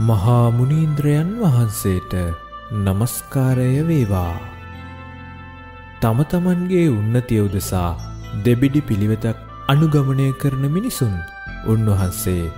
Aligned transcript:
මහා 0.00 0.50
මුනීන්ද්‍රයන් 0.50 1.30
වහන්සේට 1.40 2.12
নমස්කාරය 2.84 3.86
වේවා. 3.86 4.40
තම 6.00 6.20
තමන්ගේ 6.24 6.86
උන්නතිය 6.90 7.40
උදෙසා 7.40 7.90
දෙබිඩි 8.44 8.80
පිළිවෙතක් 8.80 9.38
අනුගමනය 9.68 10.28
කරන 10.32 10.64
මිනිසුන් 10.72 11.12
උන්වහන්සේ 11.66 12.52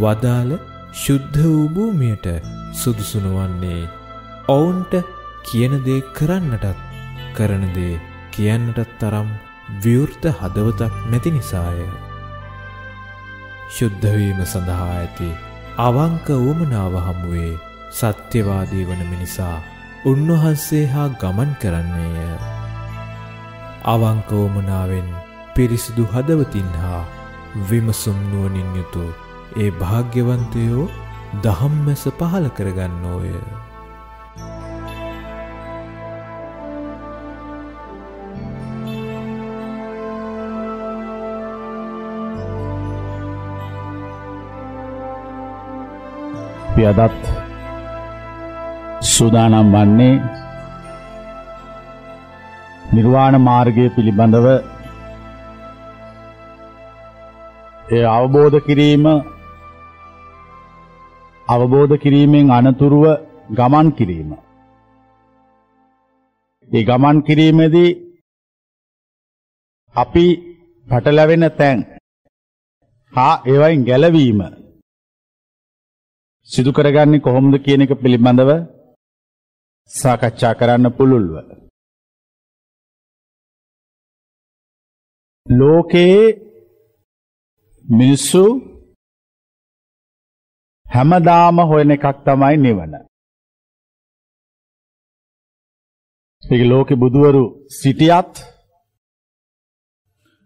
වදාළ 0.00 0.52
ශුද්ධ 0.94 1.38
වූ 1.42 1.68
භූමියට 1.68 2.26
සුදුසු 2.72 3.20
නොවන්නේ 3.20 3.82
ඔවුන්ට 4.48 4.94
කියන 5.42 5.74
දේ 5.84 6.00
කරන්නටත් 6.12 6.80
කරන 7.34 7.66
දේ 7.74 8.00
කියන්නටත් 8.32 8.96
තරම් 8.98 9.28
විවෘත 9.82 10.24
හදවතක් 10.40 10.94
නැති 11.10 11.30
නිසාය. 11.30 11.84
ශුද්ධ 13.70 14.08
වීම 14.14 14.40
සඳහා 14.44 14.88
ඇති 14.94 15.30
අවංක 15.78 16.28
උවමනාව 16.34 16.94
හමුවේ 16.98 17.50
සත්‍යවාදී 17.90 18.86
වන 18.86 19.02
මිනිසා 19.10 19.58
උන්වහන්සේ 20.04 20.86
හා 20.86 21.04
ගමන් 21.20 21.52
කරන්නේය. 21.60 22.32
අවංක 23.84 24.30
උවමනාවෙන් 24.34 25.08
පිරිසිදු 25.54 26.06
හදවතින් 26.12 26.72
හා 26.80 27.04
විමසුම් 27.68 28.18
නුවණින් 28.30 28.74
යුතු 28.76 29.04
ඒ 29.56 29.70
භාග්‍යවන්තයෝ 29.76 30.90
දහම්මැස 31.44 32.04
පහල 32.18 32.50
කරගන්නෝය. 32.50 33.32
අපි 46.78 46.86
අදත් 46.86 47.22
සූදානම් 49.04 49.70
වන්නේ 49.74 50.14
නිර්වාණ 52.92 53.36
මාර්ගය 53.40 53.86
පිළිබඳව 53.94 54.46
ඒ 57.88 58.04
අවබෝධ 58.08 58.58
කිරීම 58.66 59.06
අවබෝධ 61.48 61.94
කිරීමෙන් 61.96 62.46
අනතුරුව 62.50 63.04
ගමන් 63.58 63.88
කිරීම. 63.92 64.30
ඒ 66.70 66.82
ගමන් 66.82 67.16
කිරීමේදී 67.22 67.90
අපි 69.94 70.26
පැටලැවෙන 70.86 71.44
තැන් 71.58 71.78
හා 73.12 73.34
ඒවයින් 73.46 73.82
ගැලවීම 73.84 74.40
සිදු 76.50 76.70
කරගන්නේ 76.72 77.24
කොහොමද 77.24 77.54
කියන 77.64 77.82
එක 77.84 77.92
පිළිබඳව 78.02 78.50
සාකච්ඡා 79.90 80.58
කරන්න 80.58 80.86
පුළුල්ව. 80.96 81.34
ලෝකයේ 85.46 86.22
මිනිස්සු 87.84 88.42
හැමදාම 90.86 91.58
හොයන 91.70 91.90
එකක් 91.96 92.06
තමයි 92.26 92.56
නිවන. 92.56 92.94
ඒක 96.42 96.62
ලෝකෙ 96.70 96.94
බුදුවරු 97.02 97.44
සිටියත් 97.80 98.32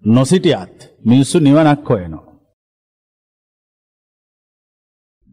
නොසිටියත් 0.03 0.77
මිනිස්සු 1.05 1.37
නිවනක් 1.39 1.89
හොයනවා. 1.89 2.32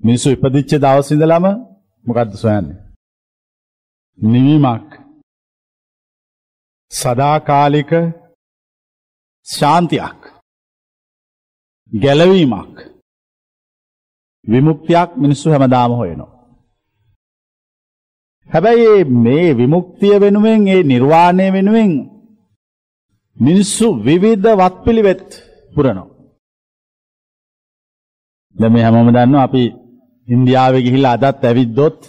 මිනිස්සු 0.03 0.30
ඉපදිච්ච 0.31 0.72
දවස් 0.83 1.09
ඉඳලම 1.14 1.45
මොකද්ද 2.05 2.33
සොයන්නේ? 2.33 2.80
නිවීමක්. 4.19 4.89
සදාකාලික 6.92 7.92
ශාන්තියක්. 9.48 10.20
ගැලවීමක්. 11.92 12.76
විමුක්තියක් 14.45 15.09
මිනිස්සු 15.23 15.48
හැමදාම 15.49 15.92
හොයනවා. 15.92 16.33
හැබැයි 18.49 19.04
මේ 19.26 19.58
විමුක්තිය 19.58 20.15
වෙනුවෙන් 20.21 20.61
ඒ 20.67 20.83
නිර්වාණය 20.83 21.45
වෙනුවෙන් 21.55 21.92
මිනිස්සු 23.38 23.88
විවිධ 24.05 24.49
වත්පිළිවෙත් 24.59 25.27
පුරනවා. 25.76 26.09
දැන් 28.55 28.71
මේ 28.73 28.83
හැමෝම 28.83 29.09
දන්නවා 29.15 29.43
අපි 29.43 29.64
ඉන්දියාවේ 30.33 30.85
ගිහිල්ලා 30.85 31.15
අදත් 31.17 31.43
ඇවිද්දොත් 31.49 31.99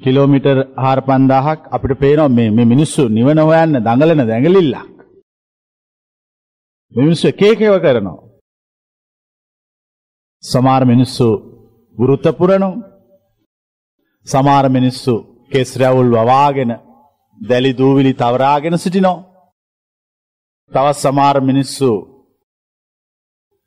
කිලෝමීටර් 0.00 0.58
4000ක් 0.84 1.60
අපිට 1.74 1.92
පේනවා 2.02 2.34
මේ 2.36 2.50
මේ 2.56 2.70
මිනිස්සු 2.72 3.02
නිවන 3.16 3.38
හොයන්න 3.48 3.74
දඟලන 3.86 4.22
දැඟලිල්ලක්. 4.30 4.96
මිනිස්සු 6.92 7.24
එක 7.32 7.40
එක 7.42 7.60
ඒවා 7.62 7.84
කරනවා. 7.84 8.18
සමහර 10.44 10.82
මිනිස්සු 10.92 11.28
වෘත 11.94 12.26
පුරනවා. 12.38 12.80
සමහර 14.26 14.66
මිනිස්සු 14.76 15.14
කෙස් 15.52 15.70
රැවුල් 15.80 16.10
වවාගෙන 16.16 16.70
දැලි 17.38 17.72
දූවිලි 17.80 18.12
තවරාගෙන 18.20 18.78
සිටිනවා. 18.84 19.24
තවත් 20.72 20.98
සමහර 21.04 21.36
මිනිස්සු 21.50 21.90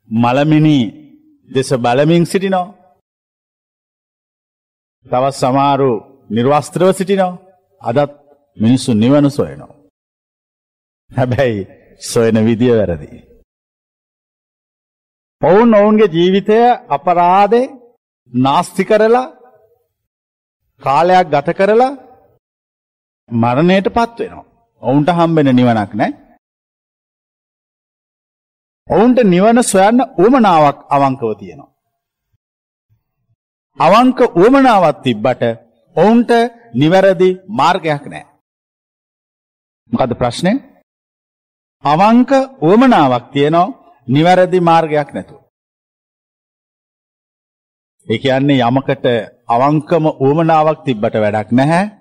මලමිනි 0.10 0.80
දෙස 1.50 1.70
බලමින් 1.76 2.26
සිටිනවා. 2.26 2.74
තවත් 5.06 5.36
සමහරු 5.36 5.92
නිර්වස්ත්‍රව 6.30 6.90
සිටිනවා. 6.92 7.42
අදත් 7.82 8.12
මිනිස්සු 8.58 8.92
නිවන 8.94 9.26
සොයනවා. 9.30 9.76
හැබැයි 11.12 11.68
සොයන 12.02 12.38
විදිය 12.48 12.74
වැරදි. 12.80 13.10
ඔවුන් 15.42 15.70
ඔවුන්ගේ 15.74 16.14
ජීවිතය 16.16 16.58
අපරාධේ 16.90 17.74
නාස්ති 18.34 18.84
කරලා 18.86 19.34
කාලයක් 20.82 21.28
ගත 21.30 21.48
කරලා 21.60 22.00
මරණයට 23.30 23.88
පත් 23.88 24.18
වෙනවා. 24.20 24.46
ඔවුන්ට 24.82 25.10
හම්බෙන 25.10 25.50
නිවනක් 25.56 25.92
නැහැ. 25.94 26.12
ඔවුන්ට 28.88 29.20
නිවන 29.24 29.64
සොයන්න 29.64 30.00
උවමනාවක් 30.18 30.78
අවංකව 30.90 31.32
තියෙනවා. 31.40 31.72
අවංක 33.80 34.20
උවමනාවක් 34.36 35.02
තිබ්බට 35.04 35.44
ඔවුන්ට 35.96 36.32
නිවැරදි 36.74 37.30
මාර්ගයක් 37.50 38.04
නැහැ. 38.06 38.28
මොකද 39.92 40.12
ප්‍රශ්නේ? 40.16 40.56
අවංක 41.84 42.32
උවමනාවක් 42.62 43.32
තියෙනවා 43.32 43.74
නිවැරදි 44.08 44.60
මාර්ගයක් 44.60 45.10
නැතුව. 45.14 45.42
ඒ 48.08 48.18
කියන්නේ 48.18 48.62
යමකට 48.62 49.06
අවංකම 49.48 50.06
උවමනාවක් 50.20 50.80
තිබ්බට 50.86 51.16
වැඩක් 51.16 51.50
නැහැ. 51.52 51.92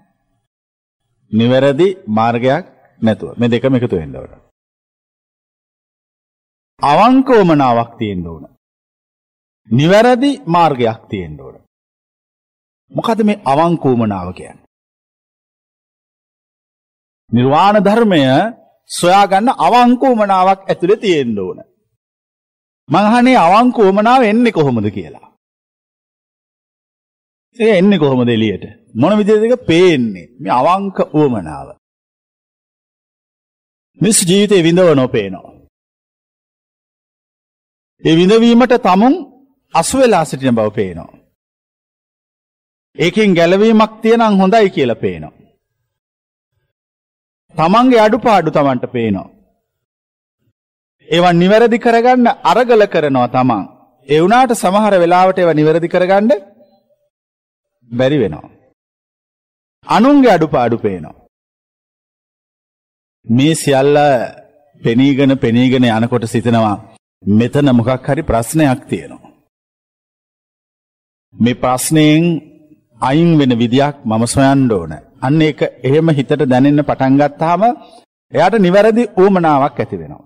නිවැරදි 1.33 1.89
මාර්ගයක් 2.09 2.65
නැතුව. 3.01 3.39
මේ 3.39 3.49
දෙකම 3.49 3.75
එකතු 3.75 3.97
වෙන්න 3.97 4.17
ඕන. 4.17 4.42
අවංක 6.83 7.29
උවමනාවක් 7.31 7.93
තියෙන්න 7.99 8.27
ඕන. 8.27 8.45
නිවැරදි 9.69 10.31
මාර්ගයක් 10.47 11.01
තියෙන්න 11.11 11.41
ඕන. 11.41 11.57
මොකද 12.93 13.19
මේ 13.25 13.43
අවංක 13.45 13.85
උවමනාව 13.85 14.29
කියන්නේ? 14.35 14.67
නිර්වාණ 17.31 17.85
ධර්මය 17.85 18.23
සොයාගන්න 18.91 19.49
අවංක 19.59 20.03
උවමනාවක් 20.03 20.61
ඇතුලේ 20.71 20.97
තියෙන්න 20.97 21.39
ඕන. 21.39 21.59
මං 22.89 23.05
අහන්නේ 23.09 23.39
අවංක 23.39 23.77
උවමනාව 23.79 24.23
එන්නේ 24.23 24.53
කොහොමද 24.53 24.89
කියලා. 24.91 25.29
ඒක 27.57 27.79
එන්නේ 27.79 27.99
කොහොමද 27.99 28.29
එළියට? 28.29 28.65
මොන 28.95 29.19
විදිහටද 29.19 29.45
ඒක 29.45 29.67
පේන්නේ? 29.67 30.33
මේ 30.41 30.53
අවංක 30.53 30.99
උවමනාව. 31.15 31.69
මිස් 34.01 34.19
ජීවිතේ 34.29 34.65
විඳවනෝ 34.65 35.09
පේනවා. 35.09 35.52
ඒ 38.05 38.15
විඳවීමට 38.17 38.75
තමුන් 38.79 39.15
අසු 39.75 39.99
වෙලා 39.99 40.25
සිටින 40.25 40.57
බව 40.57 40.69
පේනවා. 40.71 41.13
ඒකෙන් 42.99 43.35
ගැලවීමක් 43.35 43.93
තියෙනම් 44.03 44.41
හොඳයි 44.41 44.71
කියලා 44.71 45.03
පේනවා. 45.05 45.39
තමන්ගේ 47.55 48.01
අඩුපාඩු 48.01 48.51
තමන්ට 48.51 48.93
පේනවා. 48.93 49.29
ඒවා 51.09 51.33
නිවැරදි 51.33 51.79
කරගන්න 51.79 52.29
අරගල 52.45 52.83
කරනවා 52.87 53.29
තමන්. 53.29 53.63
ඒ 54.09 54.21
වුණාට 54.21 54.55
සමහර 54.55 54.95
වෙලාවට 55.03 55.39
ඒවා 55.39 55.59
නිවැරදි 55.61 55.89
කරගන්න 55.89 56.31
බැරි 57.91 58.19
වෙනවා. 58.19 58.53
අනුන්ගේ 59.87 60.35
අඩුපාඩු 60.37 60.77
පේනවා. 60.79 61.21
මේ 63.27 63.55
සියල්ල 63.55 63.99
පෙනීගෙන 64.83 65.39
පෙනීගෙන 65.39 65.85
යනකොට 65.85 66.27
සිතනවා 66.27 66.77
මෙතන 67.23 67.69
මොකක් 67.73 68.07
හරි 68.07 68.23
ප්‍රශ්නයක් 68.23 68.81
තියෙනවා. 68.89 69.33
මේ 71.35 71.55
ප්‍රශ්නයෙන් 71.55 72.25
අයින් 73.01 73.39
වෙන 73.39 73.53
විදියක් 73.59 73.97
මම 74.05 74.25
සොයන්න 74.27 74.73
ඕන. 74.73 74.93
අන්න 75.23 75.43
ඒක 75.43 75.61
එහෙම 75.83 76.09
හිතට 76.09 76.43
දැනෙන්න 76.43 76.85
පටන් 76.85 77.19
ගත්තාම 77.19 77.63
එයාට 78.33 78.59
නිවැරදි 78.59 79.03
ඌමනාවක් 79.17 79.81
ඇති 79.81 79.97
වෙනවා. 79.99 80.25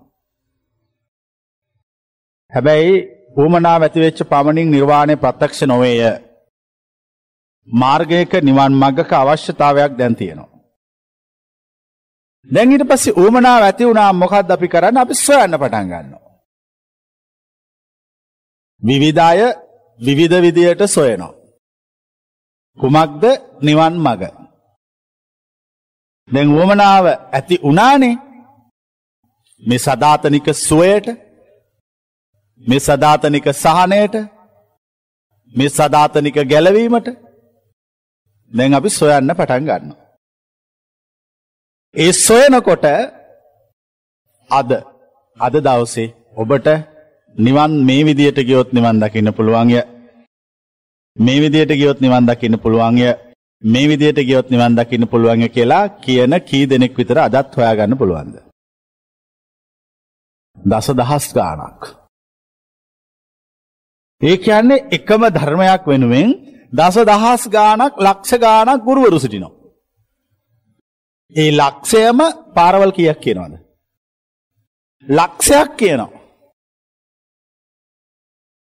හැබැයි 2.53 2.93
ඌමනාව 3.37 3.81
ඇති 3.83 3.99
වෙච්ච 3.99 4.19
පමණින් 4.23 4.71
නිර්වාණය 4.71 5.15
ප්‍රත්‍යක්ෂ 5.15 5.61
නොවේය. 5.63 6.01
මාර්ගයක 7.67 8.33
නිවන් 8.41 8.73
මඟක 8.73 9.11
අවශ්‍යතාවයක් 9.13 9.91
දැන් 9.97 10.15
තියෙනවා. 10.15 10.55
දැන් 12.49 12.71
ඊට 12.71 12.87
පස්සේ 12.89 13.17
ඌමනාව 13.21 13.63
ඇති 13.63 13.83
වුණා 13.85 14.13
මොකද්ද 14.13 14.49
අපි 14.51 14.67
කරන්නේ? 14.67 15.01
අපි 15.01 15.15
සොයන්න 15.15 15.59
පටන් 15.61 15.89
ගන්නවා. 15.91 16.26
විවිධ 18.83 19.21
අය 19.21 19.41
විවිධ 19.99 20.37
විදියට 20.41 20.81
සොයනවා. 20.87 21.37
කුමක්ද 22.77 23.23
නිවන් 23.61 23.93
මඟ? 23.97 24.23
දැන් 26.29 26.49
ඌමනාව 26.49 27.05
ඇති 27.07 27.55
වුණානේ. 27.63 28.15
මේ 29.63 29.77
සදාතනික 29.77 30.47
සුවයට 30.57 31.07
මේ 32.63 32.79
සදාතනික 32.79 33.47
සහනයට 33.53 34.15
මේ 35.53 35.69
සදාතනික 35.69 36.37
ගැලවීමට 36.43 37.07
දැන් 38.51 38.73
අපි 38.73 38.89
සොයන්න 38.89 39.35
පටන් 39.35 39.63
ගන්නවා. 39.65 40.05
ඒ 41.95 42.11
සොයනකොට 42.17 42.85
අද 44.49 44.69
අද 45.39 45.55
දවසේ 45.57 46.13
ඔබට 46.35 46.67
නිවන් 47.35 47.71
මේ 47.85 48.05
විදියට 48.05 48.39
ගියොත් 48.39 48.73
නිවන් 48.73 48.99
දකින්න 48.99 49.33
පුළුවන්ය. 49.33 49.81
මේ 51.17 51.41
විදියට 51.41 51.71
ගියොත් 51.71 52.01
නිවන් 52.01 52.25
දකින්න 52.25 52.59
පුළුවන්ය. 52.59 53.05
මේ 53.63 53.87
විදියට 53.87 54.19
ගියොත් 54.19 54.49
නිවන් 54.49 54.75
දකින්න 54.75 55.07
පුළුවන්ය 55.07 55.49
කියලා 55.49 55.89
කියන 55.97 56.33
කී 56.41 56.65
දෙනෙක් 56.65 56.97
විතර 56.97 57.17
අදත් 57.19 57.55
හොයාගන්න 57.55 57.97
පුළුවන්ද? 57.97 58.35
දස 60.57 60.87
දහස් 60.91 61.25
ගාණක්. 61.33 61.81
ඒ 64.21 64.37
කියන්නේ 64.37 64.85
එකම 64.91 65.21
ධර්මයක් 65.29 65.83
වෙනුවෙන් 65.87 66.29
දස 66.73 66.95
දහස් 67.05 67.43
ගාණක් 67.49 67.93
ලක්ෂ 67.97 68.31
ගාණක් 68.37 68.81
ගුරුවරු 68.83 69.19
සිටිනවා. 69.19 69.55
ඒ 71.35 71.51
ලක්ෂයම 71.51 72.19
පාරවල් 72.55 72.91
කීයක් 72.91 73.19
කියනවද? 73.19 73.53
ලක්ෂයක් 75.07 75.71
කියනවා. 75.77 76.16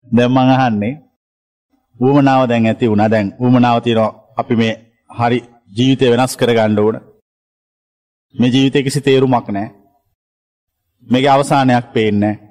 දැන් 0.05 0.31
මං 0.31 0.49
අහන්නේ 0.51 0.93
ඌමනාව 1.99 2.49
දැන් 2.49 2.65
ඇති 2.65 2.89
වුණා 2.89 3.11
දැන් 3.11 3.33
ඌමනාව 3.39 3.81
තියෙනවා 3.81 4.11
අපි 4.37 4.55
මේ 4.55 4.73
හරි 5.09 5.39
ජීවිතය 5.71 6.11
වෙනස් 6.11 6.37
කරගන්න 6.37 6.79
ඕන. 6.79 6.95
මේ 8.35 8.49
ජීවිතේ 8.49 8.83
කිසි 8.83 9.01
තේරුමක් 9.01 9.47
නැහැ. 9.49 9.75
මේකේ 11.07 11.29
අවසානයක් 11.29 11.93
පේන්නේ 11.93 12.33
නැහැ. 12.33 12.45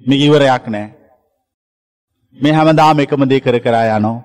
මේක 0.00 0.20
ඉවරයක් 0.20 0.64
නැහැ. 0.66 0.94
මේ 2.36 2.52
හැමදාම 2.52 2.98
එකම 2.98 3.28
දේ 3.30 3.40
කර 3.40 3.58
කර 3.60 3.76
යනවා. 3.76 4.16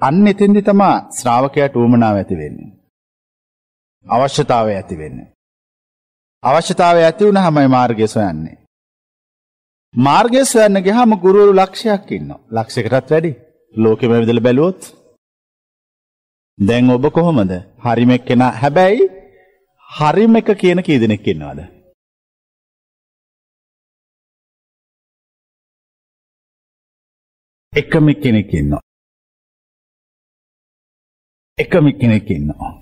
අන්න 0.00 0.26
එතෙන්දි 0.26 0.62
තමයි 0.62 0.90
ශ්‍රාවකයාට 1.18 1.76
ඌමනාව 1.76 2.16
ඇති 2.16 2.36
වෙන්නේ. 2.36 2.70
අවශ්‍යතාවය 4.06 4.72
ඇති 4.74 4.98
වෙන්නේ. 4.98 5.32
අවශ්‍යතාවය 6.42 7.00
ඇති 7.02 7.26
වුණාමයි 7.26 7.68
මාර්ගය 7.68 8.08
සොයන්නේ. 8.08 8.56
මාර්ගය 9.96 10.40
සොයන්න 10.44 10.76
ගියාම 10.86 11.12
ගුරුවරු 11.22 11.52
ලක්ෂයක් 11.54 12.10
ඉන්නවා. 12.16 12.40
ලක්ෂයකටත් 12.50 13.10
වැඩි. 13.12 13.30
ලෝකෙම 13.74 14.12
විදලා 14.22 14.46
බැලුවොත් 14.46 14.80
දැන් 16.58 16.90
ඔබ 16.90 17.04
කොහොමද? 17.16 17.52
හරිම 17.84 18.10
එක්කෙනා 18.16 18.50
හැබැයි 18.62 19.06
හරිම 19.88 20.36
එක 20.40 20.48
කියන 20.60 20.82
කී 20.86 20.98
දෙනෙක් 21.02 21.26
ඉන්නවද? 21.32 21.60
එකම 27.72 28.06
කෙනෙක් 28.22 28.52
ඉන්නවා. 28.54 28.82
එකම 31.58 31.86
කෙනෙක් 32.00 32.28
ඉන්නවා. 32.30 32.72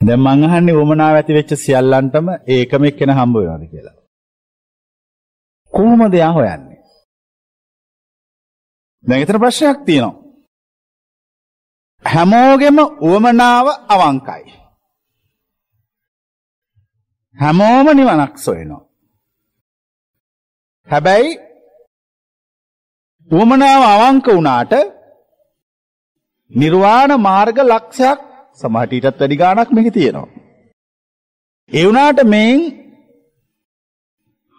දැන් 0.00 0.20
මං 0.20 0.44
අහන්නේ 0.48 0.76
වමනාව 0.78 1.14
ඇති 1.16 1.36
වෙච්ච 1.38 1.50
සියල්ලන්ටම 1.64 2.26
ඒකම 2.56 2.82
එක්කෙනා 2.90 3.18
හම්බ 3.20 3.36
වෙනවද 3.38 3.66
කියලා. 3.72 3.96
කොහොමද 5.80 6.14
යා 6.14 6.32
හොයන්නේ? 6.32 6.80
දැන් 9.04 9.20
ඊතර 9.22 9.38
ප්‍රශ්නයක් 9.38 9.78
තියෙනවා. 9.86 10.20
හැමෝගෙම 12.04 12.78
උවමනාව 13.08 13.66
අවංකයි. 13.94 14.44
හැමෝම 17.36 17.86
නිවනක් 17.96 18.34
සොයනවා. 18.38 18.82
හැබැයි 20.88 21.30
උවමනාව 23.30 23.82
අවංක 23.94 24.26
වුණාට 24.26 24.72
නිර්වාණ 26.52 27.12
මාර්ග 27.20 27.58
ලක්ෂයක් 27.62 28.20
සමහරට 28.58 28.92
ඊටත් 28.92 29.20
වැඩි 29.20 29.36
ගාණක් 29.36 29.70
මේකේ 29.72 29.96
තියෙනවා. 29.98 30.28
ඒ 31.70 31.84
වුණාට 31.86 32.20
මේන් 32.24 32.60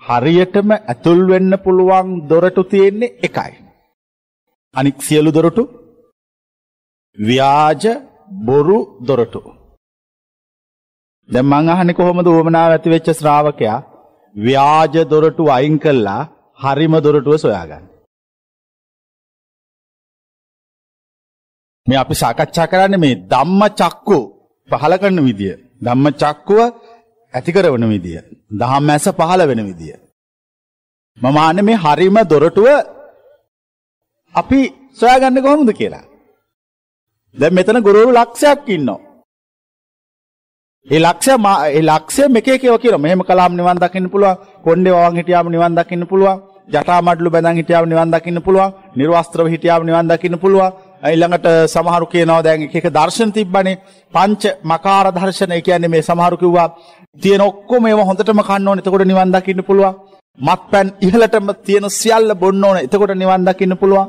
හරියටම 0.02 0.70
ඇතුල් 0.74 1.20
වෙන්න 1.30 1.54
පුළුවන් 1.64 2.08
දොරටු 2.30 2.64
තියෙන්නේ 2.64 3.16
එකයි. 3.24 3.54
අනික් 4.76 4.98
සියලු 5.02 5.32
දොරටු 5.34 5.64
ව්‍යාජ 7.18 7.84
බොරු 8.48 8.78
දොරටු. 9.08 9.42
දැන් 11.30 11.46
මං 11.46 11.70
අහන්නේ 11.70 11.94
කොහොමද 11.94 12.28
උවමනාව 12.28 12.72
ඇති 12.72 12.90
වෙච්ච 12.90 13.08
ශ්‍රාවකයා 13.12 13.80
ව්‍යාජ 14.36 14.96
දොරටු 15.06 15.44
අයින් 15.50 15.76
කළා 15.80 16.30
හරිම 16.60 16.94
දොරටුව 16.98 17.36
සොයාගන්න. 17.38 17.86
මේ 21.88 21.98
අපි 21.98 22.16
සාකච්ඡා 22.16 22.72
කරන්නේ 22.72 23.04
මේ 23.04 23.20
ධම්ම 23.32 23.62
චක්කු 23.80 24.18
පහල 24.70 24.94
කරන 24.98 25.20
විදිය. 25.28 25.56
ධම්ම 25.82 26.06
චක්කුව 26.14 26.60
ඇති 27.34 27.52
කරන 27.54 27.86
විදිය. 27.94 28.20
දහම් 28.60 28.90
ඇස 28.90 29.06
පහල 29.20 29.42
වෙන 29.50 29.62
විදිය. 29.70 29.96
මම 31.18 31.38
අහන්නේ 31.38 31.68
මේ 31.68 31.82
හරිම 31.84 32.18
දොරටුව 32.32 32.68
අපි 34.36 34.60
සොයාගන්නේ 35.00 35.46
කොහොමද 35.46 35.72
කියලා. 35.80 36.06
දැන් 37.36 37.54
මෙතන 37.54 37.80
ගුරුවරු 37.88 38.12
ලක්ෂයක් 38.12 38.60
ඉන්නවා. 38.76 39.00
ඒ 40.88 41.00
ලක්ෂය 41.00 41.32
ඒ 41.78 41.82
ලක්ෂය 41.82 42.24
මේක 42.28 42.48
එකව 42.48 42.76
කියනවා. 42.82 43.04
මෙහෙම 43.06 43.22
කළාම 43.24 43.54
නිවන් 43.56 43.78
දකින්න 43.84 44.12
පුළුවන්. 44.14 44.40
කොණ්ඩේ 44.64 44.96
වවන් 44.96 45.18
හිටියාම 45.20 45.48
නිවන් 45.50 45.76
දකින්න 45.78 46.10
පුළුවන්. 46.12 46.42
ජටා 46.74 47.02
මඩලු 47.02 47.30
බැඳන් 47.34 47.58
හිටියාම 47.60 47.86
නිවන් 47.90 48.12
දකින්න 48.14 48.40
පුළුවන්. 48.46 48.74
නිර්වස්ත්‍රව 48.98 49.48
හිටියාම 49.54 49.84
නිවන් 49.86 50.08
දකින්න 50.10 50.42
පුළුවන්. 50.44 50.72
ඊළඟට 51.04 51.48
සමහරු 51.68 52.06
කියනවා 52.06 52.44
දැන් 52.44 52.64
එක 52.64 52.76
එක 52.76 52.88
දර්ශන 52.92 53.32
තිබ්බනේ. 53.32 53.80
පංච 54.14 54.44
මකාර 54.64 55.06
දර්ශන. 55.12 55.52
ඒ 55.52 55.62
කියන්නේ 55.62 55.94
මේ 55.94 56.02
සමහරු 56.02 56.38
කිව්වා 56.38 56.70
තියෙන 57.22 57.42
ඔක්කොම 57.42 57.86
ඒවා 57.86 58.10
හොඳටම 58.10 58.42
කන්න 58.42 58.68
ඕනේ. 58.68 58.84
එතකොට 58.84 59.06
නිවන් 59.06 59.34
දකින්න 59.34 59.64
පුළුවන්. 59.64 60.00
මත්පැන් 60.40 60.88
ඉහළටම 61.02 61.48
තියෙන 61.66 61.90
සියල්ල 61.92 62.36
බොන්න 62.36 62.64
ඕනේ. 62.64 62.86
එතකොට 62.88 63.16
නිවන් 63.16 63.46
දකින්න 63.48 63.78
පුළුවන්. 63.78 64.08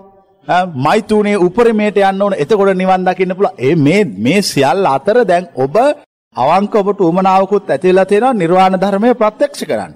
මෛතුනේ 0.77 1.37
උපරිමයට 1.39 1.97
යන්න 1.99 2.23
ඕන 2.23 2.35
එතකොට 2.35 2.75
නිවන් 2.75 3.05
දකින්න 3.05 3.37
පුළුවන්. 3.37 3.59
ඒ 3.59 3.75
මේ 3.77 4.05
මේ 4.05 4.43
සියල්ල 4.43 4.87
අතර 4.87 5.25
දැන් 5.25 5.49
ඔබ 5.57 5.77
අවංක 6.37 6.75
ඔබට 6.75 7.01
උමනාවකුත් 7.01 7.71
ඇතිලා 7.71 8.05
තියෙනවා 8.05 8.33
නිර්වාණ 8.35 8.81
ධර්මය 8.81 9.15
ප්‍රත්‍යක්ෂ 9.15 9.65
කරන්න. 9.65 9.93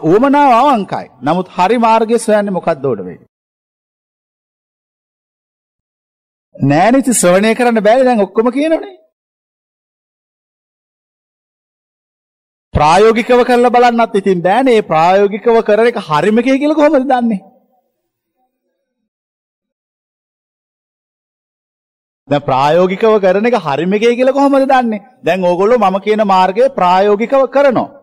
උමනාව 0.00 0.52
අවංකයි. 0.62 1.06
නමුත් 1.22 1.48
හරි 1.48 1.78
මාර්ගය 1.78 2.18
සොයන්නේ 2.18 2.56
මොකක්ද 2.58 2.84
උඩ 2.84 3.00
වෙන්නේ? 3.00 3.26
නෑනිති 6.54 7.12
ශ්‍රවණය 7.12 7.54
කරන්න 7.54 7.84
බැරි 7.84 8.04
දැන් 8.04 8.20
ඔක්කොම 8.20 8.50
කියනවනේ. 8.52 8.98
ප්‍රායෝගිකව 12.74 13.42
කරලා 13.48 13.74
බලන්නත් 13.76 14.14
ඉතින් 14.20 14.42
බෑනේ. 14.42 14.82
ප්‍රායෝගිකව 14.82 15.58
කරන 15.62 15.90
එක 15.90 15.98
හරිම 16.08 16.38
කියලා 16.42 16.74
කොහොමද 16.74 17.10
දන්නේ? 17.10 17.40
දැන් 22.28 22.46
ප්‍රායෝගිකව 22.48 23.18
කරන 23.24 23.46
එක 23.46 23.58
හරිම 23.66 23.92
එකයි 23.92 24.16
කියලා 24.16 24.38
කොහොමද 24.38 24.70
දන්නේ? 24.72 25.02
දැන් 25.24 25.44
ඕගොල්ලෝ 25.44 25.78
මම 25.78 26.00
කියන 26.06 26.26
මාර්ගය 26.26 26.70
ප්‍රායෝගිකව 26.78 27.46
කරනවා. 27.50 27.93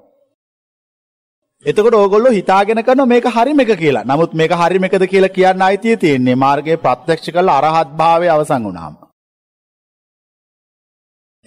එතකොට 1.65 1.95
ඕගොල්ලෝ 1.95 2.31
හිතාගෙන 2.31 2.83
කරනවා 2.83 3.05
මේක 3.07 3.25
හරිම 3.27 3.59
එක 3.59 3.71
කියලා. 3.75 4.05
නමුත් 4.05 4.33
මේක 4.33 4.51
හරිම 4.53 4.83
එකද 4.83 5.05
කියලා 5.07 5.29
කියන්න 5.29 5.61
අයිතිය 5.61 5.95
තියෙන්නේ 5.97 6.35
මාර්ගයේ 6.37 6.77
ප්‍රත්‍යක්ෂ 6.77 7.29
කළ 7.29 7.49
අරහත් 7.51 7.91
භාවය 7.95 8.27
අවසන් 8.29 8.63
වුණාම. 8.63 8.97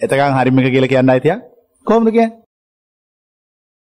එතකන් 0.01 0.33
හරිම 0.35 0.59
එක 0.59 0.67
කියලා 0.69 0.93
කියන්න 0.93 1.09
අයිතිය 1.09 1.35
කොහොමද 1.87 2.09
කියන්නේ? 2.09 2.31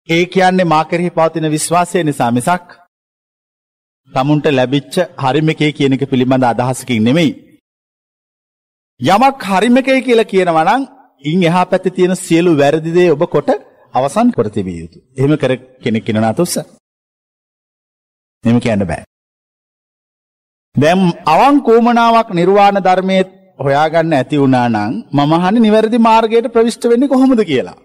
ඒ 0.09 0.25
කියන්නේ 0.27 0.65
මා 0.65 0.83
කෙරෙහි 0.85 1.11
පවතින 1.11 1.51
විශ්වාසය 1.51 2.03
නිසා 2.03 2.31
මිසක් 2.31 2.67
තමුන්ට 4.11 4.45
ලැබිච්ච 4.51 4.95
හරිම 5.19 5.49
එකේ 5.49 5.71
කියන 5.73 5.93
එක 5.93 6.09
පිළිබඳ 6.09 6.45
අදහසකින් 6.45 7.03
නෙමෙයි. 7.03 7.31
යමක් 8.99 9.49
හරිම 9.49 9.77
එකේ 9.77 10.01
කියලා 10.01 10.25
කියනවා 10.25 10.67
නම් 10.67 10.83
ඉන් 11.23 11.43
එහා 11.43 11.65
පැත්තේ 11.67 11.95
තියෙන 11.95 12.15
සියලු 12.17 12.51
වැරදි 12.57 12.91
දේ 12.93 13.09
ඔබ 13.11 13.23
කොට 13.29 13.49
අවසන් 13.97 14.27
කර 14.35 14.47
තිබිය 14.55 14.77
යුතුයි. 14.81 15.03
එහෙම 15.17 15.33
කර 15.41 15.51
කෙනෙක් 15.83 16.09
ඉන්නවා 16.09 16.33
තුස්ස. 16.33 16.55
එහෙම 18.43 18.59
කියන්න 18.59 18.87
බෑ. 18.91 19.03
දැන් 20.75 20.99
අවංකෝමනාවක් 21.33 22.29
නිර්වාණ 22.33 22.83
ධර්මයේ 22.87 23.23
හොයාගන්න 23.59 24.17
ඇති 24.17 24.41
වුණා 24.41 24.67
නම් 24.69 24.93
මම 25.15 25.31
අහන්නේ 25.37 25.65
නිවැරදි 25.65 26.05
මාර්ගයට 26.07 26.53
ප්‍රවිෂ්ඨ 26.55 26.89
වෙන්නේ 26.91 27.11
කොහොමද 27.13 27.41
කියලා. 27.43 27.77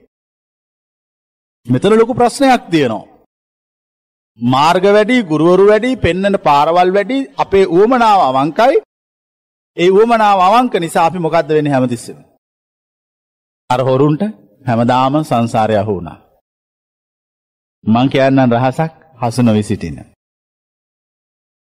මෙතන 1.66 1.99
ලොකු 1.99 2.14
ප්‍රශ්නයක් 2.14 2.62
තියෙනවා. 2.71 3.09
මාර්ග 4.38 4.85
වැඩි, 4.97 5.16
ගුරුවරු 5.23 5.64
වැඩි, 5.69 5.97
පෙන්වන 5.97 6.37
පාරවල් 6.47 6.90
වැඩි, 6.97 7.19
අපේ 7.37 7.66
උවමනාව 7.69 8.21
අවංකයි. 8.28 8.83
ඒ 9.76 9.90
උවමනාව 9.90 10.38
අවංක 10.40 10.75
නිසා 10.81 11.07
අපි 11.07 11.19
මොකද්ද 11.19 11.49
වෙන්නේ 11.49 11.73
හැමතිස්සෙම? 11.73 12.19
අර 13.71 13.81
හොරුන්ට 13.81 14.23
හැමදාම 14.66 15.14
සංසාරය 15.23 15.76
අහු 15.76 15.92
වුණා. 15.97 16.19
මං 17.85 18.07
කියන්නම් 18.09 18.52
රහසක් 18.52 18.92
හසු 19.21 19.42
නොවි 19.42 19.62
සිටින. 19.62 19.97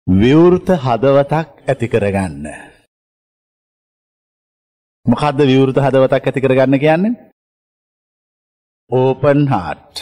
විවෘත 0.07 0.67
හදවතක් 0.77 1.49
ඇති 1.63 1.87
කරගන්න. 1.87 2.45
මොකද්ද 5.05 5.39
විවෘත 5.43 5.77
හදවතක් 5.77 6.23
ඇති 6.23 6.41
කරගන්න 6.41 6.79
කියන්නේ? 6.79 7.13
open 8.91 9.39
heart. 9.47 9.93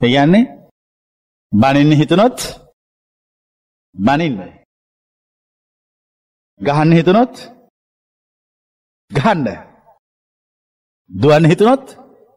ඒ 0.00 0.08
කියන්නේ 0.08 0.44
බනින්න 1.52 1.92
හිතනොත් 1.92 2.38
බනින්න. 3.94 4.36
ගහන්න 6.60 6.92
හිතනොත් 6.92 7.34
ගහන්න. 9.10 9.46
දුවන්න 11.10 11.48
හිතනොත් 11.50 11.84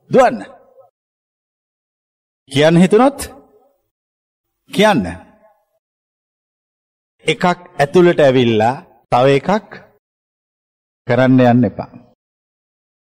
දුවන්න. 0.09 0.37
කියන්න 2.51 2.77
හිතනොත් 2.77 3.19
කියන්න. 4.71 5.03
එකක් 7.25 7.43
ඇතුළට 7.79 8.19
ඇවිල්ලා 8.19 8.75
තව 9.11 9.25
එකක් 9.39 9.71
කරන්න 11.07 11.43
යන්න 11.51 11.67
එපා. 11.69 11.91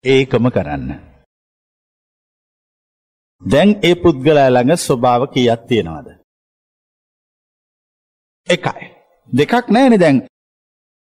ඒකම 0.04 0.46
කරන්න. 0.56 0.86
දැන් 3.42 3.70
ඒ 3.88 3.94
පුද්ගලයා 4.02 4.50
ළඟ 4.50 4.82
ස්වභාව 4.86 5.22
කීයක් 5.32 5.62
තියෙනවද? 5.68 6.08
එකයි. 8.48 8.86
දෙකක් 9.30 9.66
නැහැනේ 9.70 10.02
දැන්. 10.04 10.18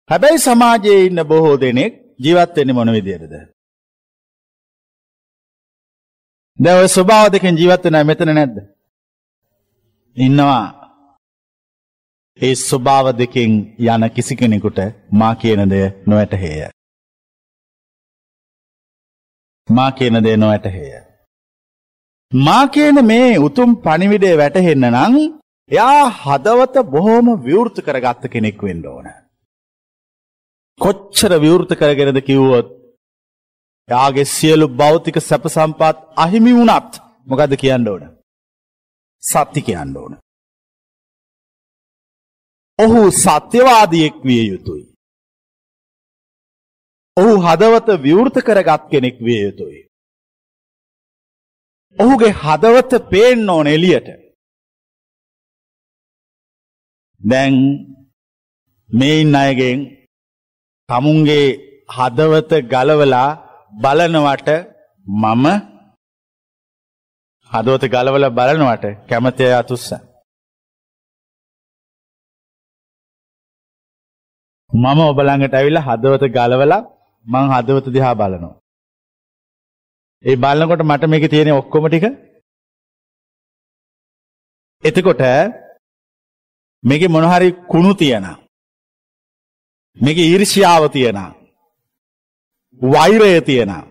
හැබැයි 0.10 0.46
සමාජයේ 0.46 1.06
ඉන්න 1.08 1.28
බොහෝ 1.32 1.58
දෙනෙක් 1.58 2.09
ජීවත් 2.20 2.56
වෙන්නේ 2.56 2.74
මොන 2.74 2.92
විදියටද? 2.92 3.34
දැන් 6.60 6.82
ඔය 6.82 6.88
ස්වභාව 6.88 7.32
දෙකෙන් 7.32 7.58
ජීවත් 7.58 7.84
වෙනා 7.84 8.04
මෙතන 8.04 8.34
නැද්ද? 8.34 8.58
ඉන්නවා. 10.18 10.66
ඒ 12.40 12.56
ස්වභාව 12.56 13.08
දෙකෙන් 13.18 13.52
යන 13.80 14.10
කිසි 14.16 14.36
කෙනෙකුට 14.36 14.80
මා 15.12 15.34
කියන 15.36 15.70
දේ 15.70 15.88
නොවැටහේය. 16.08 16.70
මා 19.70 19.92
කියන 19.92 20.24
දේ 20.24 20.38
නොවැටහේය. 20.38 21.04
මා 22.32 22.68
කියන 22.68 23.06
මේ 23.06 23.40
උතුම් 23.40 23.72
පණිවිඩය 23.78 24.38
වැටහෙන්න 24.38 24.86
නම් 24.88 25.16
එයා 25.72 26.04
හදවත 26.20 26.86
බොහොම 26.90 27.28
විවෘත 27.44 27.82
කරගත්ත 27.82 28.24
කෙනෙක් 28.28 28.64
වෙන්න 28.64 28.86
ඕන. 28.88 29.08
කොච්චර 30.80 31.32
විවෘත 31.40 31.72
කරගෙනද 31.76 32.20
කිව්වොත් 32.22 32.68
එයාගේ 33.90 34.26
සියලු 34.28 34.66
භෞතික 34.74 35.18
සැප 35.20 35.44
සම්පත් 35.48 35.98
අහිමි 36.16 36.54
වුණත් 36.54 36.94
මොකද්ද 37.28 37.54
කියන්න 37.56 37.88
ඕන? 37.88 38.04
සත්‍ය 39.24 39.62
කියන්න 39.62 39.98
ඕන. 39.98 40.14
ඔහු 42.80 43.02
සත්‍යවාදියෙක් 43.14 44.16
විය 44.24 44.44
යුතුයි. 44.48 44.86
ඔහු 47.18 47.34
හදවත 47.46 47.88
විවෘත 48.06 48.36
කරගත් 48.42 48.84
කෙනෙක් 48.92 49.18
විය 49.20 49.40
යුතුයි. 49.44 49.82
ඔහුගේ 51.98 52.34
හදවත 52.34 52.92
පේන්න 53.10 53.50
ඕන 53.50 53.68
එළියට. 53.68 54.08
දැන් 57.22 57.56
මේ 58.90 59.22
ඉන්න 59.22 59.36
අයගෙන් 59.36 59.80
තමුන්ගේ 60.90 61.48
හදවත 61.96 62.52
ගලවලා 62.72 63.30
බලනවට 63.74 64.50
මම 65.06 65.46
හදවත 67.52 67.84
ගලවලා 67.94 68.36
බලනවට 68.38 68.86
කැමති 69.10 69.44
අය 69.48 69.56
අතුස්ස. 69.58 69.88
මම 74.72 75.00
ඔබ 75.06 75.20
ළඟට 75.20 75.54
ඇවිල්ලා 75.56 75.88
හදවත 75.90 76.24
ගලවලා 76.36 76.82
මං 77.26 77.46
හදවත 77.54 77.86
දිහා 77.96 78.16
බලනවා. 78.16 78.56
ඒ 80.24 80.36
බලනකොට 80.36 80.84
මට 80.86 81.12
මේකේ 81.12 81.32
තියෙන 81.34 81.54
ඔක්කොම 81.54 81.86
ටික 81.88 82.06
එතකොට 84.84 85.24
මේකේ 86.84 87.14
මොන 87.14 87.32
හරි 87.32 87.50
කුණු 87.72 87.92
තියෙනවා. 87.94 88.38
මේකේ 89.98 90.28
ඊර්ෂ්‍යාව 90.28 90.84
තියෙනවා. 90.90 91.32
වෛරය 92.82 93.42
තියෙනවා. 93.42 93.88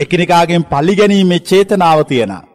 එකිනෙකාගෙන් 0.00 0.64
පරිගැනීමේ 0.64 1.40
චේතනාව 1.40 1.98
තියෙනවා. 2.04 2.48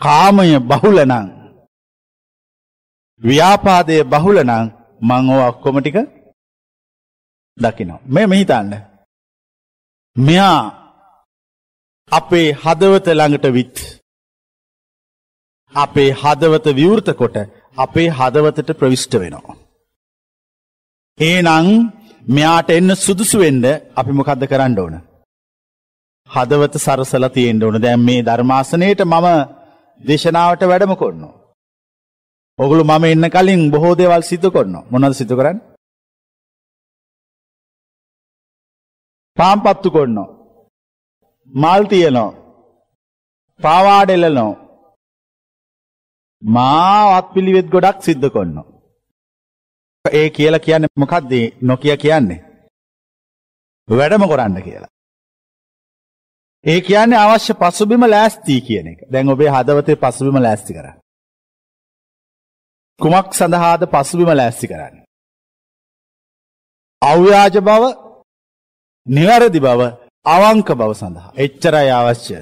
කාමය 0.00 0.60
බහුල 0.60 0.98
නම් 1.04 1.26
ව්‍යාපාදයේ 3.22 4.04
බහුල 4.04 4.38
නම් 4.44 4.66
මං 5.00 5.30
ඔය 5.30 5.42
ඔක්කොම 5.48 5.76
ටික 5.80 5.98
දකිනවා. 7.58 8.00
මේ 8.06 8.26
මෙහිතන්න. 8.26 8.72
මෙයා 10.16 10.60
අපේ 12.12 12.48
හදවත 12.54 13.06
ළඟට 13.10 13.46
විත් 13.52 13.76
අපේ 15.74 16.10
හදවත 16.12 16.66
විවෘත 16.76 17.08
කොට 17.12 17.36
අපේ 17.76 18.08
හදවතට 18.08 18.78
ප්‍රවිෂ්ඨ 18.78 19.16
වෙනවා. 19.20 19.56
එහෙනම් 21.18 21.66
මෙයාට 22.26 22.70
එන්න 22.70 22.90
සුදුසු 22.96 23.38
වෙන්න 23.38 23.64
අපි 23.96 24.12
මොකද්ද 24.12 24.42
කරන්න 24.44 24.78
ඕන? 24.78 24.96
හදවත 26.30 26.74
සරසලා 26.76 27.30
තියෙන්න 27.30 27.62
ඕන. 27.62 27.80
දැන් 27.80 28.00
මේ 28.00 28.22
ධර්මාසනයේට 28.22 29.00
මම 29.04 29.26
දේශනාවට 30.00 30.62
වැඩම 30.62 30.94
කරනවා. 30.94 31.34
ඔගොල්ලෝ 32.58 32.90
මම 32.90 33.04
එන්න 33.04 33.30
කලින් 33.30 33.70
බොහෝ 33.70 33.94
දේවල් 33.94 34.22
සිදු 34.22 34.48
කරනවා. 34.50 34.86
මොනවද 34.90 35.14
සිදු 35.14 35.34
කරන්නේ? 35.36 35.64
පාම්පත්තු 39.36 39.88
කරනවා. 39.90 40.34
මල් 41.52 41.82
තියනවා. 41.90 42.36
පාවාඩෙලනවා. 43.60 44.60
මාවත් 46.42 47.26
පිළිවෙත් 47.34 47.68
ගොඩක් 47.70 47.98
සිද්ධ 48.02 48.28
කරනවා. 48.28 48.75
ඒ 50.12 50.30
කියලා 50.30 50.58
කියන්නේ 50.58 50.96
මොකක්ද 50.96 51.32
නොකිය 51.62 51.96
කියන්නේ? 51.96 52.40
වැඩම 53.88 54.28
කරන්න 54.28 54.62
කියලා. 54.62 54.92
ඒ 56.64 56.80
කියන්නේ 56.80 57.18
අවශ්‍ය 57.18 57.54
පසුබිම 57.54 58.02
ලෑස්ති 58.04 58.60
කියන 58.60 58.86
එක. 58.86 59.00
දැන් 59.12 59.28
ඔබේ 59.28 59.50
හදවතේ 59.50 59.96
පසුබිම 59.96 60.36
ලෑස්ති 60.42 60.72
කරන්න. 60.74 60.98
කුමක් 63.00 63.28
සඳහාද 63.32 63.82
පසුබිම 63.86 64.30
ලෑස්ති 64.30 64.66
කරන්නේ? 64.68 65.04
අව්‍යාජ 67.02 67.56
බව, 67.60 67.82
නිවැරදි 69.06 69.60
බව, 69.60 69.80
අවංක 70.26 70.68
බව 70.72 70.90
සඳහා. 70.94 71.32
එච්චරයි 71.36 71.90
අවශ්‍ය. 71.90 72.38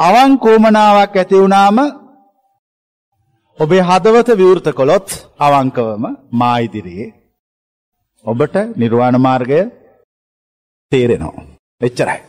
අවංකෝමනාවක් 0.00 1.14
ඇති 1.16 1.34
වුණාම 1.34 2.05
ඔබේ 3.58 3.80
හදවත 3.80 4.28
විවෘත 4.36 4.66
කළොත් 4.70 5.08
අවංකවම 5.38 6.04
මා 6.32 6.56
ඉදිරියේ 6.58 7.14
ඔබට 8.24 8.56
නිර්වාණ 8.76 9.16
මාර්ගය 9.18 9.60
තේරෙනවා. 10.92 11.46
එච්චරයි. 11.80 12.20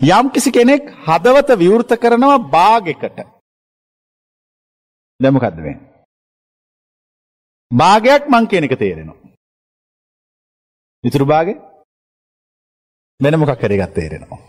යම් 0.00 0.26
කිසි 0.30 0.50
කෙනෙක් 0.50 0.82
හදවත 1.06 1.50
විවෘත 1.54 1.90
කරනවා 1.96 2.38
භාගයකට. 2.46 3.18
දැන් 5.20 5.34
මොකද්ද 5.34 5.58
මේ? 5.58 5.78
භාගයක් 7.70 8.28
මං 8.28 8.44
කියන 8.46 8.64
එක 8.64 8.76
තේරෙනවා. 8.76 9.18
ඉතුරු 11.04 11.24
භාගය 11.24 11.56
වෙන 13.20 13.40
මොකක් 13.40 13.56
හරි 13.58 13.76
එකක් 13.78 13.94
තේරෙනවා. 13.94 14.40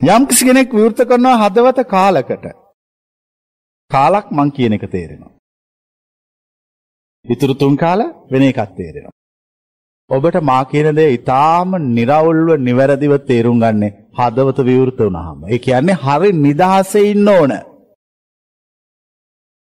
යම් 0.00 0.22
කිසි 0.26 0.44
කෙනෙක් 0.44 0.72
විවෘත 0.72 1.00
කරනවා 1.04 1.40
හදවත 1.42 1.88
කාලකට. 1.88 2.59
කාලක් 3.90 4.26
මං 4.30 4.50
කියන 4.50 4.72
එක 4.72 4.84
තේරෙනවා. 4.86 5.32
ඉතුරු 7.24 7.54
තුන් 7.54 7.74
කාල 7.76 8.00
වෙන 8.30 8.42
එකක් 8.42 8.70
තේරෙනවා. 8.76 9.16
ඔබට 10.10 10.36
මා 10.42 10.62
කියන 10.64 10.88
දේ 10.96 11.08
ඊටාම 11.08 11.70
निराවුල්ව 11.88 12.48
නිවැරදිව 12.58 13.12
තේරුම් 13.26 13.58
ගන්න 13.62 13.84
හදවත 14.18 14.58
විවෘත 14.64 14.98
වුණාම. 14.98 15.38
ඒ 15.44 15.58
කියන්නේ 15.58 16.00
හරි 16.04 16.30
නිදහසේ 16.36 17.10
ඉන්න 17.10 17.28
ඕන. 17.28 17.52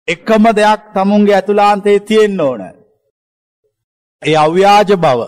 එකම 0.07 0.43
දෙයක් 0.51 0.81
තමුන්ගේ 0.93 1.35
ඇතුළාන්තයේ 1.35 1.99
තියෙන්න 2.01 2.41
ඕන. 2.41 2.61
ඒ 4.21 4.35
අව්‍යාජ 4.37 4.89
බව. 4.97 5.19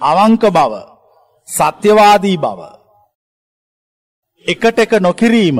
අවංක 0.00 0.42
බව. 0.50 0.72
සත්‍යවාදී 1.48 2.38
බව. 2.38 2.60
එකට 4.46 4.78
එක 4.78 4.92
නොකිරීම. 5.00 5.58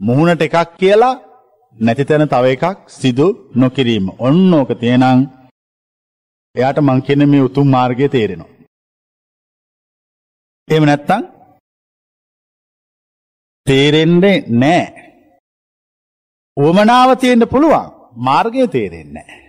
මුහුණට 0.00 0.42
එකක් 0.42 0.76
කියලා 0.78 1.14
නැති 1.76 2.04
තැන 2.04 2.28
තව 2.28 2.44
එකක් 2.46 2.64
සිදු 2.90 3.26
නොකිරීම. 3.54 4.06
ඔන්න 4.18 4.54
ඕක 4.54 4.70
තියෙනම් 4.80 5.20
එයාට 6.54 6.78
මං 6.80 7.00
කියන 7.02 7.22
මේ 7.28 7.46
උතුම් 7.48 7.66
මාර්ගය 7.68 8.08
තේරෙනවා. 8.08 8.54
එහෙම 10.68 10.84
නැත්තම් 10.84 11.22
තේරෙන්නේ 13.66 14.44
නැහැ. 14.54 15.02
උවමනාව 16.56 17.10
තියෙන්න 17.16 17.44
පුළුවන් 17.46 17.92
මාර්ගය 18.18 18.68
තේරෙන්නේ 18.68 19.12
නැහැ. 19.22 19.42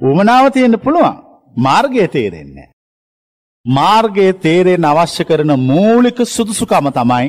උවමනාව 0.00 0.46
තියෙන්න 0.52 0.78
පුළුවන් 0.78 1.20
මාර්ගය 1.56 2.08
තේරෙන්නේ 2.08 2.54
නැහැ. 2.56 2.74
මාර්ගයේ 3.66 4.32
තේරෙන්න 4.36 4.84
අවශ්‍ය 4.84 5.24
කරන 5.24 5.52
මූලික 5.62 6.18
සුදුසුකම 6.26 6.88
තමයි 6.90 7.28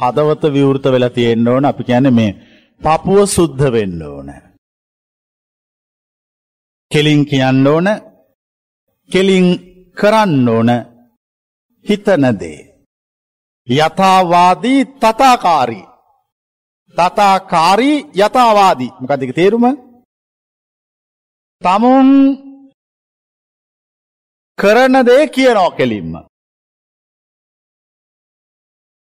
හදවත 0.00 0.44
විවෘත 0.54 0.84
වෙලා 0.84 1.10
තියෙන්න 1.10 1.48
ඕන 1.48 1.64
අපි 1.64 1.82
කියන්නේ 1.84 2.16
මේ 2.18 2.32
පපුව 2.80 3.18
සුද්ධ 3.26 3.64
වෙන්න 3.74 4.02
ඕන. 4.04 4.28
කෙලින් 6.90 7.22
කියන්න 7.30 7.66
ඕන 7.66 7.88
කෙලින් 9.10 9.46
කරන්න 9.98 10.48
ඕන 10.48 10.70
හිතන 11.84 12.24
දේ. 12.40 12.60
යථාවාදී 13.68 14.80
තථාකාරී. 15.02 15.86
තථාකාරී 16.96 17.98
යථාවාදී. 18.20 18.94
මොකක්ද 19.00 19.22
ඒක 19.22 19.34
තේරුම? 19.34 19.66
තමුන් 21.62 22.08
කරන 24.58 24.94
දේ 25.08 25.22
කියනවා 25.28 25.76
කෙලින්ම. 25.78 26.14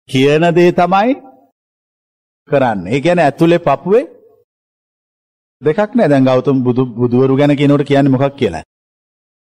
කියන 0.09 0.45
දේ 0.57 0.73
තමයි 0.73 1.15
කරන්න. 2.49 2.87
ඒ 2.87 3.01
කියන්නේ 3.01 3.25
ඇතුලේ 3.25 3.59
පපුවේ 3.59 4.05
දෙකක් 5.63 5.95
නෑ. 5.95 6.09
දැන් 6.09 6.25
ගෞතම 6.25 6.59
බුදු 6.67 6.83
බුදුවරු 6.99 7.37
ගැන 7.37 7.57
කියනකොට 7.57 7.87
කියන්නේ 7.87 8.15
මොකක් 8.15 8.37
කියලා? 8.37 8.65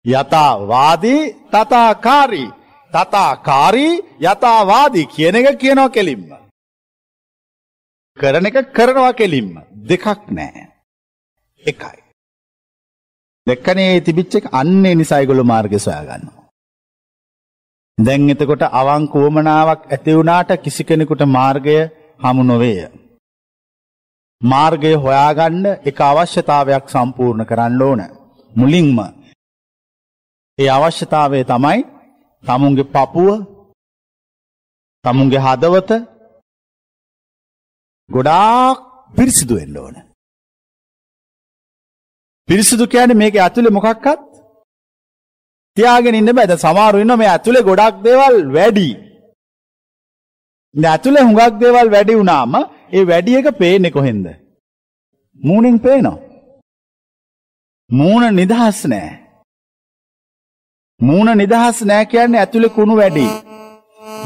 යථාවාදී 0.05 1.21
තථාකාරී. 1.53 2.49
තථාකාරී 2.93 3.93
යථාවාදී 4.21 5.05
කියන 5.07 5.35
එක 5.35 5.59
කියනවා 5.59 5.89
කෙලින්ම. 5.89 6.23
කරන 8.17 8.45
එක 8.45 8.57
කරනවා 8.71 9.13
කෙලින්ම. 9.13 9.51
දෙකක් 9.89 10.05
නෑ. 10.31 10.63
එකයි. 11.63 11.99
දෙකනේ 13.47 14.01
තිබිච්ච 14.01 14.35
එක 14.35 14.45
අන්නේ 14.53 14.95
නිසා 14.95 15.19
ඒගොල්ලෝ 15.19 15.51
මාර්ගය 15.51 15.79
සොයා 15.79 16.05
ගන්නවා. 16.09 16.44
දැන් 17.97 18.29
එතකොට 18.29 18.63
අවංක 18.71 19.13
වමනාවක් 19.15 19.81
ඇති 19.87 20.11
වුණාට 20.11 20.51
කිසි 20.57 20.83
කෙනෙකුට 20.83 21.21
මාර්ගය 21.27 21.77
හමු 22.19 22.43
නොවේය. 22.43 22.91
මාර්ගය 24.41 24.91
හොයාගන්න 24.95 25.65
එක 25.83 25.99
අවශ්‍යතාවයක් 26.01 26.85
සම්පූර්ණ 26.89 27.45
කරන්න 27.45 27.81
ඕන. 27.81 28.01
මුලින්ම 28.53 28.97
ඒ 30.59 30.69
අවශ්‍යතාවය 30.69 31.39
තමයි 31.43 31.79
තමුන්ගේ 32.43 32.91
පපුව 32.93 33.29
තමුන්ගේ 35.05 35.45
හදවත 35.45 35.91
ගොඩාක් 38.09 38.77
පිරිසිදු 39.13 39.53
වෙන්න 39.55 39.77
ඕන. 39.77 39.95
පිරිසිදු 42.49 42.83
කියන්නේ 42.87 43.21
මේක 43.21 43.35
ඇතුලේ 43.37 43.75
මොකක්වත් 43.77 44.34
තියාගෙන 45.77 46.17
ඉන්න 46.19 46.35
බෑ. 46.35 46.47
දැන් 46.47 46.63
සමහරව 46.63 47.01
ඉන්නවා 47.01 47.21
මේ 47.21 47.31
ඇතුලේ 47.33 47.67
ගොඩක් 47.69 47.95
දේවල් 48.05 48.37
වැඩි. 48.55 48.89
ඉතින් 50.75 50.85
ඇතුලේ 50.85 51.23
හුඟක් 51.27 51.59
දේවල් 51.61 51.87
වැඩි 51.95 52.19
වුණාම 52.19 52.55
ඒ 52.91 53.03
වැඩි 53.07 53.37
එක 53.39 53.47
පේන්නේ 53.61 53.95
කොහෙන්ද? 53.97 54.27
මූණෙන් 55.39 55.77
පේනවා. 55.79 56.17
මූණ 57.89 58.35
නිදහස් 58.35 58.79
නෑ. 58.85 59.09
මූණ 60.99 61.37
නිදහස් 61.37 61.81
නෑ 61.83 62.05
කියන්නේ 62.05 62.41
ඇතුලේ 62.41 62.75
කුණු 62.77 62.95
වැඩි. 62.97 63.27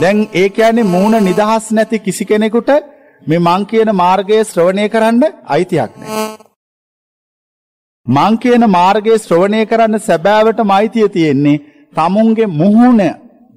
දැන් 0.01 0.17
ඒ 0.33 0.49
කියන්නේ 0.49 0.83
මූණ 0.85 1.23
නිදහස් 1.23 1.71
නැති 1.71 1.99
කිසි 1.99 2.25
කෙනෙකුට 2.25 2.69
මේ 3.27 3.39
මං 3.39 3.65
කියන 3.65 3.91
මාර්ගය 3.93 4.37
ශ්‍රවණය 4.43 4.85
කරන්න 4.89 5.23
අයිතියක් 5.47 5.91
නෑ. 5.97 6.38
මං 8.07 8.37
කියන 8.43 8.63
මාර්ගයේ 8.77 9.17
ශ්‍රවණය 9.17 9.59
කරන්න 9.71 9.99
සැබෑවටම 9.99 10.71
අයිතිය 10.77 11.07
තියෙන්නේ 11.15 11.57
තමුන්ගේ 11.93 12.47
මුහුණ 12.61 13.01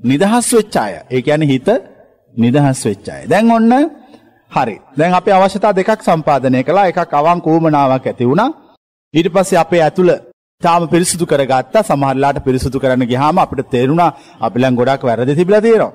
නිදහස් 0.02 0.48
වෙච්ච 0.56 0.76
අය. 0.76 0.92
ඒ 1.10 1.22
කියන්නේ 1.22 1.50
හිත 1.52 1.68
නිදහස් 2.34 2.80
වෙච්ච 2.86 3.08
අය. 3.08 3.22
දැන් 3.30 3.50
ඔන්න 3.50 3.72
හරි. 4.52 4.76
දැන් 4.98 5.14
අපි 5.14 5.30
අවශ්‍යතා 5.30 5.72
දෙකක් 5.78 6.02
සම්පාදනය 6.08 6.60
කළා. 6.64 6.86
එකක් 6.90 7.14
අවංක 7.20 7.46
ඌමනාවක් 7.46 8.06
ඇති 8.06 8.28
වුණා. 8.30 8.50
ඊට 9.14 9.28
පස්සේ 9.34 9.62
අපේ 9.64 9.82
ඇතුළ 9.82 10.12
තාම 10.62 10.82
පිරිසිදු 10.92 11.24
කරගත්තා. 11.26 11.82
සමහරලාට 11.82 12.44
පිරිසිදු 12.46 12.76
කරන්න 12.82 13.10
ගියාම 13.10 13.36
අපිට 13.38 13.70
තේරුණා 13.74 14.10
අපි 14.46 14.56
ළඟ 14.60 14.78
ගොඩක් 14.78 15.02
වැරදි 15.08 15.38
තිබිලා 15.38 15.64
තියෙනවා. 15.66 15.92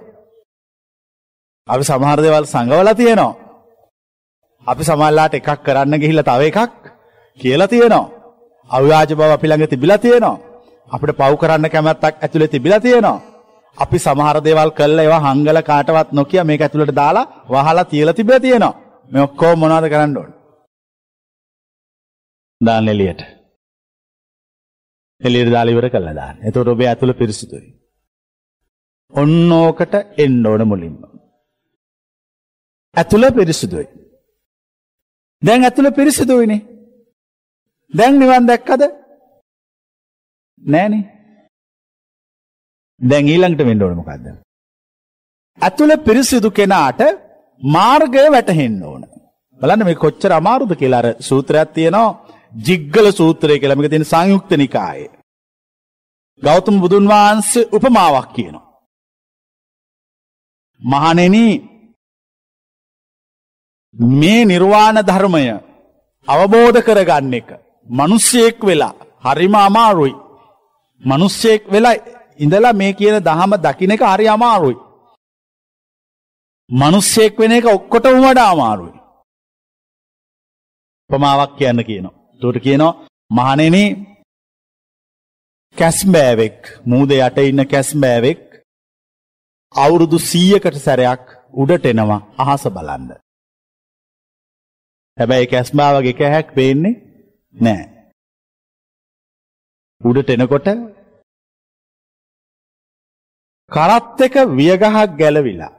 අපි 1.67 1.83
සමහර 1.83 2.19
දේවල් 2.25 2.45
සංගවලා 2.53 2.99
තියෙනවා. 3.01 3.33
අපි 4.67 4.83
සමහරලාට 4.89 5.33
එකක් 5.39 5.49
කරන්න 5.65 6.01
ගිහිල්ලා 6.01 6.29
තව 6.29 6.41
එකක් 6.51 6.71
කියලා 7.39 7.73
තියෙනවා. 7.73 8.16
අව්‍යාජ 8.69 9.09
බව 9.19 9.31
අපි 9.31 9.47
ළඟ 9.47 9.71
තිබිලා 9.73 9.97
තියෙනවා. 9.97 10.37
අපිට 10.91 11.17
පව් 11.19 11.33
කරන්න 11.41 11.69
කැමැත්තක් 11.73 12.15
ඇතුලේ 12.23 12.53
තිබිලා 12.53 12.79
තියෙනවා. 12.79 13.23
අපි 13.77 13.97
සමහර 13.99 14.37
දේවල් 14.45 14.71
කළා 14.77 15.05
ඒවා 15.05 15.25
හංගල 15.25 15.59
කාටවත් 15.69 16.09
නොකිය 16.11 16.43
මේක 16.43 16.61
ඇතුළට 16.61 16.93
දාලා 17.01 17.29
වහලා 17.49 17.89
තියලා 17.91 18.17
තිබිලා 18.19 18.39
තියෙනවා. 18.39 18.73
මේ 19.11 19.25
ඔක්කොම 19.27 19.59
මොනවද 19.59 19.89
කරන්න 19.93 20.17
ඕන? 20.17 20.31
දාන්න 22.61 22.87
එළියට. 22.87 23.21
එළියට 25.21 25.51
දාලා 25.55 25.73
ඉවර 25.75 25.89
කළා 25.89 26.15
දාන්න. 26.21 26.37
එතකොට 26.47 26.73
ඔබේ 26.73 26.89
ඇතුළ 26.89 27.13
පිරිසිදුයි. 27.21 27.67
ඔන්න 29.13 29.51
ඕකට 29.51 29.93
එන්න 30.23 30.45
ඕන 30.45 30.63
මුලින්ම. 30.67 30.95
ඇතුළ 32.95 33.25
පිරිසිදුයි. 33.31 33.87
දැන් 35.41 35.63
ඇතුළ 35.63 35.91
පිරිසිදුයිනේ. 35.91 36.61
දැන් 37.93 38.19
නිවන් 38.19 38.47
දැක්කද? 38.47 38.81
නෑනේ. 40.61 41.03
දැන් 43.01 43.27
ඊළඟට 43.27 43.65
වෙන්න 43.65 43.83
ඕනේ 43.83 43.99
මොකද්ද? 44.01 44.27
ඇතුළේ 45.59 46.05
පිරිසිදු 46.07 46.51
කෙනාට 46.51 47.01
මාර්ගය 47.61 48.25
වැටහෙන්න 48.31 48.83
ඕන. 48.83 49.03
බලන්න 49.59 49.85
මේ 49.85 50.01
කොච්චර 50.03 50.31
අමාරුද 50.31 50.71
කියලා 50.75 51.01
අර 51.03 51.07
සූත්‍රයක් 51.19 51.69
තියෙනවා 51.73 52.15
ජිග්ගල 52.67 53.07
සූත්‍රය 53.11 53.59
කියලා 53.59 53.77
මේක 53.77 53.91
තියෙන 53.91 54.05
සංයුක්ත 54.05 54.51
නිකායේ. 54.53 55.11
ගෞතම 56.41 56.75
බුදුන් 56.81 57.09
වහන්සේ 57.11 57.69
උපමාවක් 57.71 58.29
කියනවා. 58.35 58.65
මහණෙනි 60.81 61.45
මේ 64.19 64.41
නිර්වාණ 64.45 64.99
ධර්මය 65.01 65.45
අවබෝධ 66.27 66.79
කරගන්න 66.81 67.33
එක 67.33 67.49
මිනිස්සෙක් 67.89 68.65
වෙලා 68.65 68.93
හරිම 69.25 69.55
අමාරුයි. 69.55 70.15
මිනිස්සෙක් 71.03 71.71
වෙලා 71.71 71.95
ඉඳලා 72.39 72.73
මේ 72.73 72.93
කියන 72.93 73.17
දහම 73.23 73.51
දකින්න 73.65 73.91
එක 73.91 74.03
හරි 74.03 74.27
අමාරුයි. 74.27 74.77
මිනිස්සෙක් 76.69 77.39
වෙන 77.39 77.51
එක 77.51 77.65
ඔක්කොටම 77.65 78.19
වඩා 78.25 78.51
අමාරුයි. 78.51 78.93
උපමාවක් 81.09 81.51
කියන්න 81.57 81.85
කියනවා. 81.85 82.15
ඒකට 82.41 82.63
කියනවා 82.65 82.97
මහණෙනි 83.31 83.83
කැස්බෑවෙක් 85.77 86.59
මූද 86.85 87.09
යට 87.11 87.37
ඉන්න 87.49 87.67
කැස්බෑවෙක් 87.73 88.43
අවුරුදු 89.75 90.17
100කට 90.19 90.77
සැරයක් 90.79 91.23
උඩට 91.53 91.85
එනවා 91.85 92.21
අහස 92.37 92.63
බලන්න. 92.75 93.09
හැබැයි 95.17 95.51
කැස්බාවගේ 95.53 96.13
කැහැක් 96.13 96.49
පේන්නේ 96.55 97.06
නෑ. 97.57 97.85
උඩට 100.01 100.29
එනකොට 100.29 100.67
කරත් 103.71 104.21
එක 104.27 104.35
වියගහක් 104.57 105.17
ගැලවිලා. 105.19 105.73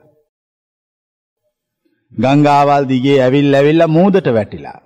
ගංගාවල් 2.12 2.85
දිගේ 2.91 3.23
ඇවිල් 3.23 3.55
ඇවිල්ලා 3.55 3.95
මූදට 3.97 4.29
වැටිලා. 4.37 4.79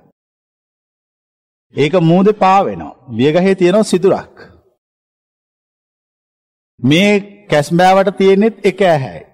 ඒක 1.75 1.95
මූද 2.11 2.29
පාවෙනවා. 2.43 2.99
වියගහේ 3.19 3.55
තියෙනවා 3.55 3.91
සිදුරක්. 3.91 4.35
මේ 6.81 7.13
කැස්බෑවට 7.51 8.17
තියෙනෙත් 8.19 8.57
එක 8.71 8.81
ඇහැයි. 8.83 9.27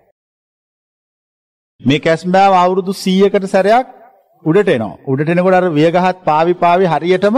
මේ 1.81 2.05
කැස්බෑව 2.07 2.53
අවුරුදු 2.55 2.93
100කට 2.95 3.47
සැරයක් 3.47 3.98
උඩට 4.45 4.69
එනවා. 4.69 4.99
උඩට 5.07 5.31
එනකොට 5.31 5.55
අර 5.55 5.67
වියගහත් 5.71 6.25
පාවි 6.25 6.55
පාවි 6.55 6.87
හරියටම 6.87 7.37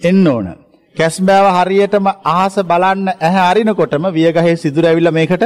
එන්න 0.00 0.26
ඕන. 0.26 0.46
කැස්බෑව 0.94 1.46
හරියටම 1.58 2.06
අහස 2.32 2.56
බලන්න 2.62 3.08
ඇහැ 3.10 3.44
අරිනකොටම 3.50 4.04
වියගහේ 4.10 4.56
සිදුර 4.56 4.84
ඇවිල්ලා 4.84 5.12
මේකට 5.12 5.44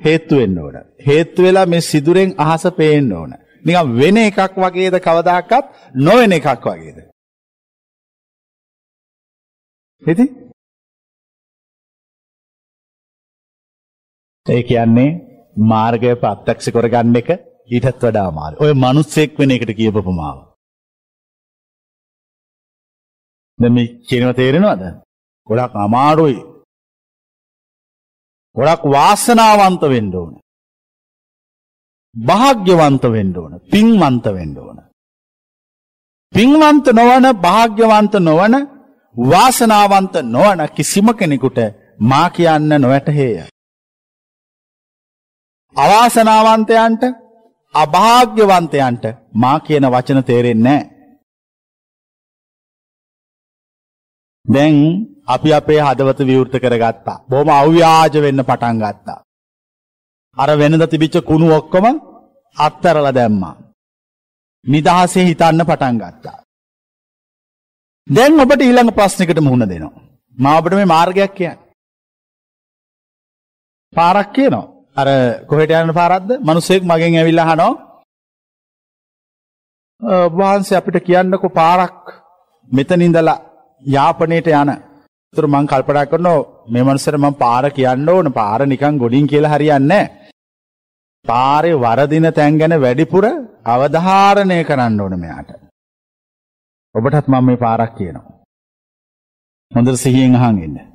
හේතු 0.00 0.34
වෙන්න 0.36 0.58
ඕන. 0.58 0.76
හේතු 1.06 1.42
වෙලා 1.42 1.66
මේ 1.66 1.80
සිදුරෙන් 1.82 2.34
අහස 2.38 2.64
පේන්න 2.72 3.12
ඕන. 3.12 3.32
නිකන් 3.64 3.96
වෙන 3.96 4.16
එකක් 4.18 4.54
වගේද 4.56 4.94
කවදාකවත් 4.98 5.64
නොවන 5.96 6.32
එකක් 6.32 6.66
වගේද? 6.66 6.98
ඉතින් 10.02 10.28
ඒ 14.46 14.62
කියන්නේ 14.62 15.10
මාර්ගය 15.70 16.12
ප්‍රත්‍යක්ෂ 16.16 16.70
කරගන්න 16.70 17.16
එක 17.16 17.30
ඊටත් 17.70 18.02
වඩා 18.02 18.26
අමාරුයි. 18.28 18.60
ඔය 18.62 18.72
මිනිස්සෙක් 18.74 19.38
වෙන 19.38 19.50
එකට 19.50 19.72
කියපපමාව. 19.78 20.38
දැන් 23.58 23.72
මේ 23.72 23.88
කියනවා 24.08 24.34
තේරෙනවද? 24.34 24.82
ගොඩක් 25.48 25.74
අමාරුයි. 25.76 26.38
ගොඩක් 28.56 28.82
වාසනාවන්ත 28.86 29.82
වෙන්න 29.84 30.14
ඕන. 30.14 30.32
භාග්‍යවන්ත 32.14 33.04
වෙන්න 33.06 33.36
ඕන. 33.36 33.52
පින්වන්ත 33.72 34.26
වෙන්න 34.28 34.58
ඕන. 34.58 34.78
පින්වන්ත 36.32 36.86
නොවන 36.92 37.26
භාග්‍යවන්ත 37.38 38.14
නොවන 38.20 38.54
වාසනාවන්ත 39.16 40.14
නොවන 40.26 40.60
කිසිම 40.76 41.06
කෙනෙකුට 41.14 41.58
මා 42.00 42.26
කියන්න 42.30 42.70
නොවැටහේය. 42.74 43.48
අවාසනාවන්තයන්ට 45.76 47.02
අභාග්‍යවන්තයන්ට 47.74 49.04
මා 49.34 49.60
කියන 49.60 49.84
වචන 49.84 50.24
තේරෙන්නේ 50.24 50.62
නැහැ. 50.62 50.90
දැන් 54.46 54.76
අපි 55.26 55.54
අපේ 55.54 55.80
හදවත 55.80 56.20
විවෘත 56.26 56.54
කරගත්තා. 56.62 57.22
බොහොම 57.28 57.48
අව්‍යාජ 57.48 58.14
වෙන්න 58.22 58.44
පටන් 58.44 58.78
ගත්තා. 58.78 59.22
අර 60.36 60.50
වෙනද 60.58 60.82
තිබිච්ච 60.90 61.16
කුණු 61.24 61.54
ඔක්කොම 61.54 61.86
අත්තරලා 62.56 63.14
දැම්මා. 63.14 63.54
නිදහසේ 64.66 65.24
හිතන්න 65.24 65.66
පටන් 65.66 65.96
ගත්තා. 65.98 66.38
දැන් 68.06 68.40
ඔබට 68.40 68.62
ඊළඟ 68.62 68.90
ප්‍රශ්නයකට 68.90 69.40
මුහුණ 69.40 69.68
දෙනවා. 69.68 69.94
මම 70.38 70.46
ඔබට 70.58 70.74
මේ 70.74 70.84
මාර්ගයක් 70.84 71.34
කියන්නේ. 71.34 71.58
පාරක් 73.92 74.32
කියනවා. 74.32 74.79
අර 75.00 75.08
කොහෙට 75.50 75.72
යන 75.76 75.92
පාරක්ද? 76.00 76.28
මිනිස්සෙක් 76.48 76.82
මගෙන් 76.90 77.18
ඇවිල්ලා 77.20 77.46
අහනවා. 77.46 77.72
ඔබ 80.02 80.32
වහන්සේ 80.40 80.78
අපිට 80.78 81.04
කියන්නකෝ 81.08 81.56
පාරක් 81.60 81.98
මෙතන 82.70 83.06
ඉඳලා 83.06 83.42
යාපනයට 83.84 84.48
යන. 84.52 84.70
ඒතර 85.34 85.46
මං 85.46 85.70
කල්පනා 85.70 86.10
කරනවා 86.10 86.46
මේ 86.72 86.86
මනුස්සර 86.86 87.16
මං 87.18 87.34
පාර 87.42 87.64
කියන්න 87.76 88.08
ඕන 88.08 88.32
පාර 88.32 88.60
නිකන් 88.66 89.00
ගොඩින් 89.02 89.30
කියලා 89.32 89.54
හරියන්නේ 89.54 90.04
පාරේ 91.26 91.80
වරදින 91.84 92.26
තැන් 92.36 92.58
ගැන 92.60 92.74
වැඩිපුර 92.84 93.24
අවධාරණය 93.74 94.58
කරන්න 94.68 95.00
ඕන 95.00 95.14
මෙයාට. 95.22 95.50
ඔබටත් 96.94 97.26
මම 97.28 97.44
මේ 97.46 97.62
පාරක් 97.64 97.92
කියනවා. 97.98 98.30
හොඳට 99.72 100.02
සිහියෙන් 100.04 100.34
අහන් 100.36 100.62
ඉන්න. 100.66 100.89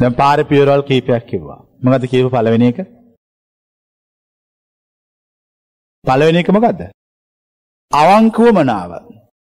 දැන් 0.00 0.14
පාරේ 0.20 0.48
පියවරල් 0.50 0.82
කීපයක් 0.88 1.24
කිව්වා. 1.30 1.60
මොකද්ද 1.84 2.04
කියපු 2.10 2.28
පළවෙනි 2.34 2.66
එක? 2.70 2.78
පළවෙනි 6.04 6.40
එක 6.42 6.50
මොකද්ද? 6.56 6.80
අවංකවමනාව. 7.92 8.92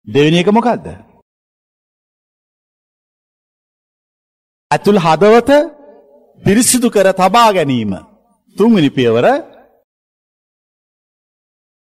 දෙවෙනි 0.06 0.40
එක 0.42 0.50
මොකද්ද? 0.58 0.86
ඇතුල් 4.70 4.98
හදවත 5.04 5.50
පිරිසිදු 6.42 6.88
කර 6.94 7.08
තබා 7.12 7.50
ගැනීම. 7.56 7.92
තුන්වෙනි 8.56 8.90
පියවර 8.96 9.26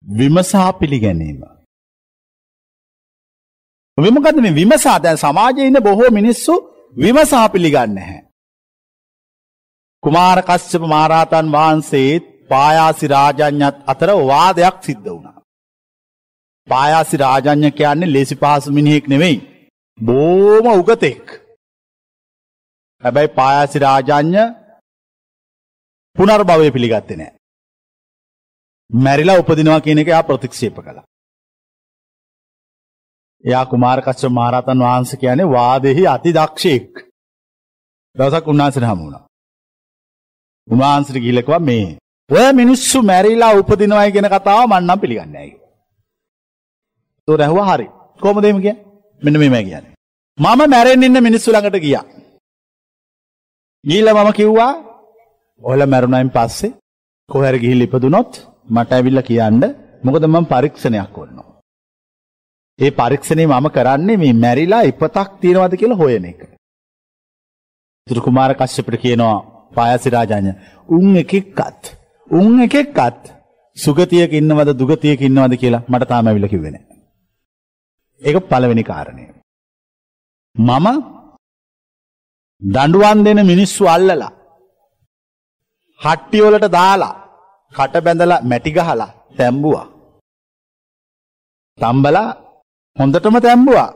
විමසා 0.05 0.71
පිළිගැනීම. 0.73 1.41
මොකද 4.17 4.37
මේ 4.43 4.57
විමසා 4.61 4.99
දැන් 5.05 5.23
සමාජයේ 5.25 5.69
ඉන්න 5.71 5.85
බොහෝ 5.87 6.11
මිනිස්සු 6.19 6.55
විමසා 7.03 7.47
පිළිගන්නේ 7.49 7.95
නැහැ. 7.95 8.30
කුමාර 10.03 10.39
කස්සප 10.43 10.83
මහරහතන් 10.85 11.53
වහන්සේත් 11.55 12.25
පායාසි 12.51 13.07
රාජඤ්ඤත් 13.09 13.77
අතර 13.87 14.11
වාදයක් 14.25 14.77
සිද්ධ 14.83 15.07
වුණා. 15.07 15.39
පායාසි 16.69 17.17
රාජඤ්ඤ 17.17 17.71
කියන්නේ 17.73 18.13
ලේසි 18.13 18.35
පහසු 18.37 18.73
මිනිහෙක් 18.73 19.05
නෙවෙයි. 19.09 19.37
බොහොම 19.99 20.67
උගතෙක්. 20.73 21.27
හැබැයි 23.03 23.35
පායාසි 23.37 23.79
රාජඤ්ඤ 23.79 24.43
පුනර්භවය 26.17 26.73
පිළිගත්තේ 26.73 27.17
නැහැ. 27.17 27.39
මැරිලා 28.91 29.39
උපදිනවා 29.39 29.81
කියන 29.81 29.99
එක 29.99 30.09
එයා 30.09 30.25
ප්‍රතික්ෂේප 30.25 30.77
කළා. 30.79 31.07
එයා 33.45 33.65
කුමාර 33.67 33.99
කස්සප 34.03 34.33
මහරහතන් 34.33 34.85
වහන්සේ 34.85 35.21
කියන්නේ 35.23 35.53
වාදෙහි 35.53 36.03
අති 36.09 36.31
දක්ෂයෙක්. 36.35 36.91
දවසක් 38.17 38.47
උන්වහන්සේට 38.49 38.89
හමු 38.89 39.05
වුණා. 39.05 39.30
උන්වහන්සේට 40.71 41.23
ගිහිල්ලා 41.23 41.47
කිව්වා 41.47 41.67
මේ 41.69 41.87
ඔය 42.31 42.49
මිනිස්සු 42.53 42.99
මැරිලා 43.03 43.53
උපදිනවයි 43.61 44.13
කියන 44.15 44.29
කතාව 44.35 44.61
මම 44.63 44.77
නම් 44.81 45.01
පිළිගන්නේ 45.03 45.33
නැහැ 45.33 45.51
කිව්වා. 45.51 45.71
ඒතොර 47.29 47.41
ඇහුවා 47.43 47.69
හරි. 47.71 47.87
කොහොමද 48.21 48.45
එහෙම 48.45 48.61
කියන්නේ? 48.65 48.85
මෙන්න 49.23 49.41
මේමයි 49.43 49.65
කියන්නේ. 49.69 49.95
මම 50.39 50.61
මැරෙන්න 50.73 51.07
ඉන්න 51.07 51.23
මිනිස්සු 51.29 51.53
ළඟට 51.53 51.85
ගියා. 51.87 52.05
ගිහිල්ලා 53.85 54.17
මම 54.17 54.33
කිව්වා 54.33 54.73
ඔයාලා 55.63 55.93
මැරුණායින් 55.93 56.35
පස්සේ 56.37 56.77
කොහේ 57.31 57.51
හරි 57.51 57.63
ගිහිල්ලා 57.65 57.89
ඉපදුනොත් 57.89 58.33
මට 58.69 58.91
ඇවිල්ලා 58.93 59.29
කියන්න 59.31 59.63
මොකද 60.05 60.25
මම 60.27 60.45
පරීක්ෂණයක් 60.45 61.11
කරනවා. 61.15 61.49
ඒ 62.79 62.91
පරීක්ෂණේ 62.93 63.47
මම 63.49 63.67
කරන්නේ 63.77 64.21
මේ 64.23 64.41
මැරිලා 64.45 64.83
ඉපතක් 64.83 65.29
තියෙනවද 65.41 65.75
කියලා 65.77 66.01
හොයන 66.03 66.25
එක. 66.33 66.41
දුරු 68.07 68.21
කුමාර 68.27 68.53
කශ්‍යපට 68.55 69.03
කියනවා 69.05 69.39
පායසි 69.73 70.09
රාජාඥ 70.11 70.53
උන් 70.89 71.07
එකෙක්වත් 71.17 71.83
උන් 72.31 72.53
එකෙක්වත් 72.61 73.23
සුගතියක 73.77 74.33
ඉන්නවද 74.33 74.71
දුගතියක 74.75 75.21
ඉන්නවද 75.21 75.55
කියලා 75.57 75.87
මට 75.89 76.09
තාම 76.09 76.27
ඇවිල්ලා 76.27 76.53
කිව්වේ 76.55 76.73
නැහැ. 76.73 76.97
ඒක 78.23 78.37
පළවෙනි 78.43 78.85
කාරණය. 78.85 79.25
මම 80.57 80.87
දඬුවම් 82.63 83.19
දෙන 83.25 83.41
මිනිස්සු 83.47 83.85
අල්ලලා 83.87 84.33
හට්ටි 86.01 86.43
වලට 86.45 86.69
දාලා 86.71 87.15
කට 87.75 88.05
බැඳලා 88.05 88.43
මැටි 88.43 88.71
ගහලා 88.73 89.11
තැම්බුවා. 89.37 89.87
තම්බලා 91.79 92.29
හොඳටම 92.97 93.37
තැම්බුවා. 93.39 93.91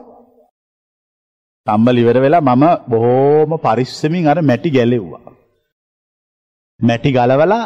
තම්බල 1.67 1.97
ඉවර 1.97 2.17
වෙලා 2.19 2.47
මම 2.49 2.63
බොහෝම 2.89 3.51
පරිස්සමින් 3.59 4.27
අර 4.27 4.39
මැටි 4.41 4.69
ගැලෙව්වා. 4.69 5.24
මැටි 6.79 7.11
ගලවලා 7.11 7.63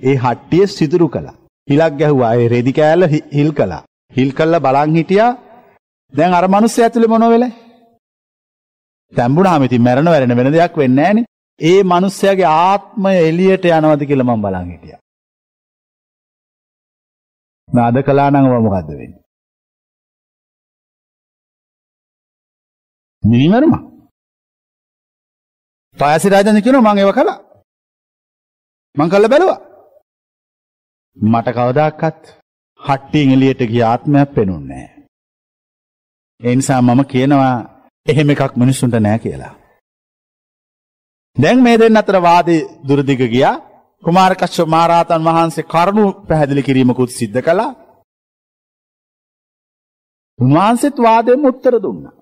ඒ 0.00 0.16
හට්ටිය 0.16 0.66
සිදුරු 0.68 1.08
කළා. 1.08 1.36
හිලක් 1.68 1.94
ගැහුවා. 2.00 2.34
ඒ 2.34 2.48
රෙදි 2.48 2.72
කෑල්ල 2.72 3.04
හිල් 3.32 3.50
කළා. 3.52 3.82
හිල් 4.16 4.30
කළා 4.32 4.60
බලන් 4.60 4.96
හිටියා. 4.96 5.32
දැන් 6.14 6.34
අර 6.34 6.46
මිනිස්සයා 6.48 6.86
ඇතුලේ 6.86 7.12
මොනව 7.14 7.30
වෙලේ? 7.34 7.52
තැඹුණාම 9.12 9.64
ඉතින් 9.64 9.82
මැරෙන 9.82 10.10
වැරෙන 10.12 10.36
වෙන 10.38 10.52
දෙයක් 10.52 10.76
වෙන්නේ 10.76 11.04
නැහනේ. 11.04 11.30
ඒ 11.60 11.80
මිනිස්සයාගේ 11.84 12.50
ආත්මය 12.64 13.14
එළියට 13.28 13.64
යනවද 13.70 14.02
කියලා 14.08 14.28
මම 14.28 14.42
බලන් 14.44 14.70
හිටියා. 14.72 15.00
නාද 17.68 17.96
කළා 18.06 18.30
නම් 18.30 18.46
මොකද්ද 18.66 18.90
වෙන්නේ? 19.00 19.22
මිනිමරුම. 23.22 23.72
පායසි 25.98 26.32
රාජන් 26.32 26.62
කියනවා 26.64 26.94
මම 26.94 27.02
ඒව 27.02 27.14
කළා. 27.18 27.38
මං 28.96 29.10
කල්ලා 29.10 29.28
බැලුවා. 29.28 29.60
මට 31.16 31.48
කවදාකවත් 31.50 32.22
හට්ටියෙන් 32.80 33.34
එළියට 33.34 33.62
ගිය 33.70 33.82
ආත්මයක් 33.82 34.34
පෙනුන්නේ 34.34 34.86
නැහැ. 34.86 35.02
ඒ 36.40 36.54
නිසා 36.56 36.82
මම 36.82 37.00
කියනවා 37.04 37.54
එහෙම 38.06 38.30
එකක් 38.30 38.56
මිනිස්සුන්ට 38.56 38.96
නෑ 38.98 39.18
කියලා. 39.18 39.54
දැන් 41.36 41.62
මේ 41.62 41.78
දෙන්න 41.78 41.96
අතර 41.96 42.16
වාදේ 42.22 42.68
දුරදිග 42.88 43.22
ගියා. 43.34 43.62
කුමාර 44.02 44.32
කශ්‍යප 44.34 44.68
මහරහතන් 44.68 45.26
වහන්සේ 45.28 45.64
කරුණු 45.64 46.04
පැහැදිලි 46.28 46.62
කිරීමකුත් 46.62 47.10
සිද්ධ 47.10 47.40
කළා. 47.40 47.72
උන්වහන්සේත් 50.38 50.96
වාදෙම 50.98 51.44
උත්තර 51.44 51.74
දුන්නා. 51.82 52.14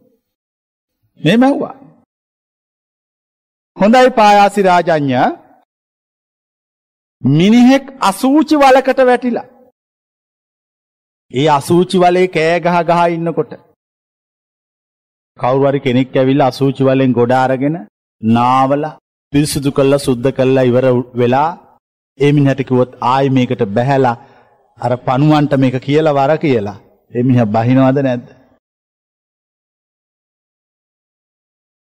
මේ 1.21 1.37
මැව්වා. 1.37 1.77
හොඳයි 3.77 4.11
පායාසි 4.19 4.61
රාජඤ්ඤ 4.63 5.23
මිනිහෙක් 7.23 7.91
අසූචි 8.01 8.57
වලකට 8.57 9.01
වැටිලා. 9.07 9.47
ඒ 11.31 11.49
අසූචි 11.49 11.99
වලේ 11.99 12.29
කෑ 12.29 12.61
ගහ 12.61 12.79
ගහ 12.85 13.01
ඉන්නකොට 13.11 13.53
කවුරු 15.39 15.69
හරි 15.69 15.81
කෙනෙක් 15.81 16.17
ඇවිල්ලා 16.17 16.49
අසූචි 16.49 16.83
වලෙන් 16.85 17.13
ගොඩ 17.13 17.33
අරගෙන 17.35 17.77
නාවලා 18.23 18.99
පිරිසුදු 19.33 19.73
කළා 19.73 19.99
සුද්ධ 19.99 20.31
කළා 20.33 20.65
ඉවර 20.65 20.87
වෙලා 21.15 21.51
ඒ 22.19 22.33
මිනිහට 22.33 22.63
කිව්වොත් 22.63 22.99
ආයි 23.05 23.31
මේකට 23.31 23.63
බැහැලා 23.69 24.17
අර 24.79 24.93
පණුවන්ට 24.99 25.53
මේක 25.57 25.77
කියලා 25.81 26.15
වර 26.15 26.33
කියලා 26.39 26.79
ඒ 27.13 27.23
මිනිහා 27.23 27.53
බහිනවද 27.55 27.99
නැද්ද? 28.01 28.27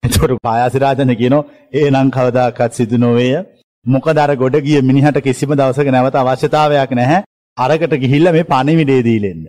එතකොට 0.04 0.36
පායාසිරාජන 0.42 1.16
කියනවා 1.16 1.48
ඒනම් 1.76 2.10
කවදාකවත් 2.10 2.72
සිදු 2.74 2.98
නොවේය. 2.98 3.59
මොකද 3.86 4.18
අර 4.18 4.36
ගොඩ 4.36 4.56
ගිය 4.62 4.82
මිනිහට 4.82 5.22
කිසිම 5.22 5.52
දවසක 5.52 5.88
නැවත 5.88 6.16
අවශ්‍යතාවයක් 6.16 6.92
නැහැ. 6.92 7.24
අරකට 7.58 7.94
ගිහිල්ලා 8.04 8.34
මේ 8.34 8.44
පණිවිඩය 8.46 9.04
දීලෙන්න. 9.04 9.42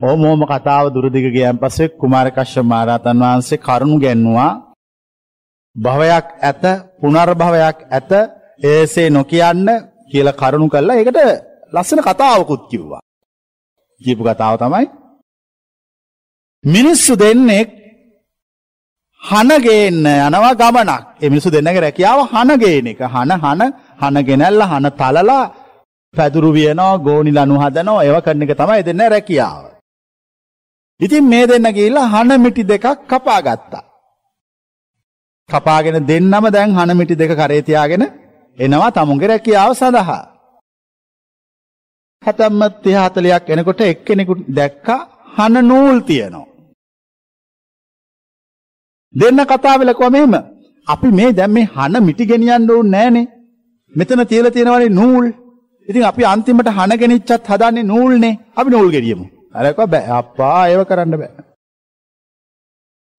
ඕම 0.00 0.20
ඕම 0.24 0.42
කතාව 0.44 0.92
දුරදිග 0.94 1.26
ගියන් 1.32 1.58
පස්සේ 1.58 1.94
කුමාර 2.00 2.28
කශ්‍යප 2.30 2.64
මහරහතන් 2.64 3.22
වහන්සේ 3.22 3.58
කරුණු 3.58 3.98
ගැන්නුවා 4.00 4.52
භවයක් 5.76 6.26
ඇත 6.42 6.64
පුනර්භවයක් 7.00 7.78
ඇත 7.90 8.10
ඒසේ 8.64 9.08
නොකියන්න 9.10 9.68
කියලා 10.10 10.38
කරුණු 10.40 10.68
කළා. 10.68 10.98
ඒකට 10.98 11.18
ලස්සන 11.72 12.00
කතාවකුත් 12.02 12.62
කිව්වා. 12.70 13.02
කියපු 14.02 14.22
කතාව 14.24 14.54
තමයි 14.58 14.86
මිනිස්සු 16.64 17.12
දෙන්නෙක් 17.16 17.68
හන 19.24 19.50
ගේන්න 19.66 20.06
යනවා 20.26 20.54
ගමනක්. 20.60 21.02
ඒ 21.22 21.28
මිනිස්සු 21.30 21.54
දෙන්නගේ 21.54 21.84
රැකියාව 21.86 22.20
හන 22.32 22.50
ගේන 22.62 22.86
එක. 22.92 23.00
හන 23.14 23.30
හන 23.42 23.60
හන 24.00 24.16
ගෙනල්ලා 24.28 24.70
හන 24.72 24.86
තලලා 25.00 25.44
පැදුරු 26.14 26.50
වියනවා, 26.56 26.98
ගෝනි 26.98 27.30
ලනු 27.32 27.54
හදනවා, 27.62 28.04
ඒව 28.04 28.16
කරන 28.26 28.42
එක 28.44 28.52
තමයි 28.60 28.82
දෙන්න 28.88 29.02
රැකියාව. 29.14 29.64
ඉතින් 31.00 31.24
මේ 31.24 31.46
දෙන්න 31.46 31.66
ගිහිල්ලා 31.76 32.10
හන 32.12 32.30
මිටි 32.44 32.62
දෙකක් 32.70 32.86
කපා 33.10 33.40
ගත්තා. 33.46 33.84
කපාගෙන 35.50 36.06
දෙන්නම 36.10 36.44
දැන් 36.54 36.70
හන 36.76 36.90
මිටි 36.96 37.20
දෙක 37.20 37.32
කරේ 37.40 37.62
තියාගෙන 37.62 38.04
එනවා 38.58 38.90
තමුන්ගේ 38.90 39.30
රැකියාව 39.32 39.72
සඳහා. 39.74 40.22
හැතැම්ම 42.22 42.62
30 42.62 42.96
40ක් 42.96 43.48
එනකොට 43.52 43.80
එක්කෙනෙකු 43.82 44.34
දැක්කා 44.58 45.00
හන 45.36 45.54
නූල් 45.68 45.98
තියෙනවා. 46.00 46.53
දෙන්න 49.20 49.40
කතා 49.50 49.78
වෙලා 49.80 49.98
කොහොම 50.00 50.12
මෙහෙම 50.16 50.34
අපි 50.88 51.08
මේ 51.18 51.30
දැන් 51.38 51.52
මේ 51.56 51.70
හන 51.74 51.96
මිටි 52.08 52.30
ගෙනියන්න 52.30 52.70
ඕනේ 52.74 52.92
නෑනේ. 52.94 53.26
මෙතන 53.94 54.22
තියලා 54.30 54.54
තියෙනවනේ 54.56 54.90
නූල්. 55.00 55.26
ඉතින් 55.88 56.04
අපි 56.10 56.22
අන්තිමට 56.32 56.70
හන 56.78 56.92
ගෙනිච්චත් 57.02 57.48
හදන්නේ 57.50 57.88
නූල්නේ. 57.92 58.34
අපි 58.58 58.70
නූල් 58.74 58.88
ගෙනියමු. 58.96 59.24
අර 59.56 59.64
කිව්වා 59.66 59.92
බෑ 59.94 60.10
අප්පා 60.18 60.68
ඒව 60.70 60.82
කරන්න 60.90 61.16
බෑ. 61.20 61.32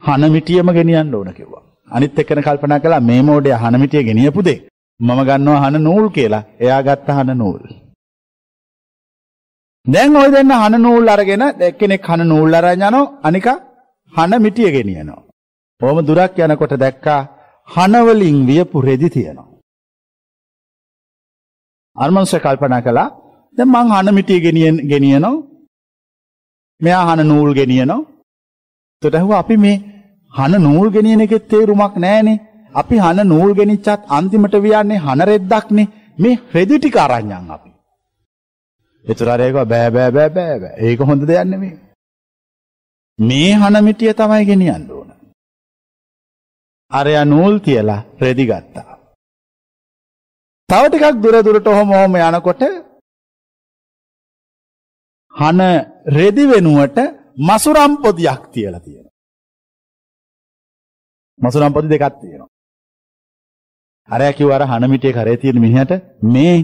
හන 0.03 0.23
මිටියම 0.35 0.69
ගෙනියන්න 0.77 1.15
ඕන 1.19 1.31
කිව්වා. 1.37 1.63
අනිත් 1.95 2.19
එක්කන 2.21 2.41
කල්පනා 2.47 2.79
කළා 2.83 3.03
මේ 3.09 3.21
මොඩේ 3.29 3.57
හන 3.63 3.79
මිටිය 3.83 4.03
ගෙනියපු 4.09 4.45
දෙ. 4.47 4.55
මම 4.99 5.19
ගන්නවා 5.29 5.63
හන 5.63 5.77
නූල් 5.87 6.05
කියලා. 6.17 6.43
එයා 6.63 6.81
ගත්ත 6.87 7.07
හන 7.17 7.37
නූල්. 7.43 7.61
දැන් 9.85 10.17
ওই 10.21 10.29
දෙන්න 10.35 10.51
හන 10.61 10.75
නූල් 10.85 11.13
අරගෙන 11.13 11.43
එක්කෙනෙක් 11.69 12.09
හන 12.09 12.27
නූල් 12.31 12.59
අරන් 12.59 12.83
යනවා 12.89 13.05
අනික 13.27 13.47
හන 14.13 14.41
මිටිය 14.45 14.71
ගෙනියනවා. 14.77 15.24
ඕම 15.81 15.97
දුරක් 16.01 16.37
යනකොට 16.39 16.73
දැක්කා 16.75 17.21
හන 17.69 17.93
වලින් 18.07 18.37
වියපු 18.47 18.81
රෙදි 18.81 19.09
තියෙනවා. 19.09 19.47
අර්මංශ 21.95 22.35
කල්පනා 22.37 22.81
කළා 22.81 23.09
දැන් 23.57 23.69
මං 23.69 23.91
හන 23.91 24.07
මිටිය 24.15 24.39
ගෙනියන 24.39 24.75
ගෙනියනවා. 24.91 25.43
මෙයා 26.81 27.05
හන 27.07 27.21
නූල් 27.27 27.51
ගෙනියනවා. 27.53 28.05
එතකොට 28.93 29.15
ඇහුවා 29.15 29.39
අපි 29.39 29.57
මේ 29.57 29.77
හන 30.33 30.53
නූල් 30.63 30.87
ගෙනියන 30.89 31.21
එකේ 31.21 31.47
තේරුමක් 31.51 31.95
නැහනේ. 31.97 32.43
අපි 32.73 32.95
හන 32.97 33.19
නූල් 33.27 33.51
ගෙනිච්චත් 33.53 34.01
අන්තිමට 34.09 34.55
වියන්නේ 34.65 35.03
හන 35.05 35.19
රෙද්දක්නේ. 35.29 35.91
මේ 36.17 36.41
රෙදි 36.53 36.75
ටික 36.77 36.97
අරන් 36.97 37.31
යන් 37.31 37.51
අපි. 37.51 37.69
ඒතරාරයක 39.05 39.55
බෑ 39.55 39.89
බෑ 39.91 40.11
බෑ 40.11 40.29
බෑ 40.29 40.59
බෑ. 40.61 40.75
ඒක 40.79 40.99
හොඳ 41.01 41.21
දෙයක් 41.29 41.45
නෙමෙයි. 41.45 41.75
මේ 43.19 43.51
හන 43.53 43.75
මිටිය 43.83 44.13
තමයි 44.13 44.45
ගෙනියන්න 44.45 44.85
ඕන. 44.89 44.94
අරයා 46.91 47.25
නූල් 47.25 47.55
තියලා 47.59 48.05
රෙදි 48.19 48.45
ගත්තා. 48.45 48.95
තව 50.69 50.83
ටිකක් 50.85 51.21
දුර 51.23 51.35
දුරට 51.43 51.67
ඔහොම 51.67 51.89
ඔහොම 51.91 52.15
යනකොට 52.17 52.61
හන 55.33 55.59
රෙදි 56.09 56.43
වෙනුවට 56.47 56.97
මසුරම් 57.39 57.91
පොදියක් 57.97 58.41
තියලා 58.53 58.79
තියෙනවා. 58.79 59.13
මසුරම් 61.39 61.73
පොදි 61.73 61.87
දෙකක් 61.87 62.15
තියෙනවා. 62.21 62.53
අරයා 64.09 64.33
කිව්ව 64.33 64.51
අර 64.51 64.63
හන 64.63 64.83
මිටියේ 64.89 65.17
කරේ 65.17 65.37
තියෙන 65.37 65.59
මිනිහට 65.59 65.91
මේ 66.25 66.55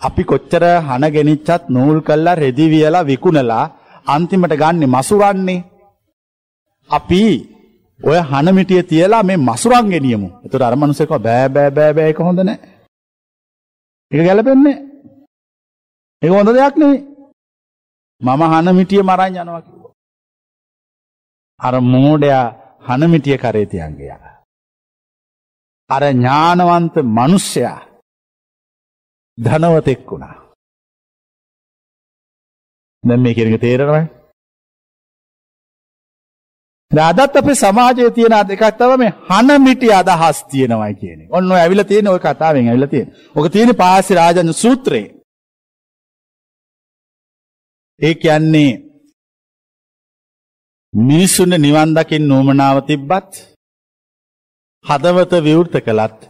අපි 0.00 0.22
කොච්චර 0.24 0.64
හන 0.80 1.04
ගෙනිච්චත් 1.10 1.62
නූල් 1.68 1.98
කල්ලා 2.00 2.34
රෙදි 2.36 2.66
වියලා 2.72 3.04
විකුණලා 3.04 3.64
අන්තිමට 4.06 4.54
ගන්නේ 4.54 4.86
මසුරන්නේ. 4.88 5.64
අපි 6.90 7.22
ඔය 8.00 8.18
හන 8.20 8.54
මිටිය 8.54 8.82
තියලා 8.82 9.22
මේ 9.22 9.36
මසුරන් 9.38 9.90
ගෙනියමු. 9.90 10.28
එතකොට 10.44 10.62
අර 10.62 10.76
මිනිස්සෙක් 10.76 11.10
බෑ 11.18 11.48
බෑ 11.48 11.70
බෑ 11.70 11.92
බෑ 11.92 12.08
ඒක 12.08 12.18
හොඳ 12.20 12.40
නෑ. 12.40 12.58
ඒක 14.12 14.26
ගැලපෙන්නේ 14.26 14.76
ඒක 16.22 16.32
හොඳ 16.32 16.48
දෙයක් 16.48 16.76
නෙවෙයි. 16.76 17.00
මම 18.20 18.42
හන 18.44 18.68
මිටිය 18.74 19.02
මරන් 19.02 19.36
යනවා 19.36 19.62
කිව්වා. 19.62 19.92
අර 21.60 21.74
මෝඩයා 21.82 22.46
හන 22.80 23.10
මිටිය 23.10 23.38
කරේ 23.38 23.66
තියන් 23.66 23.96
ගියා. 23.98 24.32
අර 25.90 26.02
ඥානවන්ත 26.04 26.94
මිනිසයා 27.10 27.80
ධනවතෙක් 29.38 30.10
වුණා. 30.10 30.36
දැන් 33.04 33.20
මේ 33.20 33.34
කියන 33.34 33.54
එක 33.54 33.60
තේරෙනවද? 33.60 34.15
අදත් 36.90 37.36
අපේ 37.36 37.54
සමාජයේ 37.56 38.10
තියෙන 38.10 38.48
දෙකක් 38.48 38.64
තමයි 38.78 38.96
මේ 38.96 39.12
හන 39.28 39.48
මිටි 39.62 39.92
අදහස් 39.92 40.38
තියෙනවයි 40.44 40.94
කියන්නේ. 40.94 41.28
ඔන්න 41.30 41.52
ඔය 41.52 41.60
ඇවිල්ලා 41.60 41.84
තියෙන 41.84 42.08
ওই 42.08 42.18
කතාවෙන් 42.18 42.68
ඇවිල්ලා 42.68 42.88
තියෙන. 42.88 43.08
ඔක 43.34 43.52
තියෙන්නේ 43.52 43.74
පාසි 43.74 44.14
රාජන් 44.14 44.52
සූත්‍රයේ. 44.54 45.14
ඒ 48.00 48.14
කියන්නේ 48.14 48.70
මිනිසුන් 50.94 51.52
නිවන් 51.58 51.90
දකින්න 51.94 52.32
උවමනාව 52.32 52.78
තිබ්බත් 52.86 53.32
හදවත 54.84 55.32
විවෘත 55.44 55.74
කළත් 55.80 56.20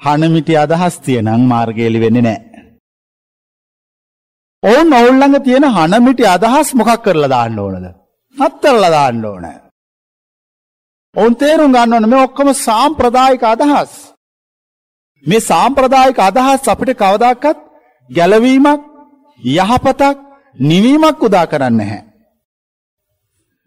හන 0.00 0.22
මිටි 0.32 0.54
අදහස් 0.56 0.94
තියෙනම් 1.00 1.42
මාර්ගයලි 1.42 2.00
වෙන්නේ 2.00 2.22
නැහැ. 2.22 2.64
ඔවුන් 4.62 4.88
ඔවුන් 4.92 5.20
ළඟ 5.20 5.44
තියෙන 5.44 5.66
හන 5.66 5.92
මිටි 6.02 6.24
අදහස් 6.26 6.68
මොකක් 6.74 7.02
කරලා 7.04 7.28
දාන්න 7.28 7.58
ඕනද? 7.58 7.86
හත්තරලා 8.36 8.90
දාන්න 8.90 9.24
ඕනේ. 9.24 9.63
ඔවුන් 11.14 11.34
තේරුම් 11.34 11.72
ගන්න 11.72 11.94
ඕන 11.94 12.08
මේ 12.08 12.24
ඔක්කොම 12.24 12.48
සාම්ප්‍රදායික 12.56 13.44
අදහස්. 13.44 13.92
මේ 15.24 15.40
සාම්ප්‍රදායික 15.42 16.18
අදහස් 16.20 16.68
අපිට 16.68 16.98
කවදාකවත් 16.98 17.58
ගැලවීමක් 18.10 18.82
යහපතක් 19.40 20.18
නිවීමක් 20.62 21.22
උදා 21.22 21.46
කරන්නේ 21.46 21.78
නැහැ. 21.80 22.02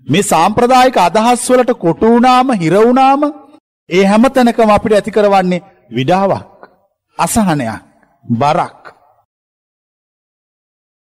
මේ 0.08 0.24
සාම්ප්‍රදායික 0.24 0.98
අදහස් 0.98 1.50
වලට 1.50 1.74
කොටු 1.76 2.06
වුණාම 2.08 2.50
හිර 2.54 2.74
වුණාම 2.78 3.22
ඒ 3.90 4.04
හැම 4.06 4.24
තැනකම 4.30 4.70
අපිට 4.70 4.94
ඇති 4.94 5.12
කරවන්නේ 5.12 5.66
විඩාවක් 5.92 6.70
අසහනයක් 7.18 7.82
බරක්. 8.26 8.84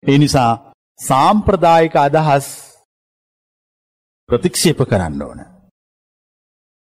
ඒ 0.02 0.18
නිසා 0.18 0.52
සාම්ප්‍රදායික 1.00 1.94
අදහස් 1.98 2.46
ප්‍රතික්ෂේප 4.28 4.80
කරන්න 4.86 5.22
ඕන. 5.22 5.40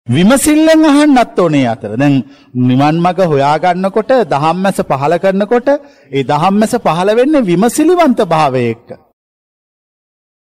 විමසිල්ලෙන් 0.08 0.84
අහන්නත් 0.86 1.40
ඕනේ 1.40 1.68
අතර. 1.68 1.92
දැන් 1.98 2.16
නිවන් 2.54 2.98
මඟ 2.98 3.22
හොයාගන්නකොට 3.26 4.12
දහම්මැස 4.30 4.80
පහල 4.82 5.14
කරනකොට 5.18 5.68
ඒ 6.12 6.24
දහම්මැස 6.24 6.74
පහල 6.78 7.10
වෙන්නේ 7.12 7.42
විමසිලිවන්ත 7.42 8.20
භාවයක. 8.26 8.86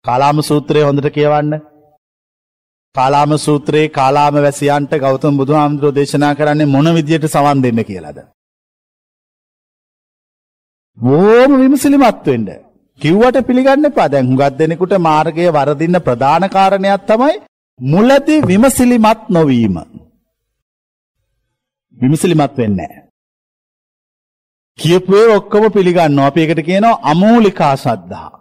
කාලාම 0.06 0.38
සූත්‍රය 0.42 0.82
හොඳට 0.82 1.10
කියවන්න. 1.10 1.54
කාලාම 2.96 3.32
සූත්‍රයේ 3.38 3.89
කාලාම 3.89 4.36
වැසියන්ට 4.38 4.94
ගෞතම 4.98 5.38
බුදුහාමුදුරෝ 5.38 5.96
දේශනා 5.96 6.36
කරන්නේ 6.36 6.66
මොන 6.66 6.88
විදියට 6.96 7.26
සවන් 7.28 7.63
දෙන්න 7.63 7.86
කියලාද. 7.86 8.20
බොහොම 10.98 11.52
විමසිලිමත් 11.62 12.26
වෙන්න. 12.26 12.50
කිව්වට 13.02 13.48
පිළිගන්න 13.48 13.86
එපා. 13.86 14.10
දැන් 14.10 14.28
හුඟක් 14.28 14.58
දෙනෙකුට 14.58 14.94
මාර්ගය 15.00 15.46
වරදින්න 15.52 16.06
ප්‍රධාන 16.08 16.50
කාරණයක් 16.50 17.04
තමයි 17.08 17.53
මුලදී 17.80 18.42
විමසිලිමත් 18.48 19.30
නොවීම. 19.30 19.76
විමසිලිමත් 22.02 22.58
වෙන්නේ 22.58 22.88
නැහැ. 22.88 23.04
කියපු 24.80 25.16
ඒවා 25.16 25.38
ඔක්කොම 25.38 25.72
පිළිගන්නවා. 25.72 26.28
අපි 26.28 26.42
ඒකට 26.42 26.66
කියනවා 26.66 27.00
අමූලිකා 27.02 27.76
සද්ධා. 27.76 28.32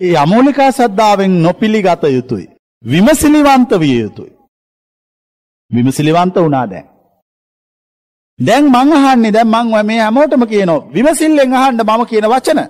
ඒ 0.00 0.16
අමූලිකා 0.16 0.70
සද්ධාවෙන් 0.72 1.42
නොපිළිගත 1.42 2.02
යුතුයි. 2.16 2.46
විමසිලිවන්ත 2.84 3.70
විය 3.80 4.00
යුතුයි. 4.00 4.32
විමසිලිවන්ත 5.70 6.36
වුණා 6.36 6.70
දැන්. 6.70 6.86
දැන් 8.38 8.64
මං 8.64 8.92
අහන්නේ 8.92 9.32
දැන් 9.32 9.48
මං 9.48 9.86
මේ 9.86 10.00
හැමෝටම 10.00 10.44
කියනවා 10.46 10.86
විමසිල්ලෙන් 10.94 11.54
අහන්න 11.54 11.80
මම 11.88 12.06
කියන 12.06 12.30
වචන. 12.32 12.60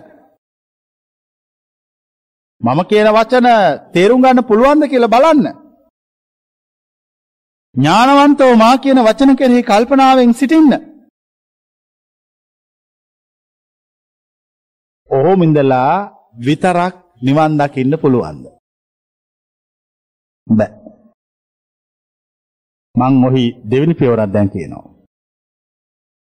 මම 2.62 2.80
කියන 2.90 3.08
වචන 3.16 3.48
තේරුම් 3.94 4.22
ගන්න 4.22 4.48
පුළුවන්ද 4.48 4.84
කියලා 4.90 5.14
බලන්න. 5.14 5.46
ඥානවන්තව 7.74 8.50
මා 8.62 8.74
කියන 8.82 8.98
වචන 9.06 9.36
කෙරෙහි 9.38 9.68
කල්පනාවෙන් 9.70 10.34
සිටින්න. 10.40 10.72
ඔහොම 15.10 15.42
ඉඳලා 15.46 15.94
විතරක් 16.46 16.94
නිවන් 17.26 17.58
දකින්න 17.60 18.00
පුළුවන්ද? 18.02 18.44
බෑ. 20.46 20.72
මං 22.94 23.14
ඔහි 23.28 23.44
දෙවෙනි 23.70 23.94
පියවරක් 24.00 24.30
දැන් 24.34 24.52
කියනවා. 24.54 24.86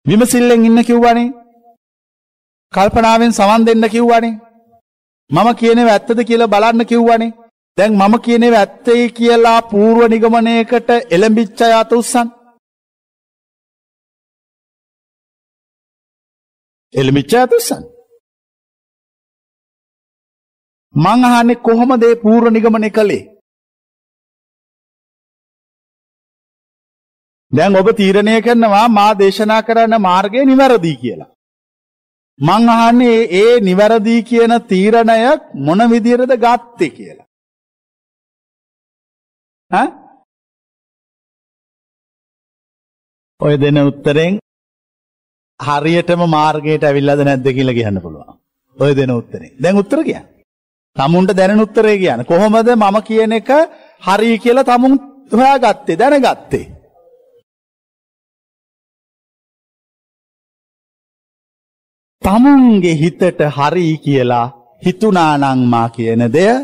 විමසිල්ලෙන් 0.07 0.67
ඉන්න 0.69 0.85
කිව්වනේ. 0.89 1.35
කල්පනාවෙන් 2.73 3.33
සමන් 3.39 3.63
දෙන්න 3.67 3.89
කිව්වනේ. 3.95 4.46
මම 5.31 5.49
කියනව 5.61 5.89
ඇත්තද 5.91 6.21
කියලා 6.29 6.53
බලන්න 6.55 6.87
කිව්වනේ. 6.91 7.33
දැන් 7.79 7.95
මම 8.01 8.15
කියනව 8.27 8.55
ඇත්තේ 8.59 9.09
කියලා 9.19 9.61
පූර්ව 9.73 10.01
නිගමනයකට 10.13 10.91
එළඹිච්ච 11.15 11.61
යත 11.81 11.93
උස්සන්. 11.99 12.29
එළඹිච්ච 16.95 17.33
යත 17.43 17.53
උස්සන්. 17.59 17.83
මං 20.95 21.25
අහන්නේ 21.29 21.63
කොහොමද 21.67 22.03
ඒ 22.09 22.21
පූර්ව 22.25 22.53
නිගමනය 22.53 22.91
කළේ? 22.91 23.25
දැන් 27.53 27.79
ඔබ 27.81 27.89
තීරණය 27.99 28.43
කරනවා 28.45 28.89
මා 28.99 29.13
දේශනා 29.21 29.63
කරන්න 29.63 30.05
මාර්ගය 30.09 30.45
නිවැරදි 30.45 31.01
කියලා. 31.03 31.36
මං 32.39 32.69
අහන්නේ 32.69 33.29
ඒ 33.43 33.61
නිවැරදි 33.61 34.17
කියන 34.23 34.53
තීරණය 34.71 35.21
මොන 35.67 35.81
විදිහටද 35.91 36.33
ගත්තේ 36.45 36.91
කියලා. 36.91 37.27
ඈ? 39.71 39.89
ඔය 43.41 43.55
දෙන 43.61 43.79
උත්තරෙන් 43.79 44.39
හරියටම 45.61 46.23
මාර්ගයට 46.29 46.85
ඇවිල්ලාද 46.85 47.21
නැද්ද 47.25 47.49
කියලා 47.57 47.79
කියන්න 47.79 48.03
පුළුවන්. 48.03 48.39
ඔය 48.77 48.93
දෙන 48.97 49.11
උත්තරේ. 49.11 49.57
දැන් 49.63 49.81
උත්තර 49.83 50.01
කියන්න. 50.05 50.27
තමුන්ට 50.97 51.37
දැනෙන 51.37 51.61
උත්තරේ 51.61 51.99
කියන්න. 51.99 52.25
කොහොමද 52.25 52.69
මම 52.77 52.97
කියන 53.03 53.33
එක 53.33 53.51
හරි 54.03 54.39
කියලා 54.39 54.69
තමුන් 54.71 54.95
හොයාගත්තේ 55.33 55.99
දැනගත්තේ? 55.99 56.76
තමුන්ගේ 62.27 62.95
හිතට 63.03 63.43
හරි 63.57 63.87
කියලා 64.05 64.47
හිතුනානං 64.87 65.61
මා 65.73 65.89
කියන 65.89 66.23
දෙය 66.33 66.55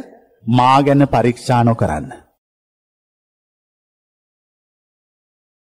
මා 0.51 0.79
ගැන 0.83 1.03
පරීක්ෂා 1.13 1.63
නොකරන්න. 1.65 2.09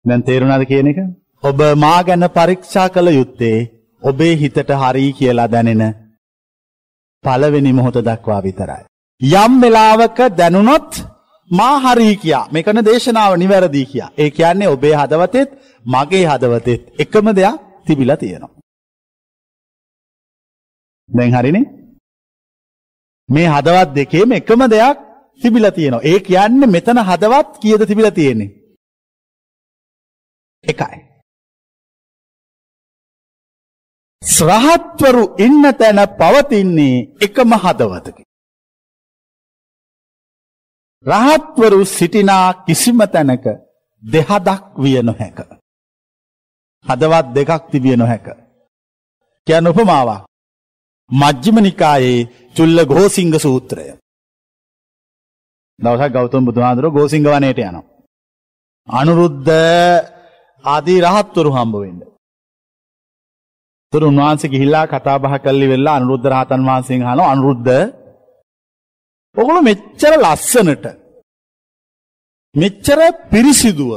දැන් 0.04 0.22
තේරුණාද 0.22 0.64
කියන 0.70 0.88
එක? 0.92 0.98
ඔබ 1.42 1.60
මා 1.76 2.00
ගැන 2.02 2.28
පරීක්ෂා 2.30 2.88
කළ 2.88 3.08
යුත්තේ 3.18 3.58
ඔබේ 4.02 4.32
හිතට 4.36 4.72
හරි 4.82 5.04
කියලා 5.12 5.48
දැනෙන 5.48 5.82
පළවෙනි 7.24 7.72
මොහොත 7.72 8.00
දක්වා 8.00 8.40
විතරයි. 8.42 8.82
යම් 9.20 9.52
වෙලාවක 9.62 10.18
දැනුනොත් 10.38 10.90
මා 11.50 11.76
හරි 11.84 12.16
කියා 12.16 12.48
මේකන 12.52 12.84
දේශනාව 12.88 13.32
නිවැරදි 13.36 13.86
කියා. 13.92 14.10
ඒ 14.18 14.30
කියන්නේ 14.30 14.72
ඔබේ 14.74 14.96
හදවතෙත් 15.00 15.50
මගේ 15.84 16.26
හදවතෙත් 16.26 16.82
එකම 16.98 17.26
දෙයක් 17.38 17.62
තිබිලා 17.86 18.16
තියෙනවා. 18.16 18.53
දැන් 21.08 21.34
හරිනේ? 21.36 21.66
මේ 23.28 23.48
හදවත් 23.48 23.94
දෙකේම 23.96 24.32
එකම 24.32 24.60
දෙයක් 24.74 24.98
තිබිලා 25.40 25.76
තියෙනවා. 25.76 26.06
ඒ 26.10 26.18
කියන්නේ 26.26 26.72
මෙතන 26.74 26.98
හදවත් 27.08 27.48
කීයද 27.62 27.82
තිබිලා 27.88 28.16
තියෙන්නේ? 28.18 28.50
එකයි. 30.64 30.98
ශ්‍රහත්වරු 34.22 35.24
ඉන්න 35.46 35.64
තැන 35.78 36.00
පවතින්නේ 36.20 36.96
එකම 37.24 37.50
හදවතක. 37.64 38.18
රහත්වරු 41.06 41.84
සිටිනා 41.96 42.64
කිසිම 42.66 42.98
තැනක 43.12 43.44
දෙහදක් 44.02 44.62
විය 44.82 45.02
නොහැක. 45.02 45.38
හදවත් 46.86 47.26
දෙකක් 47.36 47.62
තිබිය 47.72 47.96
නොහැක. 47.96 48.26
කියන්න 49.46 49.68
උපමාවක්. 49.70 50.33
මජ්ජිම 51.10 51.56
නිකායේ 51.60 52.28
චුල්ල 52.56 52.78
ගෝසිංග 52.86 53.34
සූත්‍රය. 53.36 53.86
දවසක් 55.78 56.12
ගෞතම 56.12 56.44
බුදුහාඳුර 56.44 56.86
ගෝසිංග 56.90 57.24
වනයට 57.26 57.60
යනවා. 57.60 57.84
අනුරුද්ධ 58.88 59.50
ආදී 60.64 61.04
රහත්වරු 61.06 61.50
හම්බ 61.50 61.74
වෙන්න. 61.76 62.00
තුර 63.92 64.02
උන්වහන්සේ 64.02 64.52
ගිහිල්ලා 64.52 64.86
කතා 64.86 65.18
බහ 65.18 65.34
කල්ලි 65.44 65.66
වෙලා 65.72 65.96
අනුරුද්ධ 65.98 66.26
රහතන් 66.26 66.62
වහන්සේගෙන් 66.68 67.06
අහනවා 67.06 67.32
අනුරුද්ධ 67.32 67.72
ඔගොල්ලෝ 69.36 69.68
මෙච්චර 69.70 70.12
ලස්සනට 70.16 70.84
මෙච්චර 72.54 72.98
පිරිසිදුව 73.30 73.92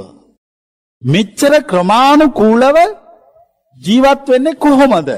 මෙච්චර 1.03 1.53
ක්‍රමානුකූලව 1.63 2.77
ජීවත් 3.81 4.25
වෙන්නේ 4.27 4.55
කොහොමද? 4.55 5.09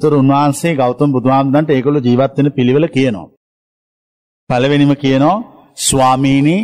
තොර 0.00 0.12
උන්වහන්සේ 0.12 0.74
ගෞතම 0.74 1.10
බුදුහාමුදුරන්ට 1.12 1.70
ඒගොල්ලෝ 1.70 2.06
ජීවත් 2.06 2.32
වෙන 2.36 2.48
පිළිවෙල 2.52 2.86
කියනවා. 2.88 3.28
පළවෙනිම 4.50 4.92
කියනවා 4.94 5.44
ස්වාමීනි 5.78 6.56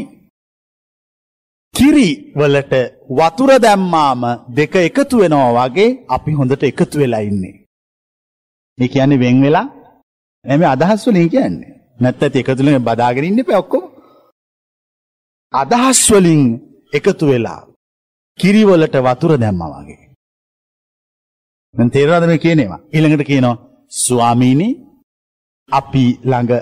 කිරි 1.74 2.08
වලට 2.36 2.74
වතුර 3.10 3.50
දැම්මාම 3.58 4.22
දෙක 4.56 4.74
එකතු 4.88 5.22
වෙනවා 5.22 5.52
වගේ 5.58 5.90
අපි 6.08 6.36
හොඳට 6.38 6.62
එකතු 6.62 6.96
වෙලා 6.98 7.22
ඉන්නේ. 7.30 7.56
ඒ 8.78 8.88
කියන්නේ 8.88 9.22
වෙන් 9.24 9.38
වෙලා 9.42 9.66
එමේ 10.44 10.72
අදහස් 10.74 11.02
වලින් 11.06 11.32
කියන්නේ. 11.34 11.72
නැත්නම් 12.00 12.38
එකතු 12.42 12.60
වෙලා 12.60 12.86
බදාගෙන 12.88 13.28
ඉන්න 13.28 13.42
එපා 13.44 13.62
ඔක්කොම. 13.64 13.84
අදහස් 15.54 16.00
වලින් 16.12 16.42
එකතු 16.92 17.24
වෙලා 17.26 17.60
කිරි 18.38 18.62
වලට 18.64 18.96
වතුර 19.06 19.32
දැම්මා 19.40 19.72
වගේ. 19.74 20.11
දැන් 21.74 21.90
තේරෙනවද 21.90 22.26
මේ 22.28 22.38
කියනේවා? 22.38 22.80
ඊළඟට 22.94 23.28
කියනවා 23.30 23.60
ස්වාමීනි 24.04 24.68
අපි 25.68 26.04
ළඟ 26.24 26.52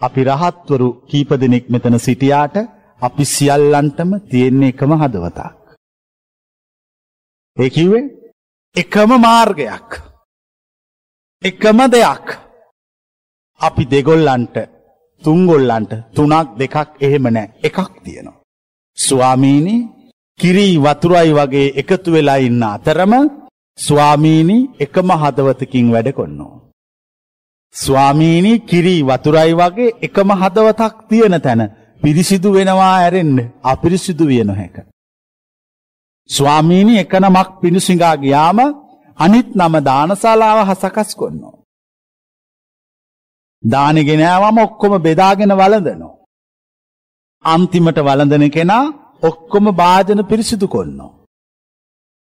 අපි 0.00 0.24
රහත්වරු 0.30 0.88
කීප 1.10 1.30
දෙනෙක් 1.42 1.64
මෙතන 1.72 1.98
සිටියාට 1.98 2.56
අපි 3.02 3.24
සියල්ලන්ටම 3.24 4.10
තියෙන 4.30 4.62
එකම 4.62 4.92
හදවතක්. 5.02 5.56
ඒ 7.56 7.70
කිව්වේ 7.70 8.04
එකම 8.76 9.10
මාර්ගයක්. 9.24 9.88
එකම 11.42 11.78
දෙයක්. 11.94 12.26
අපි 13.60 13.82
දෙගොල්ලන්ට 13.92 14.56
තුන්ගොල්ලන්ට 15.22 15.92
තුනක් 16.14 16.48
දෙකක් 16.60 16.76
එහෙම 17.00 17.24
නැහැ 17.34 17.54
එකක් 17.62 17.78
තියෙනවා. 18.04 18.42
ස්වාමීනි 18.98 19.76
කිරි 20.40 20.68
වතුරයි 20.84 21.36
වගේ 21.38 21.74
එකතු 21.80 22.08
වෙලා 22.12 22.40
ඉන්න 22.46 22.62
අතරම 22.74 23.12
ස්වාමීනි 23.78 24.56
එකම 24.80 25.10
හදවතකින් 25.22 25.92
වැඩ 25.92 26.08
කොන්නෝ. 26.12 26.54
ස්වාමීනි 27.74 28.52
කිරි 28.60 28.96
වතුරයි 29.02 29.52
වගේ 29.54 29.96
එකම 30.02 30.30
හදවතක් 30.32 30.94
තියෙන 31.08 31.36
තැන 31.40 31.62
පිරිසිදු 32.02 32.52
වෙනවා 32.52 32.94
ඇරෙන්න 32.96 33.38
අපිරිසිදු 33.64 34.24
විය 34.26 34.42
නොහැක. 34.44 34.76
ස්වාමීනි 36.30 36.98
එකනමක් 36.98 37.48
පිණුසිඟා 37.60 38.16
ගියාම 38.16 38.58
අනිත් 39.18 39.48
නම 39.54 39.74
දානශාලාව 39.84 40.58
හසකස් 40.68 41.10
කොන්නෝ. 41.14 41.54
දානෙ 43.62 44.02
ගෙනාවම 44.04 44.58
ඔක්කොම 44.58 44.92
බෙදාගෙන 45.02 45.52
වළඳනවා. 45.52 46.18
අන්තිමට 47.44 47.98
වළඳන 47.98 48.50
කෙනා 48.50 48.84
ඔක්කොම 49.22 49.64
භාජන 49.80 50.20
පිරිසිදු 50.24 50.66
කරනවා. 50.68 51.17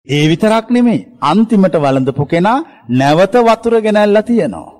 ඒ 0.09 0.29
විතරක් 0.29 0.71
නෙමෙයි 0.71 1.09
අන්තිමට 1.23 1.75
වළඳපු 1.77 2.25
කෙනා 2.27 2.59
නැවත 2.91 3.35
වතුර 3.39 3.75
ගෙනල්ලා 3.81 4.23
තියනවා. 4.23 4.71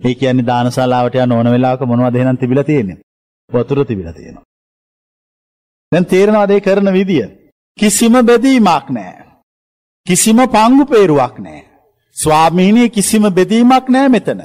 ඒ 0.00 0.14
කියන්නේ 0.14 0.46
දානශාලාවට 0.46 1.16
යන 1.16 1.32
ඕන 1.32 1.50
වෙලාවක 1.50 1.82
මොනවද 1.82 2.16
එහෙනම් 2.16 2.38
තිබිලා 2.38 2.64
තියෙන්නේ? 2.64 2.98
වතුර 3.50 3.84
තිබිලා 3.84 4.12
තියෙනවා. 4.12 4.44
දැන් 5.92 6.06
තේරෙනවද 6.06 6.50
ඒ 6.50 6.60
කරන 6.60 6.92
විදිය? 6.92 7.26
කිසිම 7.78 8.14
බෙදීමක් 8.22 8.86
නැහැ. 8.90 9.26
කිසිම 10.06 10.38
පංගු 10.48 10.84
peerුවක් 10.86 11.36
නැහැ. 11.38 11.66
ස්වාමීනි 12.16 12.90
කිසිම 12.90 13.24
බෙදීමක් 13.30 13.88
නැහැ 13.88 14.08
මෙතන. 14.08 14.40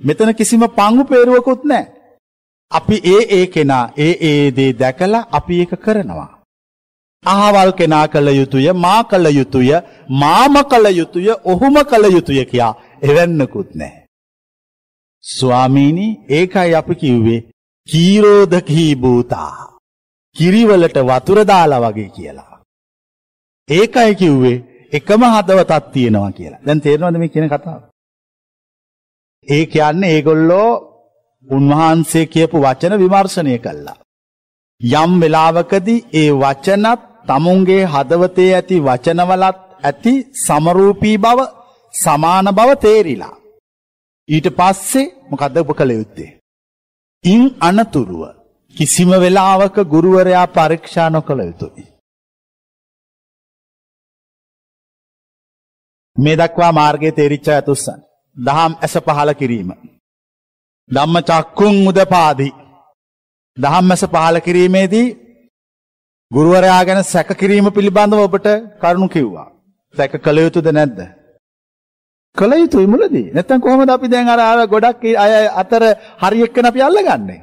මෙතන 0.00 0.34
කිසිම 0.34 0.68
පංගු 0.70 1.04
peerුවකුත් 1.04 1.64
නැහැ. 1.64 1.92
අපි 2.72 2.96
ඒ 3.06 3.22
ඒ 3.30 3.46
කෙනා 3.48 3.84
ඒ 3.96 4.14
ඒ 4.22 4.56
දේ 4.56 4.72
දැකලා 4.74 5.28
අපි 5.32 5.60
ඒක 5.60 5.72
කරනවා. 5.80 6.43
අහවල් 7.24 7.70
කෙනා 7.72 8.06
කළ 8.08 8.28
යුතුය 8.30 8.66
මා 8.74 9.00
කළ 9.04 9.26
යුතුය 9.30 9.70
මාම 10.14 10.54
කළ 10.64 10.86
යුතුය 10.92 11.28
ඔහුම 11.44 11.76
කළ 11.84 12.04
යුතුය 12.12 12.44
කියා 12.44 12.74
එවන්නකුත් 13.02 13.70
නැහැ. 13.74 14.04
ස්වාමීනි 15.24 16.06
ඒකයි 16.30 16.74
අපි 16.74 16.94
කිව්වේ 16.94 17.40
කීරෝධකී 17.88 18.92
භූතා. 18.96 19.74
කිරිවලට 20.36 20.98
වතුර 21.02 21.38
දාලා 21.46 21.82
වගේ 21.82 22.08
කියලා. 22.08 22.62
ඒකයි 23.68 24.14
කිව්වේ 24.14 24.56
එකම 24.92 25.22
හදවතක් 25.24 25.92
තියෙනවා 25.92 26.32
කියලා. 26.32 26.62
දැන් 26.66 26.80
තේරෙනවද 26.80 27.18
මේ 27.18 27.28
කියන 27.28 27.48
කතාව? 27.48 27.82
ඒ 29.48 29.66
කියන්නේ 29.66 30.10
ඒගොල්ලෝ 30.10 30.70
උන්වහන්සේ 31.48 32.26
කියපු 32.26 32.62
වචන 32.62 32.98
විමර්ශනය 32.98 33.58
කළා. 33.58 33.98
යම් 34.80 35.12
වෙලාවකදී 35.20 36.04
ඒ 36.12 36.30
වචනත් 36.34 37.00
තමුන්ගේ 37.26 37.84
හදවතේ 37.84 38.50
ඇති 38.54 38.76
වචනවලත් 38.80 39.58
ඇති 39.84 40.14
සමරූපී 40.46 41.16
බව 41.18 41.38
සමාන 41.94 42.46
බව 42.54 42.70
තේරිලා. 42.76 43.36
ඊට 44.28 44.48
පස්සේ 44.50 45.12
මොකද්ද 45.30 45.56
ඔබ 45.56 45.70
කළ 45.72 45.90
යුත්තේ? 45.90 46.30
ඉන් 47.24 47.42
අනතුරුව 47.60 48.22
කිසිම 48.76 49.10
වෙලාවක 49.22 49.76
ගුරුවරයා 49.92 50.46
පරීක්ෂා 50.48 51.08
නොකළ 51.10 51.40
යුතුයි. 51.40 51.84
මේ 56.16 56.36
දක්වා 56.36 56.72
මාර්ගයේ 56.72 57.12
තේරිච්ච 57.12 57.48
ඇතුස්සන්. 57.48 58.00
දහම් 58.36 58.72
ඇස 58.82 58.94
පහල 59.06 59.30
කිරීම. 59.32 59.70
ධම්ම 60.90 61.16
චක්කුන් 61.22 61.76
උදපාදි. 61.88 62.48
දහම් 63.56 63.90
ඇස 63.90 64.04
පහල 64.06 64.36
කිරීමේදී 64.38 65.08
ගුරුවරයා 66.36 66.82
ගැන 66.88 67.00
සැක 67.04 67.30
කිරීම 67.40 67.66
පිළිබඳව 67.76 68.24
ඔබට 68.26 68.48
කරුණු 68.82 69.08
කිව්වා. 69.14 69.48
සැක 69.94 70.12
කළ 70.24 70.38
යුතුද 70.44 70.68
නැද්ද? 70.78 70.98
කළ 72.36 72.52
යුතුයි 72.62 72.88
මුලදී. 72.94 73.26
නැත්තම් 73.34 73.60
කොහොමද 73.64 73.90
අපි 73.90 74.08
දැන් 74.08 74.28
අර 74.28 74.40
අර 74.40 74.60
ගොඩක් 74.74 75.04
අය 75.24 75.32
අතර 75.62 75.82
හරි 76.22 76.44
එක්කන 76.46 76.70
අපි 76.70 76.80
අල්ලගන්නේ? 76.88 77.40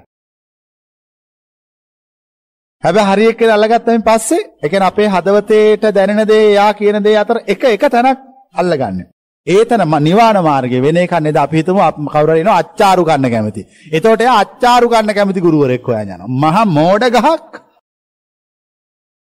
හැබැයි 2.84 3.10
හරි 3.12 3.30
එක්කන 3.32 3.56
අල්ලගත්තයින් 3.58 4.04
පස්සේ 4.10 4.44
ඒ 4.64 4.70
කියන්නේ 4.70 4.92
අපේ 4.92 5.10
හදවතේට 5.16 5.88
දැනෙන 5.98 6.22
දේ 6.28 6.44
යා 6.60 6.72
කියන 6.74 7.02
දේ 7.08 7.18
අතර 7.24 7.38
එක 7.48 7.64
එක 7.76 7.84
තැනක් 7.90 8.20
අල්ලගන්නේ. 8.56 9.10
ඒතන 9.48 9.84
නිවාන 10.02 10.38
මාර්ගය 10.44 10.78
වෙන 10.82 10.98
එකක් 10.98 11.18
නේද 11.22 11.44
අපි 11.46 11.56
හිතමු 11.60 11.82
කවුරු 12.14 12.32
හරි 12.34 12.44
එනවා 12.44 12.60
අච්චාරු 12.64 13.08
ගන්න 13.08 13.34
කැමති. 13.34 13.68
එතකොට 13.96 14.22
එයා 14.22 14.38
අච්චාරු 14.44 14.94
ගන්න 14.94 15.18
කැමති 15.18 15.46
ගුරුවරයෙක් 15.48 15.88
හොයන් 15.88 16.10
යනවා. 16.10 16.32
මහා 16.44 16.66
මෝඩ 16.78 17.12
ගහක්. 17.18 17.71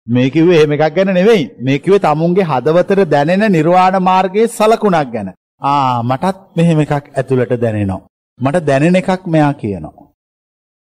මේ 0.07 0.31
කිව්වේ 0.31 0.59
එහෙම 0.59 0.73
එකක් 0.73 0.95
ගැන 0.97 1.15
නෙවෙයි. 1.15 1.45
මේ 1.61 1.79
කිව්වේ 1.79 2.05
tamunගේ 2.07 2.49
හදවතට 2.51 3.11
දැනෙන 3.11 3.45
නිර්වාණ 3.53 3.97
මාර්ගයේ 4.03 4.49
සලකුණක් 4.49 5.13
ගැන. 5.15 5.29
ආ 5.63 6.03
මටත් 6.03 6.37
මෙහෙම 6.57 6.81
එකක් 6.81 6.93
ඇතුළට 7.13 7.61
දැනෙනවා. 7.61 8.07
මට 8.41 8.67
දැනෙන 8.67 8.97
එකක් 8.97 9.27
මෙයා 9.27 9.53
කියනවා. 9.55 10.07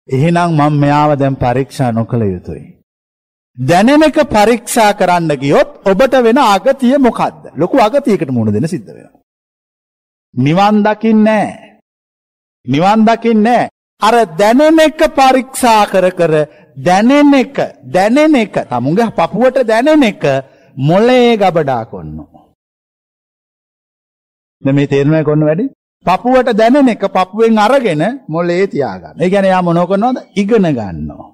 එහෙනම් 0.09 0.51
මම 0.59 0.79
මෙයාව 0.83 1.11
දැන් 1.19 1.35
පරීක්ෂා 1.35 1.91
නොකළ 1.91 2.23
යුතුයි. 2.25 2.63
දැනෙන 3.57 4.03
එක 4.03 4.17
පරීක්ෂා 4.27 4.91
කරන්න 4.93 5.31
ගියොත් 5.37 5.69
ඔබට 5.85 6.13
වෙන 6.23 6.37
අගතිය 6.45 6.95
මොකද්ද? 6.97 7.43
ලොකු 7.55 7.77
අගතියකට 7.79 8.31
මුහුණ 8.31 8.53
දෙන්න 8.53 8.67
සිද්ධ 8.67 8.87
වෙනවා. 8.87 9.21
නිවන් 10.35 10.75
දකින්නේ 10.85 11.47
නිවන් 12.65 13.05
දකින්නේ 13.05 13.69
අර 14.01 14.15
දැනෙන 14.39 14.79
එක 14.79 15.01
පරීක්ෂා 15.17 15.81
කර 15.85 16.09
කර 16.11 16.33
දැනෙන 16.77 17.33
එක 17.33 17.55
දැනෙන 17.85 18.35
එක 18.35 18.53
තමුන්ගේ 18.69 19.11
පපුවට 19.11 19.67
දැනෙන 19.67 20.03
එක 20.03 20.23
මොලේ 20.77 21.37
ගබඩා 21.37 21.85
කොන්නෝ. 21.85 22.29
දැන් 24.63 24.75
මේ 24.75 24.87
තේරුණා 24.87 25.23
කොන්න 25.23 25.45
වැඩි? 25.45 25.69
පපුවට 26.05 26.57
දැනෙන 26.57 26.89
එක 26.89 27.05
පපුවෙන් 27.07 27.57
අරගෙන 27.57 28.03
මොලේ 28.27 28.67
තියාගන්න. 28.67 29.21
ඒ 29.21 29.29
කියන්නේ 29.29 29.49
යා 29.49 29.61
මොනව 29.61 29.87
කරනවද? 29.87 30.17
ඉගෙන 30.35 30.65
ගන්නවා. 30.69 31.33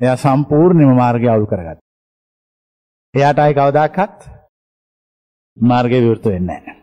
එයා 0.00 0.16
සම්පූර්ණයෙන්ම 0.16 0.96
මාර්ගය 0.96 1.28
අවුල් 1.28 1.46
කරගත්තා. 1.46 1.86
එයාට 3.14 3.38
ආයි 3.38 3.54
කවදාකවත් 3.54 4.18
මාර්ගය 5.56 6.00
විවෘත 6.00 6.24
වෙන්නේ 6.24 6.60
නැහැ. 6.60 6.82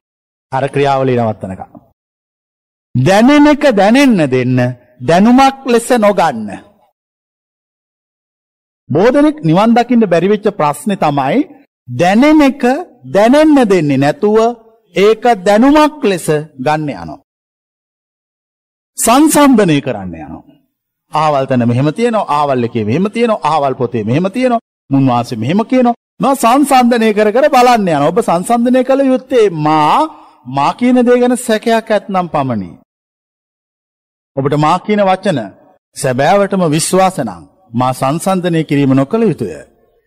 අර 0.51 0.65
ක්‍රියාවලිය 0.69 1.17
නවත්තනකම්. 1.17 1.71
දැනෙන 2.95 3.47
එක 3.47 3.63
දැනෙන්න 3.75 4.31
දෙන්න 4.31 4.57
දැනුමක් 4.99 5.65
ලෙස 5.65 5.89
නොගන්න. 5.99 6.49
බෝධනෙක් 8.89 9.37
නිවන් 9.43 9.71
දකින්න 9.73 10.09
බැරි 10.11 10.27
වෙච්ච 10.29 10.47
ප්‍රශ්නේ 10.51 10.97
තමයි 10.97 11.37
දැනෙන 11.87 12.41
එක 12.41 12.63
දැනෙන්න 13.05 13.57
දෙන්නේ 13.65 13.97
නැතුව 13.97 14.37
ඒක 14.95 15.23
දැනුමක් 15.45 16.03
ලෙස 16.03 16.27
ගන්න 16.57 16.89
යනවා. 16.93 17.19
සංසන්දනය 18.97 19.77
කරන්න 19.81 20.13
යනවා. 20.15 20.43
ආවල් 21.13 21.45
තැන 21.45 21.67
මෙහෙම 21.67 21.89
තියෙනවා, 21.91 22.29
ආවල් 22.29 22.63
එකේ 22.63 22.85
මෙහෙම 22.85 23.07
තියෙනවා, 23.09 23.43
ආවල් 23.43 23.73
පොතේ 23.73 24.03
මෙහෙම 24.03 24.27
තියෙනවා, 24.31 24.65
මුන්වාසේ 24.89 25.37
මෙහෙම 25.37 25.61
කියනවා. 25.63 25.95
මම 26.19 26.35
සංසන්දනය 26.35 27.09
කර 27.13 27.29
කර 27.31 27.45
බලන්න 27.49 27.87
යනවා. 27.87 28.09
ඔබ 28.09 28.19
සංසන්දනය 28.21 28.81
කළ 28.83 29.01
යුත්තේ 29.03 29.49
මා 29.67 29.99
මා 30.47 30.71
කියන 30.73 30.97
දේ 31.05 31.19
ගැන 31.21 31.37
සැකයක් 31.37 31.91
ඇත්නම් 31.91 32.27
පමණි. 32.27 32.71
ඔබට 34.35 34.55
මා 34.57 34.77
කියන 34.79 35.01
වචන 35.01 35.39
සැබෑවටම 35.95 36.63
විශ්වාස 36.69 37.17
නම් 37.19 37.43
මා 37.75 37.93
සංසන්දනය 37.93 38.63
කිරීම 38.63 38.93
නොකළ 38.93 39.23
යුතුය. 39.23 39.55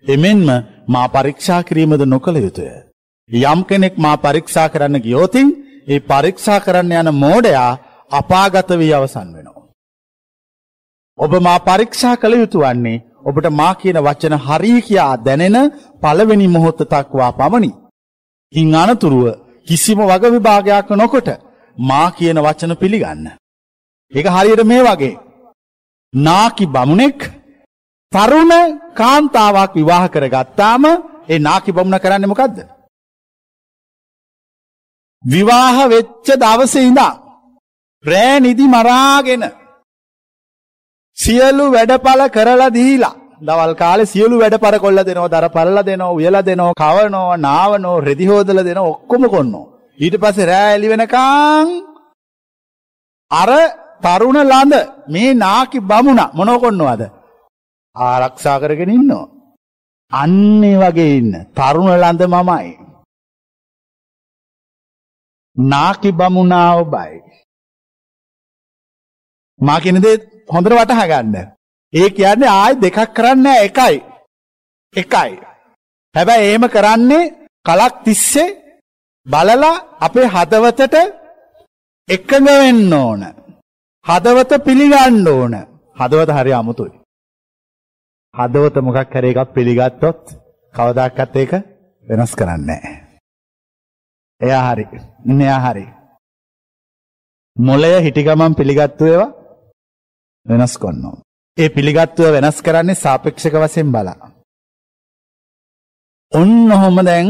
එමෙන්ම 0.04 0.48
මා 0.88 1.06
පරීක්ෂා 1.08 1.62
කිරීමද 1.62 2.02
නොකළ 2.06 2.36
යුතුය. 2.36 2.70
යම් 3.30 3.60
කෙනෙක් 3.64 3.94
මා 3.96 4.16
පරීක්ෂා 4.16 4.68
කරන්න 4.68 5.00
ගියෝතින් 5.00 5.48
ඒ 5.88 6.00
පරීක්ෂා 6.02 6.60
කරන්න 6.60 6.92
යන 6.92 7.10
මෝඩයා 7.14 7.70
අපාගත 8.10 8.70
වී 8.72 8.92
අවසන් 8.92 9.28
වෙනවා. 9.34 9.66
ඔබ 11.18 11.32
මා 11.40 11.58
පරීක්ෂා 11.60 12.16
කළ 12.16 12.34
යුතු 12.34 12.58
වන්නේ 12.60 13.02
ඔබට 13.24 13.46
මා 13.50 13.72
කියන 13.74 13.98
වචන 13.98 14.36
හරී 14.38 14.80
කියා 14.82 15.12
දැනෙන 15.18 15.58
පළවෙනි 16.02 16.48
මොහොත 16.48 16.80
දක්වා 16.82 17.32
පමණි. 17.32 17.70
ඉන් 18.52 18.74
අනතුරුව 18.74 19.24
කිසිම 19.66 20.00
වග 20.02 20.24
විභාගයක් 20.26 20.90
නොකොට 20.92 21.28
මා 21.78 22.06
කියන 22.10 22.38
වචන 22.38 22.72
පිළිගන්න. 22.76 23.26
ඒක 24.12 24.26
හරියට 24.28 24.62
මේ 24.64 24.82
වගේ. 24.84 25.18
නාකි 26.14 26.66
බමුණෙක් 26.66 27.20
තරුණ 28.12 28.52
කාන්තාවක් 28.94 29.72
විවාහ 29.74 30.04
කරගත්තාම 30.08 30.84
ඒ 31.28 31.38
නාකි 31.38 31.72
බමුණ 31.72 32.00
කරන්නේ 32.00 32.32
මොකද්ද? 32.32 32.58
විවාහ 35.24 35.76
වෙච්ච 35.86 36.26
දවසේ 36.34 36.84
ඉඳන් 36.84 37.00
රෑ 38.04 38.40
නිදි 38.40 38.66
මරාගෙන 38.66 39.42
සියලු 41.18 41.64
වැඩපල 41.70 42.22
කරලා 42.28 42.70
දීලා 42.70 43.16
දවල් 43.40 43.74
කාලේ 43.74 44.06
සියලු 44.06 44.36
වැඩපර 44.38 44.76
කොල්ල 44.78 45.00
දෙනවා 45.00 45.32
දර 45.34 45.46
පරලා 45.48 45.82
දෙනවා 45.82 46.14
උයලා 46.16 46.42
දෙනවා 46.42 46.72
කවනවා 46.74 47.36
නාවනවා 47.38 48.00
රෙදි 48.00 48.26
හොදලා 48.26 48.64
දෙනවා 48.64 48.90
ඔක්කොම 48.92 49.22
කොන්නෝ 49.28 49.66
ඊට 49.98 50.16
පස්සේ 50.16 50.46
රෑ 50.46 50.74
එළි 50.74 50.88
වෙනකන් 50.88 51.68
අර 53.30 53.50
තරුණ 54.02 54.40
ළඳ 54.42 54.74
මේ 55.08 55.30
නාකි 55.36 55.78
බමුණ 55.82 56.22
මොනව 56.34 56.60
කොන්නවද 56.60 57.02
ආරක්ෂා 57.96 58.58
කරගෙන 58.58 58.94
ඉන්නවා 58.98 59.26
අන්නේ 60.12 60.76
වගේ 60.82 61.16
ඉන්න 61.18 61.32
තරුණ 61.56 61.90
ළඳ 61.94 62.22
මමයි 62.26 62.88
නාකි 65.56 66.10
බමුණා 66.12 66.70
ඔබයි. 66.74 67.22
මා 69.60 69.80
කියන 69.80 70.02
දේ 70.02 70.16
හොඳට 70.52 70.72
වටහා 70.72 71.10
ගන්න. 71.12 71.36
ඒ 71.92 72.10
කියන්නේ 72.10 72.52
ආයි 72.52 72.80
දෙකක් 72.82 72.98
කරන්නේ 73.16 73.58
එකයි. 73.66 73.96
එකයි. 74.94 75.32
හැබැයි 76.14 76.48
එහෙම 76.48 76.64
කරන්නේ 76.68 77.32
කලක් 77.66 77.94
තිස්සේ 78.04 78.56
බලලා 79.26 79.74
අපේ 80.00 80.32
හදවතට 80.34 80.96
එකඟ 82.08 82.46
වෙන්න 82.46 82.92
ඕන. 82.94 83.22
හදවත 84.06 84.52
පිළිගන්න 84.66 85.26
ඕන. 85.28 85.54
හදවත 85.96 86.30
හරි 86.38 86.52
අමුතුයි. 86.52 86.97
හදවත 88.34 88.76
මොකක් 88.86 89.14
හරි 89.14 89.30
එකක් 89.32 89.52
පිළිගත්තොත් 89.56 90.22
කවදාකවත් 90.74 91.36
ඒක 91.36 91.52
වෙනස් 92.06 92.32
කරන්නේ 92.38 92.66
නැහැ. 92.66 92.94
එයා 94.40 94.62
හරි. 94.66 94.84
මෙයා 95.28 95.60
හරි. 95.64 95.84
මොළය 97.56 97.92
හිටි 98.04 98.26
ගමන් 98.26 98.54
පිළිගත්තු 98.54 99.04
ඒවා 99.06 99.30
වෙනස් 100.46 100.74
කරනවා. 100.82 101.22
ඒ 101.58 101.68
පිළිගත්තුව 101.68 102.34
වෙනස් 102.36 102.58
කරන්නේ 102.62 103.02
සාපේක්ෂක 103.04 103.54
වශයෙන් 103.56 103.92
බලා. 103.94 104.30
ඔන්න 106.32 106.72
ඔහොම 106.72 106.98
දැන් 107.08 107.28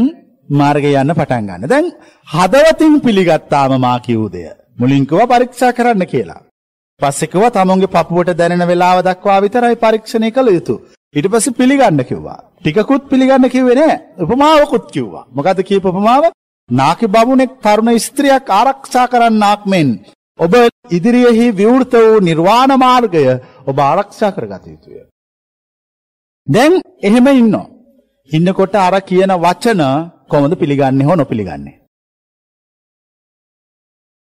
මාර්ගය 0.49 0.91
යන්න 0.93 1.17
පටන් 1.17 1.47
ගන්න. 1.47 1.67
දැන් 1.67 1.87
හදවතින් 2.27 2.95
පිළිගත්තාම 3.05 3.73
මා 3.81 3.97
කිව් 3.99 4.21
දෙය. 4.33 4.47
මුලින් 4.79 5.07
කිව්වා 5.09 5.31
පරීක්ෂා 5.31 5.73
කරන්න 5.73 6.11
කියලා. 6.13 6.41
පස්සේ 6.99 7.31
කිව්වා 7.31 7.55
තමන්ගේ 7.55 7.93
පපුවට 7.95 8.37
දැනෙන 8.39 8.63
වෙලාව 8.71 8.97
දක්වා 9.07 9.39
විතරයි 9.45 9.81
පරීක්ෂණය 9.83 10.29
කළ 10.31 10.49
යුතු. 10.57 10.75
ඊට 11.15 11.27
පස්සේ 11.33 11.57
පිළිගන්න 11.59 12.01
කිව්වා. 12.09 12.39
ටිකකුත් 12.61 13.03
පිළිගන්න 13.11 13.49
කිව්වේ 13.55 13.77
නෑ. 13.79 13.95
උපමාවකුත් 14.23 14.85
කිව්වා. 14.95 15.25
මොකද්ද 15.35 15.59
කියපු 15.69 15.89
උපමාව? 15.93 16.23
නාකි 16.69 17.07
බමුණෙක් 17.07 17.53
තරුණ 17.63 17.99
ස්ත්‍රියක් 18.05 18.49
ආරක්ෂා 18.59 19.07
කරන්නාක් 19.11 19.61
මෙන් 19.65 19.89
ඔබ 20.39 20.53
ඉදිරියෙහි 20.91 21.45
විවෘත 21.51 21.93
වූ 22.03 22.19
නිර්වාණ 22.19 22.73
මාර්ගය 22.83 23.23
ඔබ 23.69 23.77
ආරක්ෂා 23.79 24.35
කරගත 24.35 24.65
යුතුය. 24.73 25.01
දැන් 26.47 26.73
එහෙම 27.07 27.27
ඉන්නවා. 27.33 27.67
ඉන්නකොට 28.29 28.75
අර 28.75 28.95
කියන 29.09 29.31
වචන 29.45 29.81
කොහොමද 30.31 30.53
පිළිගන්නේ 30.61 31.07
හෝ 31.07 31.15
නොපිළිගන්නේ? 31.15 31.79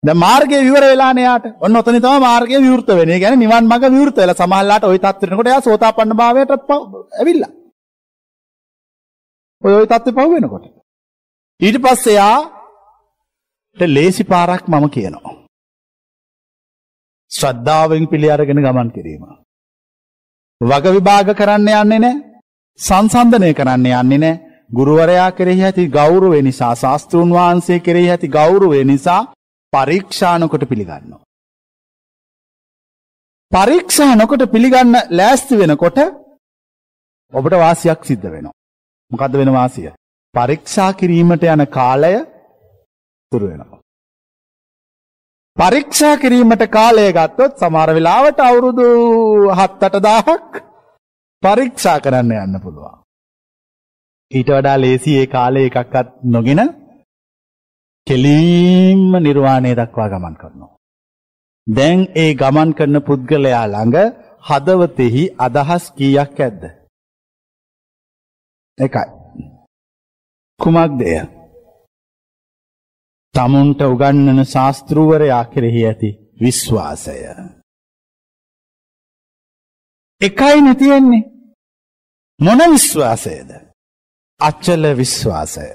දැන් 0.03 0.17
මාර්ගය 0.17 0.57
විවර 0.57 0.83
වෙලානේ 0.83 1.23
යාට. 1.23 1.45
ඔන්න 1.59 1.75
ඔතන 1.75 1.97
තමයි 1.97 2.19
මාර්ගය 2.21 2.57
විවෘත 2.57 2.87
වෙන්නේ. 2.89 3.15
ඒ 3.15 3.19
කියන්නේ 3.19 3.43
නිවන් 3.43 3.65
මඟ 3.65 3.95
විවෘත 3.95 4.17
වෙලා 4.17 4.35
සමහරලාට 4.35 4.83
ওই 4.83 4.99
තත්ත්වෙනකොට 4.99 5.47
එයා 5.47 5.61
සෝතාපන්න 5.61 6.15
භාවයටත් 6.15 6.71
ඇවිල්ලා. 7.13 7.51
ඔය 9.63 9.73
ওই 9.73 9.87
තත්ත්වෙ 9.87 10.15
පහු 10.17 10.31
වෙනකොට. 10.31 10.65
ඊට 11.59 11.77
පස්සේ 11.79 12.15
යාට 12.15 13.87
ලේසි 13.89 14.23
පාරක් 14.25 14.63
මම 14.67 14.89
කියනවා. 14.89 15.35
ශ්‍රද්ධාවෙන් 17.31 18.07
පිළි 18.07 18.31
අරගෙන 18.31 18.63
ගමන් 18.63 18.91
කිරීම. 18.91 19.23
වග 20.61 20.85
විභාග 20.89 21.33
කරන්න 21.33 21.67
යන්නේ 21.73 21.99
නැහැ. 21.99 22.15
සංසන්දනය 22.79 23.51
කරන්න 23.53 23.85
යන්නේ 23.87 24.17
නැහැ. 24.17 24.39
ගුරුවරයා 24.71 25.31
කෙරෙහි 25.31 25.63
ඇති 25.63 25.87
ගෞරවය 25.89 26.39
නිසා 26.41 26.73
ශාස්ත්‍රුන් 26.75 27.31
වහන්සේ 27.31 27.79
කෙරෙහි 27.79 28.09
ඇති 28.09 28.27
ගෞරවය 28.29 28.83
නිසා 28.85 29.21
පරීක්ෂා 29.74 30.38
නොකොට 30.38 30.64
පිළිගන්නවා. 30.70 31.22
පරීක්ෂා 33.52 34.12
නොකොට 34.14 34.44
පිළිගන්න 34.52 34.96
ලෑස්ති 35.10 35.58
වෙනකොට 35.58 35.98
ඔබට 37.32 37.54
වාසියක් 37.56 38.00
සිද්ධ 38.04 38.26
වෙනවා. 38.26 38.58
මොකද්ද 39.10 39.34
වෙන 39.34 39.52
වාසිය? 39.52 39.88
පරීක්ෂා 40.34 40.90
කිරීමට 40.92 41.44
යන 41.44 41.64
කාලය 41.68 42.14
තුරු 43.32 43.46
වෙනවා. 43.50 43.80
පරීක්ෂා 45.56 46.14
කිරීමට 46.16 46.62
කාලය 46.68 47.06
ගත්තොත් 47.12 47.58
සමහර 47.58 47.90
වෙලාවට 47.94 48.38
අවුරුදු 48.40 48.86
7-8000ක් 49.52 50.62
පරීක්ෂා 51.42 51.98
කරන්න 52.00 52.32
යන්න 52.36 52.62
පුළුවන්. 52.62 52.96
ඊට 54.30 54.50
වඩා 54.50 54.76
ලේසි 54.76 55.12
ඒ 55.18 55.26
කාලේ 55.26 55.66
එකක්වත් 55.68 56.08
නොගෙන 56.26 56.60
කෙලින්ම 58.06 59.12
නිර්වාණය 59.18 59.72
දක්වා 59.76 60.08
ගමන් 60.08 60.34
කරනවා. 60.34 60.72
දැන් 61.66 62.00
ඒ 62.14 62.30
ගමන් 62.34 62.70
කරන 62.72 62.96
පුද්ගලයා 63.00 63.66
ළඟ 63.66 63.96
හදවතෙහි 64.44 65.22
අදහස් 65.38 65.84
කීයක් 65.90 66.40
ඇද්ද? 66.40 66.62
එකයි. 68.78 69.06
කුමක්ද 70.60 71.00
එය? 71.04 71.22
තමුන්ට 73.34 73.80
උගන්වන 73.82 74.40
ශාස්ත්‍රූවරයා 74.46 75.44
කෙරෙහි 75.46 75.86
ඇති 75.86 76.10
විශ්වාසය. 76.40 77.16
එකයි 80.20 80.60
නැතියෙන්නේ. 80.60 81.24
මොන 82.40 82.60
විශ්වාසයද? 82.70 83.50
අචල 84.40 84.82
විශ්වාසය. 84.96 85.68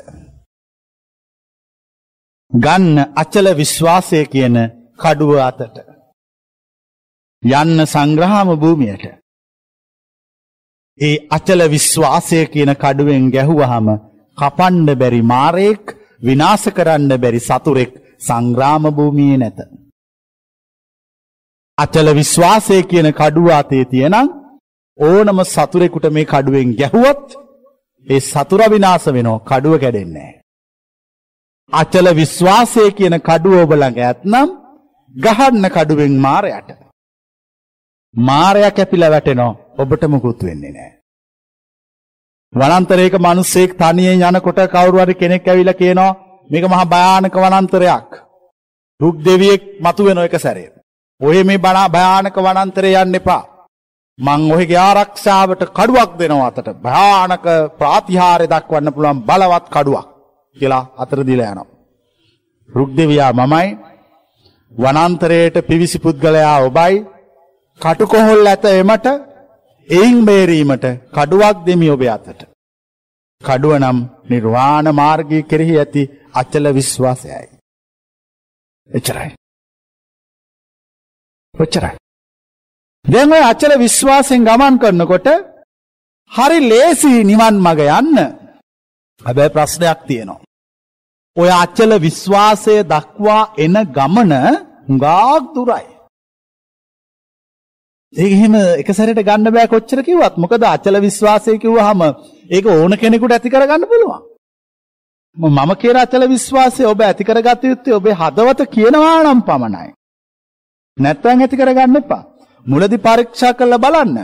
ගන්න 2.51 2.97
අචල 3.15 3.47
විශ්වාසය 3.53 4.25
කියන 4.25 4.55
කඩුව 4.97 5.31
අතට. 5.39 5.75
යන්න 7.43 7.85
සංග්‍රහම 7.85 8.49
භූමියට. 8.55 9.03
ඒ 10.99 11.17
අචල 11.29 11.61
විශ්වාසය 11.67 12.39
කියන 12.47 12.71
කඩුවෙන් 12.75 13.29
ගැහුවහම 13.29 13.87
කපන්ඩ 14.37 14.89
බැරි 14.95 15.21
මාරයෙක් 15.23 15.93
විනාස 16.21 16.63
කරන්න 16.69 17.11
බැරි 17.17 17.39
සතුරෙක් 17.41 17.91
සංග්‍රාම 18.19 18.83
භූමියේ 18.91 19.37
නැත. 19.37 19.59
අචල 21.77 22.07
විශ්වාසය 22.13 22.81
කියන 22.83 23.11
කඩුව 23.13 23.47
අතේ 23.51 23.85
තියෙනම් 23.85 24.27
ඕනම 24.99 25.39
සතුරෙකුට 25.45 26.05
මේ 26.09 26.25
කඩුවෙන් 26.25 26.75
ගැහුවොත් 26.75 27.25
ඒ 28.07 28.21
සතුර 28.21 28.61
විනාස 28.67 29.05
වෙනවා 29.07 29.39
කඩුව 29.41 29.75
කැඩෙන්නේ 29.77 30.38
අචල 31.73 32.07
විශ්වාසය 32.13 32.83
කියන 32.91 33.15
කඩුව 33.19 33.63
ඔබ 33.63 33.71
ළඟ 33.73 33.99
ඇත්නම් 34.01 34.49
ගහන්න 35.15 35.65
කඩුවෙන් 35.69 36.15
මාරයට. 36.17 36.69
මාරයා 38.15 38.71
කැපිලා 38.71 39.11
වැටෙනවා 39.11 39.57
ඔබට 39.77 40.03
මුකුත් 40.05 40.41
වෙන්නේ 40.43 40.71
නැහැ. 40.71 40.91
වනාන්තරයක 42.53 43.13
මිනිස්සෙක් 43.19 43.71
තනියෙන් 43.75 44.25
යනකොට 44.29 44.59
කවුරු 44.67 44.97
හරි 44.99 45.15
කෙනෙක් 45.15 45.47
ඇවිල්ලා 45.47 45.79
කියනවා 45.81 46.17
මේක 46.49 46.65
මහා 46.65 46.85
භයානක 46.87 47.35
වනාන්තරයක්. 47.35 48.09
රුක් 48.99 49.15
දෙවියෙක් 49.19 49.63
මතුවෙන 49.79 50.17
එක 50.19 50.35
සැරේ. 50.37 50.73
ඔය 51.21 51.43
මේ 51.43 51.57
භයානක 51.57 52.35
වනාන්තරේ 52.37 52.97
යන්න 52.97 53.15
එපා. 53.15 53.43
මං 54.19 54.41
ඔහුගේ 54.51 54.79
ආරක්ෂාවට 54.79 55.61
කඩුවක් 55.69 56.11
දෙනවා 56.19 56.47
අතට 56.49 56.69
භයානක 56.83 57.45
ප්‍රාතිහාර්ය 57.79 58.45
දක්වන්න 58.47 58.95
පුළුවන් 58.95 59.21
බලවත් 59.21 59.67
කඩුවක් 59.69 60.08
කියලා 60.57 60.83
අතර 60.97 61.19
දීලා 61.23 61.51
යනවා. 61.53 61.69
රුක් 62.69 62.89
දෙවියා 62.97 63.33
මමයි 63.33 63.69
වනාන්තරයට 64.71 65.55
පිවිසි 65.67 65.97
පුද්ගලයා 65.99 66.57
ඔබයි 66.59 66.95
කටුකොහොල් 67.81 68.47
ඇත 68.47 68.65
එමට 68.71 69.07
එයින් 69.89 70.17
බේරීමට 70.25 70.85
කඩුවක් 71.13 71.57
දෙමි 71.65 71.87
ඔබේ 71.89 72.11
අතට. 72.11 72.41
කඩුව 73.41 73.73
නම් 73.77 73.97
නිර්වාණ 74.29 74.87
මාර්ගය 74.93 75.39
කෙරෙහි 75.43 75.75
ඇති 75.77 76.03
අචල 76.33 76.65
විශ්වාසයයි. 76.73 77.47
එච්චරයි. 78.89 79.29
ඔච්චරයි. 81.53 81.95
දැන් 83.05 83.31
ඔය 83.31 83.43
අචල 83.43 83.73
විශ්වාසයෙන් 83.79 84.45
ගමන් 84.45 84.75
කරනකොට 84.77 85.27
හරි 86.31 86.59
ලේසි 86.63 87.13
නිවන් 87.23 87.55
මඟ 87.57 87.81
යන්න. 87.99 88.38
හැබැයි 89.21 89.53
ප්‍රශ්නයක් 89.55 89.99
තියෙනවා. 90.07 90.41
ඔය 91.37 91.49
අචල 91.53 91.91
විශ්වාසය 91.99 92.75
දක්වා 92.85 93.43
එන 93.57 93.75
ගමන 93.95 94.33
හුඟක් 94.87 95.45
දුරයි. 95.55 95.87
ඒක 98.13 98.31
එහෙම 98.31 98.55
එක 98.81 98.89
සැරේට 98.89 99.21
ගන්න 99.21 99.53
බෑ 99.55 99.67
කොච්චර 99.67 99.99
කිව්වත්. 100.01 100.35
මොකද 100.37 100.63
අචල 100.65 100.95
විශ්වාසය 100.99 101.51
කිව්වහම 101.57 102.01
ඒක 102.49 102.65
ඕන 102.67 102.97
කෙනෙකුට 102.97 103.31
ඇති 103.31 103.49
කරගන්න 103.49 103.85
පුළුවන්. 103.85 104.21
මම 105.37 105.71
කියන 105.75 105.97
අචල 105.97 106.23
විශ්වාසය 106.27 106.81
ඔබ 106.85 106.99
ඇති 107.01 107.23
කරගත 107.23 107.61
යුත්තේ 107.63 107.93
ඔබේ 107.93 108.19
හදවත 108.21 108.59
කියනවා 108.67 109.23
නම් 109.23 109.41
පමණයි. 109.41 109.89
නැත්නම් 110.97 111.39
ඇති 111.39 111.55
කරගන්න 111.57 111.95
එපා. 111.97 112.23
මුලදි 112.65 112.97
පරීක්ෂා 112.99 113.53
කරලා 113.53 113.83
බලන්න. 113.85 114.17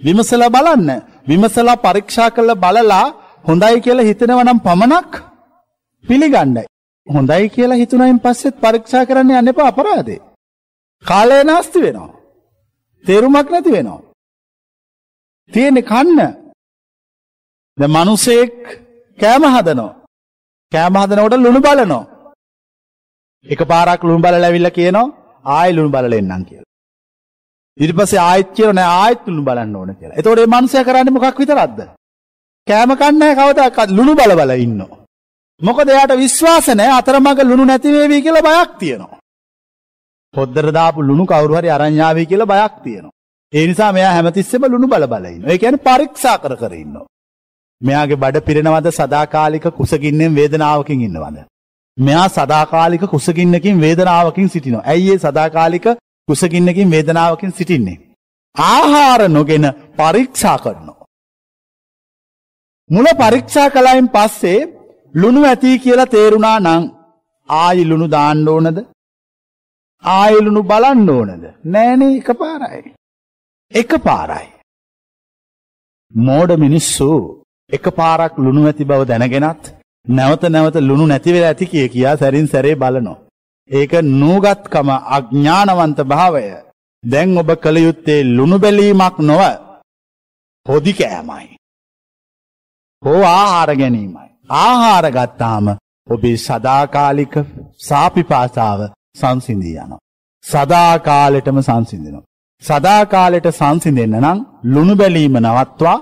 විමසලා 0.00 0.50
බලන්න. 0.50 0.88
විමසලා 1.28 1.76
පරීක්ෂා 1.78 2.30
කරලා 2.30 2.62
බලලා 2.64 3.06
හොඳයි 3.44 3.80
කියලා 3.84 4.08
හිතෙනවා 4.08 4.44
නම් 4.44 4.60
පමණක් 4.66 5.10
පිළිගන්නයි. 6.04 6.64
හොඳයි 7.06 7.48
කියලා 7.48 7.80
හිතුනයින් 7.82 8.20
පස්සෙත් 8.20 8.56
පරීක්ෂා 8.62 9.06
කරන්න 9.06 9.32
යන්න 9.38 9.52
එපා 9.52 9.68
අපරාධේ. 9.72 10.20
කාලය 11.04 11.38
නාස්ති 11.44 11.82
වෙනවා. 11.84 12.10
තේරුමක් 13.04 13.48
නැති 13.50 13.74
වෙනවා. 13.76 14.00
තියෙන්නේ 15.52 15.88
කන්න. 15.90 16.18
දැන් 17.78 17.92
මිනිසෙක් 17.96 18.56
කෑම 19.18 19.44
හදනවා. 19.54 19.92
කෑම 20.72 20.98
හදනකොට 21.02 21.36
ලුණු 21.36 21.60
බලනවා. 21.60 22.04
එකපාරක් 23.46 24.02
ලුණු 24.04 24.24
බලලා 24.24 24.48
ඇවිල්ලා 24.48 24.76
කියනවා 24.78 25.06
ආයෙ 25.44 25.76
ලුණු 25.76 25.94
බලලා 25.94 26.20
එන්නම් 26.22 26.44
කියලා. 26.44 26.68
ඊට 27.78 27.96
පස්සේ 27.98 28.20
ආයෙත් 28.20 28.52
කියනවා 28.56 28.76
නෑ 28.78 28.90
ආයෙත් 28.96 29.22
ලුණු 29.26 29.46
බලන්න 29.48 29.76
ඕන 29.76 29.96
කියලා. 29.96 30.18
එතකොට 30.18 30.40
මේ 30.42 30.52
මිනිසයා 30.54 30.84
කරන්නේ 30.84 31.16
මොකක් 31.16 31.42
විතරක්ද? 31.42 31.80
කෑම 32.66 32.90
කන්නේ 32.96 33.34
කවදාකවත් 33.34 33.90
ලුණු 33.90 34.12
බල 34.14 34.32
බල 34.36 34.52
ඉන්නවා. 34.56 35.00
මොකද 35.60 35.88
එයාට 35.88 36.12
විශ්වාස 36.16 36.66
නැහැ 36.70 36.98
අතරමඟ 36.98 37.40
ලුණු 37.44 37.64
නැති 37.64 37.92
වේවි 37.92 38.22
කියලා 38.22 38.46
බයක් 38.48 38.72
තියෙනවා. 38.78 39.20
පොද්දර 40.34 40.66
දාපු 40.72 41.02
ලුණු 41.02 41.24
කවුරු 41.26 41.56
හරි 41.56 41.70
අරන් 41.70 41.94
යාවි 41.94 42.26
කියලා 42.26 42.52
බයක් 42.52 42.74
තියෙනවා. 42.84 43.16
ඒ 43.52 43.66
නිසා 43.66 43.92
මෙයා 43.92 44.12
හැමතිස්සෙම 44.12 44.64
ලුණු 44.64 44.86
බල 44.86 45.06
බල 45.06 45.24
ඉන්නවා. 45.26 45.52
ඒ 45.52 45.58
කියන්නේ 45.58 45.84
පරීක්ෂා 45.86 46.36
කර 46.38 46.54
කර 46.56 46.72
ඉන්නවා. 46.74 47.06
මෙයාගේ 47.80 48.16
බඩ 48.16 48.44
පිරෙනවද 48.46 48.86
සදාකාලික 48.90 49.66
කුසගින්නෙන් 49.70 50.34
වේදනාවකින් 50.34 51.00
ඉන්නවද? 51.00 51.38
මෙයා 51.98 52.28
සදාකාලික 52.30 53.02
කුසගින්නකින් 53.06 53.80
වේදනාවකින් 53.80 54.48
සිටිනවා. 54.48 54.86
ඇයි 54.86 55.10
ඒ 55.12 55.18
සදාකාලික 55.18 55.86
කුසගින්නකින් 56.28 56.90
වේදනාවකින් 56.90 57.52
සිටින්නේ? 57.52 57.98
ආහාර 58.56 59.28
නොගෙන 59.28 59.64
පරීක්ෂා 59.96 60.58
කරනවා. 60.58 60.99
මුල 62.90 63.06
පරීක්ෂා 63.18 63.68
කළයින් 63.70 64.08
පස්සේ 64.08 64.60
ලුණු 65.14 65.42
ඇති 65.44 65.78
කියලා 65.78 66.06
තේරුණා 66.06 66.56
නම් 66.60 66.84
ආයි 67.48 67.84
ලුණු 67.84 68.06
දාන්න 68.10 68.48
ඕනද? 68.48 68.78
ආයි 70.04 70.40
ලුණු 70.44 70.62
බලන්න 70.62 71.10
ඕනද? 71.10 71.44
නෑනේ 71.64 72.16
එකපාරයි. 72.16 72.94
එකපාරයි. 73.72 74.48
මෝඩ 76.14 76.50
මිනිස්සු 76.56 77.08
එකපාරක් 77.72 78.34
ලුණු 78.38 78.66
ඇති 78.66 78.84
බව 78.84 79.00
දැනගෙනත් 79.04 79.70
නැවත 80.06 80.48
නැවත 80.48 80.80
ලුණු 80.80 81.06
නැති 81.06 81.34
වෙලා 81.34 81.52
ඇති 81.52 81.70
කිය 81.72 81.86
කියා 81.88 82.16
සැරින් 82.16 82.48
සැරේ 82.48 82.74
බලනවා. 82.74 83.22
ඒක 83.70 83.92
නූගත්කම 84.20 84.88
අඥානවන්ත 85.16 85.98
භාවය. 86.04 86.44
දැන් 87.04 87.38
ඔබ 87.38 87.50
කළ 87.54 87.76
යුත්තේ 87.78 88.20
ලුණු 88.26 88.58
බැලීමක් 88.58 89.16
නොව 89.20 89.42
පොදි 90.66 90.92
කෑමයි. 90.92 91.59
හෝ 93.02 93.22
ආහාර 93.24 93.70
ගැනීමයි. 93.76 94.28
ආහාර 94.60 95.06
ගත්තාම 95.10 95.66
ඔබේ 96.08 96.36
සදාකාලික 96.38 97.34
සාපිපාසාව 97.80 98.80
සංසිඳී 99.14 99.76
යනවා. 99.76 100.00
සදාකාලෙටම 100.44 101.60
සංසිඳෙනවා. 101.60 102.28
සදාකාලෙට 102.62 103.48
සංසිඳෙන්න 103.52 104.16
නම් 104.20 104.38
ලුණු 104.64 104.94
බැලීම 104.96 105.36
නවත්වා 105.38 105.98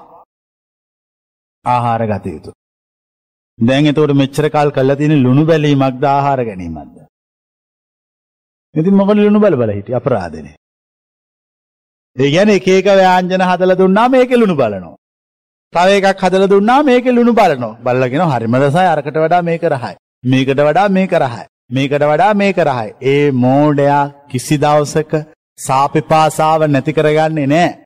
ආහාර 1.64 2.02
ගත 2.06 2.26
යුතු. 2.26 2.50
දැන් 3.58 3.86
එතකොට 3.86 4.14
මෙච්චර 4.14 4.46
කල් 4.48 4.70
කරලා 4.70 4.96
තියෙන 4.96 5.22
ලුණු 5.22 5.44
බැලීමක්ද 5.44 6.04
ආහාර 6.06 6.40
ගැනීමක්ද? 6.44 6.96
ඉතින් 8.74 8.94
මොකද 8.94 9.18
ලුණු 9.18 9.40
බල 9.40 9.56
බල 9.56 9.70
හිටියේ 9.70 10.00
අපරාධනේ. 10.02 10.56
ඒ 12.16 12.30
කියන්නේ 12.30 12.58
එක 12.60 12.68
එක 12.70 12.88
ව්‍යංජන 12.96 13.50
හදලා 13.50 13.80
දුන්නා 13.82 14.08
මේකේ 14.08 14.36
ලුණු 14.36 14.56
බලනවා. 14.56 14.96
තව 15.72 15.88
එකක් 16.00 16.22
හදලා 16.22 16.50
දුන්නා 16.50 16.82
මේකේ 16.82 17.12
ලුණු 17.12 17.32
බලනවා. 17.32 17.76
බලලා 17.78 18.10
කියනවා 18.12 18.34
හරිම 18.34 18.54
රසයි 18.58 18.88
අරකට 18.92 19.16
වඩා 19.16 19.42
මේක 19.42 19.64
රහයි. 19.64 19.94
මේකට 20.24 20.60
වඩා 20.60 20.88
මේක 20.90 21.12
රහයි. 21.14 21.44
මේකට 21.70 22.02
වඩා 22.02 22.32
මේක 22.34 22.58
රහයි. 22.60 22.90
ඒ 23.04 23.30
මෝඩයා 23.42 24.04
කිසි 24.30 24.56
දවසක 24.58 25.12
සාපිපාසාව 25.58 26.60
නැති 26.66 26.92
කරගන්නේ 26.92 27.46
නැහැ. 27.46 27.78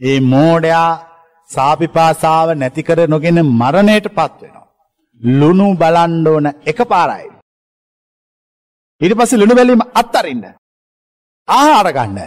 ඒ 0.00 0.20
මෝඩයා 0.26 0.90
සාපිපාසාව 1.50 2.48
නැති 2.56 2.82
කර 2.82 3.00
නොගෙන 3.08 3.40
මරණයටපත් 3.54 4.36
වෙනවා. 4.42 4.66
ලුණු 5.20 5.66
බලන්න 5.76 6.26
ඕන 6.26 6.46
එකපාරයි. 6.66 7.28
ඊට 9.00 9.16
පස්සේ 9.18 9.40
ලුණු 9.40 9.54
බැලීම 9.54 9.88
අත්තරින්න. 9.94 10.44
ආහාර 11.48 11.88
ගන්න. 11.92 12.20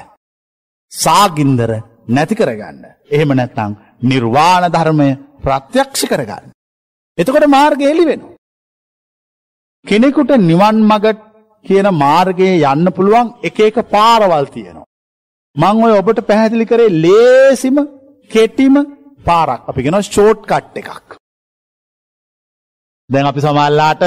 සාගින්දර 0.91 1.71
නැති 2.09 2.35
කරගන්න. 2.35 2.83
එහෙම 3.11 3.31
නැත්නම් 3.33 3.73
නිර්වාණ 4.01 4.65
ධර්මය 4.75 5.09
ප්‍රත්‍යක්ෂ 5.43 6.05
කරගන්න. 6.05 6.51
එතකොට 7.17 7.47
මාර්ගය 7.47 7.85
එළි 7.85 8.05
වෙනවා. 8.05 8.35
කෙනෙකුට 9.85 10.31
නිවන් 10.41 10.77
මඟ 10.83 11.17
කියන 11.65 11.87
මාර්ගයේ 12.03 12.61
යන්න 12.63 12.93
පුළුවන් 12.97 13.33
එක 13.43 13.59
එක 13.59 13.77
පාරවල් 13.95 14.45
තියෙනවා. 14.47 14.89
මං 15.55 15.83
ඔය 15.85 15.93
ඔබට 15.99 16.21
පැහැදිලි 16.29 16.65
කරේ 16.65 16.95
ලේසිම 17.03 17.77
කෙටිම 18.31 18.75
පාරක්. 19.25 19.61
අපි 19.69 19.83
කියනවා 19.83 20.03
ෂෝට් 20.03 20.47
කට් 20.51 20.77
එකක්. 20.77 21.07
දැන් 23.09 23.29
අපි 23.31 23.41
සමහරලාට 23.41 24.03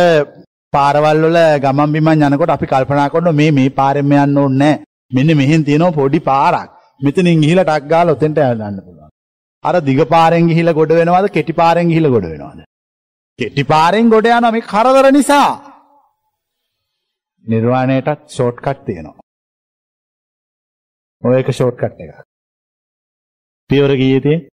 පාරවල් 0.73 1.21
වල 1.25 1.39
ගමන් 1.65 1.95
බිමන් 1.95 2.27
යනකොට 2.29 2.55
අපි 2.57 2.67
කල්පනා 2.67 3.13
කරනවා 3.13 3.39
මේ 3.41 3.51
මේ 3.53 3.77
පාරෙන් 3.79 4.13
යන්න 4.15 4.39
ඕනේ 4.39 4.59
නැහැ. 4.61 4.83
මෙන්න 5.13 5.37
මෙහෙන් 5.37 5.65
තියෙනවා 5.65 5.97
පොඩි 5.99 6.21
පාරක්. 6.21 6.71
මෙතනින් 7.01 7.43
ගිහිලා 7.43 7.65
ටක් 7.65 7.91
ගාලා 7.93 8.17
ඔතෙන්ට 8.17 8.39
යන්න 8.39 8.81
පුළුවන්. 8.87 9.04
අර 9.65 9.75
දිග 9.89 10.01
පාරෙන් 10.15 10.49
ගිහිලා 10.51 10.79
ගොඩ 10.79 10.93
වෙනවද 10.99 11.27
කෙටි 11.37 11.53
පාරෙන් 11.61 11.91
ගිහිලා 11.91 12.15
ගොඩ 12.15 12.27
වෙනවද? 12.33 12.65
කෙටි 13.39 13.65
පාරෙන් 13.73 14.11
ගොඩ 14.15 14.27
යනවා 14.29 14.55
මේ 14.55 14.69
කරදර 14.73 15.07
නිසා. 15.19 15.51
නිර්වාණයටත් 17.45 18.27
ෂෝට් 18.27 18.59
කට් 18.65 18.85
තියෙනවා. 18.87 19.23
ඔය 21.23 21.37
එක 21.41 21.49
ෂෝට් 21.53 21.77
කට් 21.81 22.01
එකක්. 22.05 22.19
පියවර 23.71 23.93
කීයේ 24.01 24.21
තියෙන්නේ? 24.21 24.51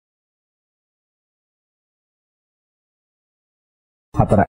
හතරයි. 4.13 4.47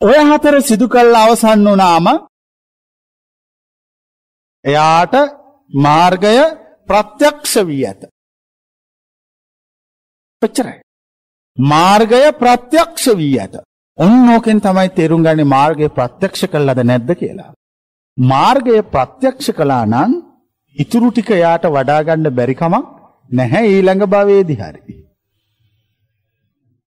ඔය 0.00 0.18
හතර 0.30 0.56
සිදු 0.62 0.86
කළා 0.88 1.26
අවසන් 1.26 1.68
වුණාම 1.68 2.06
එයාට 4.64 5.14
මාර්ගය 5.70 6.34
ප්‍රත්‍යක්ෂ 6.88 7.54
වී 7.68 7.84
ඇත. 7.86 8.11
එච්චරයි. 10.42 10.78
මාර්ගය 11.58 12.22
ප්‍රත්‍යක්ෂ 12.34 13.06
වී 13.14 13.38
ඇත. 13.38 13.54
ඔන්න 13.98 14.28
ඕකෙන් 14.28 14.60
තමයි 14.60 14.88
තේරුම් 14.90 15.22
ගන්නේ 15.22 15.44
මාර්ගය 15.46 15.88
ප්‍රත්‍යක්ෂ 15.90 16.46
කළාද 16.46 16.80
නැද්ද 16.82 17.10
කියලා. 17.14 17.52
මාර්ගය 18.18 18.82
ප්‍රත්‍යක්ෂ 18.84 19.52
කළා 19.52 19.84
නම් 19.84 20.12
ඉතුරු 20.76 21.10
ටික 21.10 21.30
යාට 21.36 21.64
වඩා 21.66 22.02
ගන්න 22.02 22.34
බැරි 22.34 22.54
කමක් 22.54 22.84
නැහැ 23.30 23.64
ඊළඟ 23.68 24.04
භවයේදී 24.06 24.58
හරි. 24.58 24.80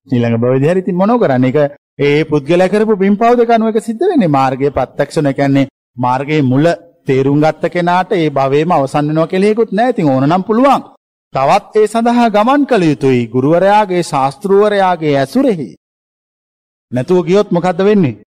ඊළඟ 0.08 0.38
භවයේදී 0.38 0.72
හරි 0.72 0.80
ඉතින් 0.80 0.96
මොනව 0.96 1.20
කරන්නේ? 1.20 1.52
ඒක 1.52 1.78
ඒ 2.00 2.24
පුද්ගලයා 2.26 2.70
කරපු 2.70 2.98
පින්පව් 2.98 3.38
දෙක 3.38 3.50
අනුව 3.50 3.70
එක 3.70 3.84
සිද්ධ 3.84 4.04
වෙන්නේ. 4.04 4.28
මාර්ගයේ 4.30 4.72
ප්‍රත්‍යක්ෂ 4.72 5.18
නොකන්නේ 5.20 5.70
මාර්ගයේ 5.98 6.42
මුල 6.44 6.66
තේරුම් 7.06 7.40
ගත්ත 7.40 7.70
කෙනාට 7.70 8.12
ඒ 8.14 8.30
භවයේම 8.32 8.72
අවසන් 8.72 9.08
වෙනවා 9.10 9.28
කියලා 9.28 9.50
හේකුත් 9.50 9.72
නැහැ. 9.72 9.94
ඉතින් 9.94 10.10
ඕනනම් 10.10 10.44
පුළුවන්. 10.44 10.82
තවත් 11.36 11.74
ඒ 11.76 11.88
සඳහා 11.88 12.28
ගමන් 12.30 12.62
කළ 12.70 12.84
යුතුයි. 12.84 13.22
ගුරුවරයාගේ 13.28 14.04
ශාස්ත්‍රූවරයාගේ 14.04 15.16
ඇසුරෙහි. 15.18 15.70
නැතුව 16.92 17.20
ගියොත් 17.28 17.50
මොකද්ද 17.52 17.80
වෙන්නේ? 17.88 18.22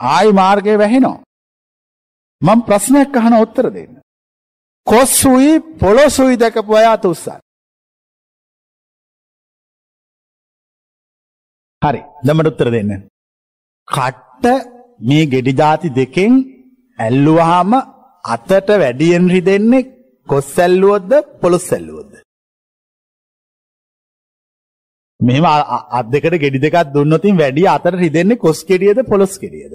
ආයි 0.00 0.32
මාර්ගය 0.32 0.78
වැහෙනවා. 0.78 1.18
මම 2.42 2.60
ප්‍රශ්නයක් 2.68 3.16
අහන 3.16 3.34
උත්තර 3.44 3.66
දෙන්න. 3.76 3.92
කොස්සුයි 4.86 5.52
පොළොසුයි 5.80 6.40
දැකපු 6.42 6.72
අය 6.74 6.86
අත 6.86 7.04
උස්සන්න. 7.04 7.40
හරි. 11.82 12.02
දැන් 12.24 12.46
උත්තර 12.46 12.68
දෙන්න. 12.76 12.90
කට්ට 13.88 14.44
මේ 15.00 15.24
ගෙඩි 15.26 15.52
ಜಾති 15.60 15.88
දෙකෙන් 15.90 16.32
ඇල්ලුවාම 16.98 17.72
අතට 18.24 18.68
වැඩියෙන් 18.82 19.30
රිදෙන්නේ 19.34 19.88
කොස් 20.28 20.50
ඇල්ලුවොත්ද 20.58 21.12
පොළොස් 21.40 21.68
ඇල්ලුවොත්ද? 21.72 22.12
මෙහෙම 25.20 25.44
අත් 25.98 26.06
දෙකට 26.12 26.36
ගෙඩි 26.44 26.58
දෙකක් 26.64 26.92
දුන්නොතින් 26.94 27.38
වැඩි 27.40 27.66
අතට 27.66 27.94
රිදෙන්නේ 28.02 28.42
කොස් 28.44 28.64
ගෙඩියද 28.64 28.98
පොළොස් 29.10 29.34
ගෙඩියද? 29.42 29.72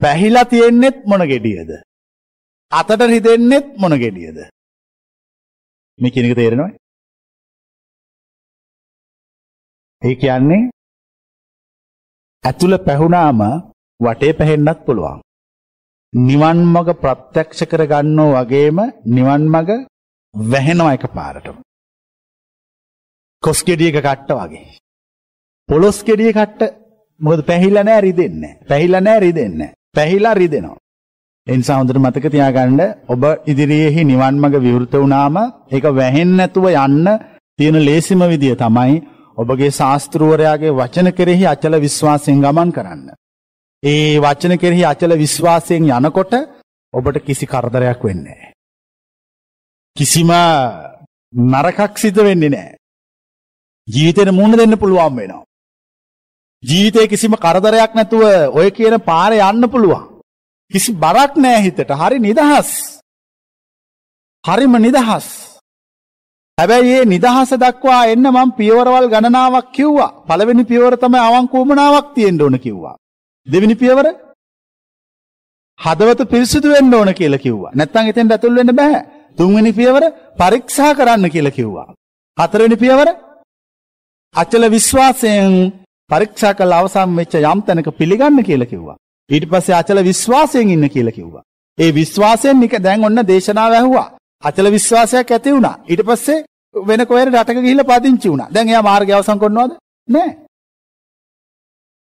පැහිලා 0.00 0.48
තියෙන්නෙත් 0.52 0.98
මොන 1.06 1.22
ගෙඩියද? 1.32 1.70
අතට 2.72 3.00
රිදෙන්නෙත් 3.12 3.66
මොන 3.76 3.94
ගෙඩියද? 4.04 4.38
මේ 5.98 6.12
කියන 6.12 6.28
එක 6.28 6.36
තේරෙනවද? 6.40 6.76
ඒ 10.02 10.14
කියන්නේ 10.16 10.70
ඇතුළ 12.44 12.76
පැහුණාම 12.86 13.40
වටේ 14.00 14.38
පැහෙන්නත් 14.38 14.80
පුළුවන්. 14.86 15.20
නිවන් 16.12 16.58
මඟ 16.66 17.00
ප්‍රත්‍යක්ෂ 17.02 17.60
කරගන්නෝ 17.70 18.30
වගේම 18.36 18.78
නිවන් 19.16 19.42
මඟ 19.52 19.70
වැහෙනවා 20.34 20.94
එකපාරටම. 20.96 21.58
කොස් 23.42 23.62
ගෙඩියක 23.62 23.96
කට්ට 23.96 24.30
වගේ. 24.32 24.66
පොලොස් 25.68 25.98
ගෙඩිය 26.02 26.32
කට්ට 26.32 26.74
මොකද 27.20 27.40
පැහිලා 27.42 27.84
නෑ 27.84 28.00
රිදෙන්නේ. 28.00 28.58
පැහිලා 28.68 29.00
නෑ 29.00 29.20
රිදෙන්නේ. 29.20 29.74
පැහිලා 29.94 30.34
රිදෙනවා. 30.34 30.76
ඒ 31.46 31.56
නිසා 31.56 31.78
හොඳට 31.78 31.98
මතක 31.98 32.26
තියාගන්න 32.28 32.80
ඔබ 33.08 33.22
ඉදිරියේහි 33.46 34.04
නිවන් 34.04 34.36
මඟ 34.36 34.56
විවෘත 34.58 34.94
වුණාම 34.94 35.36
ඒක 35.70 35.84
වැහෙන්නේ 35.92 36.38
නැතුව 36.38 36.66
යන්න 36.68 37.08
තියෙන 37.58 37.78
ලේසිම 37.80 38.20
විදිය 38.24 38.54
තමයි 38.56 39.00
ඔබගේ 39.38 39.70
ශාස්ත්‍රූවරයාගේ 39.70 40.72
වචන 40.72 41.08
කෙරෙහි 41.12 41.46
අචල 41.46 41.74
විශ්වාසයෙන් 41.78 42.42
ගමන් 42.42 42.72
කරන්න. 42.72 43.06
ඒ 43.82 44.18
වචන 44.18 44.54
කෙරෙහි 44.58 44.84
අචල 44.84 45.16
විශ්වාසයෙන් 45.18 45.88
යනකොට 45.90 46.32
ඔබට 46.94 47.22
කිසි 47.22 47.46
කරදරයක් 47.46 48.04
වෙන්නේ 48.04 48.34
නැහැ. 48.34 48.52
කිසිම 49.96 50.30
නරකක් 51.48 51.98
සිදු 51.98 52.24
වෙන්නේ 52.24 52.50
නැහැ. 52.50 52.79
ජීවිතේට 53.88 54.32
මුහුණ 54.32 54.58
දෙන්න 54.58 54.78
පුළුවන් 54.78 55.16
වෙනවා. 55.16 55.44
ජීවිතේ 56.62 57.08
කිසිම 57.08 57.34
කරදරයක් 57.36 57.92
නැතුව 57.94 58.22
ඔය 58.58 58.68
කියන 58.70 58.96
පාරේ 59.00 59.42
යන්න 59.42 59.68
පුළුවන්. 59.68 60.02
කිසි 60.70 60.92
බරක් 60.94 61.32
නෑ 61.36 61.62
හිතට 61.64 61.90
හරි 62.00 62.18
නිදහස්. 62.20 62.70
හරිම 64.44 64.74
නිදහස්. 64.78 65.28
හැබැයි 66.58 66.96
ඒ 66.96 67.04
නිදහස 67.04 67.50
දක්වා 67.62 68.02
එන්න 68.12 68.26
මම 68.26 68.50
පියවරවල් 68.58 69.06
ගණනාවක් 69.12 69.68
කිව්වා. 69.76 70.10
පළවෙනි 70.28 70.64
පියවර 70.70 70.94
තමයි 70.96 71.20
අවංක 71.28 71.54
උමනාවක් 71.54 72.06
තියෙන්න 72.14 72.42
ඕන 72.42 72.58
කිව්වා. 72.58 72.96
දෙවෙනි 73.46 73.76
පියවර 73.82 74.06
හදවත 75.78 76.20
පිරිසිදු 76.32 76.68
වෙන්න 76.74 76.94
ඕන 76.94 77.10
කියලා 77.14 77.44
කිව්වා. 77.46 77.72
නැත්නම් 77.74 78.10
එතෙන්ට 78.10 78.32
ඇතුල් 78.32 78.54
වෙන්න 78.58 78.76
බෑ. 78.80 79.00
තුන්වෙනි 79.38 79.72
පියවර 79.72 80.04
පරීක්ෂා 80.38 80.92
කරන්න 80.94 81.30
කියලා 81.34 81.56
කිව්වා. 81.58 81.88
හතරවෙනි 82.38 82.76
පියවර 82.76 83.08
අචල 84.34 84.64
විශ්වාසයෙන් 84.70 85.72
පරීක්ෂා 86.10 86.54
කළ 86.54 86.72
අවසන් 86.72 87.16
වෙච්ච 87.16 87.34
යම් 87.36 87.60
තැනක 87.62 87.88
පිළිගන්න 87.92 88.42
කියලා 88.42 88.66
කිව්වා. 88.66 88.96
ඊට 89.30 89.46
පස්සේ 89.46 89.74
අචල 89.74 89.98
විශ්වාසයෙන් 90.02 90.70
ඉන්න 90.70 90.88
කියලා 90.88 91.12
කිව්වා. 91.12 91.42
ඒ 91.78 91.90
විශ්වාසයෙන් 91.92 92.60
නික 92.60 92.74
දැන් 92.78 93.04
ඔන්න 93.04 93.26
දේශනාව 93.26 93.72
ඇහුවා. 93.72 94.08
අචල 94.42 94.70
විශ්වාසයක් 94.70 95.30
ඇති 95.30 95.52
වුණා. 95.52 95.76
ඊට 95.84 96.02
පස්සේ 96.02 96.44
වෙන 96.74 97.06
කොහෙර 97.06 97.28
රටක 97.28 97.58
ගිහිල්ලා 97.58 97.90
පදිංචි 97.90 98.28
වුණා. 98.28 98.52
දැන් 98.54 98.68
එයා 98.68 98.82
මාර්ගය 98.82 99.12
අවසන් 99.12 99.38
කරනවද? 99.38 99.72
නෑ. 100.08 100.30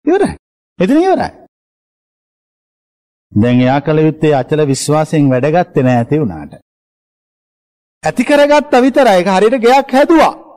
ඉවරයි. 0.04 0.34
එතන 0.78 0.98
ඉවරයි. 0.98 1.30
දැන් 3.32 3.60
එයා 3.60 3.80
කල 3.80 3.98
යුත්තේ 4.00 4.34
අචල 4.34 4.66
විශ්වාසයෙන් 4.66 5.30
වැඩගත්තේ 5.30 5.82
නෑ 5.82 5.96
ඇති 5.96 6.20
වුණාට. 6.20 6.52
ඇති 8.04 8.22
කරගත්ත 8.24 8.80
විතරයි. 8.80 9.16
ඒක 9.16 9.28
හරියට 9.28 9.60
ගෙයක් 9.62 9.92
හැදුවා. 9.92 10.49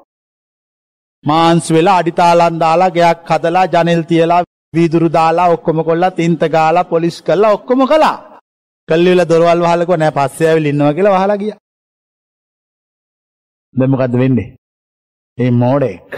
මාන්ස් 1.24 1.66
වෙලා 1.72 1.98
අඩිතාලන් 1.98 2.60
දාලා 2.60 2.92
ගෙයක් 2.92 3.30
හදලා 3.30 3.66
ජනෙල් 3.68 4.04
තියලා 4.04 4.44
වීදුරු 4.74 5.10
දාලා 5.14 5.48
ඔක්කොම 5.48 5.80
කොල්ලා 5.84 6.12
තින්ත 6.12 6.42
ගාලා 6.50 6.84
පොලිස් 6.84 7.18
කළා 7.22 7.52
ඔක්කොම 7.52 7.82
කළා. 7.88 8.18
කල්ලිවල 8.90 9.22
දොරවල් 9.30 9.62
වහලකෝ 9.62 9.98
නෑ 9.98 10.12
පස්සේ 10.12 10.50
ඇවිල්ලා 10.50 10.72
ඉන්නවා 10.72 10.94
කියලා 10.94 11.16
වහලා 11.16 11.38
ගියා. 11.38 11.60
දැන් 13.76 13.92
මොකද්ද 13.92 14.16
වෙන්නේ? 14.18 14.50
ඒ 15.38 15.52
මෝඩෙක්. 15.54 16.10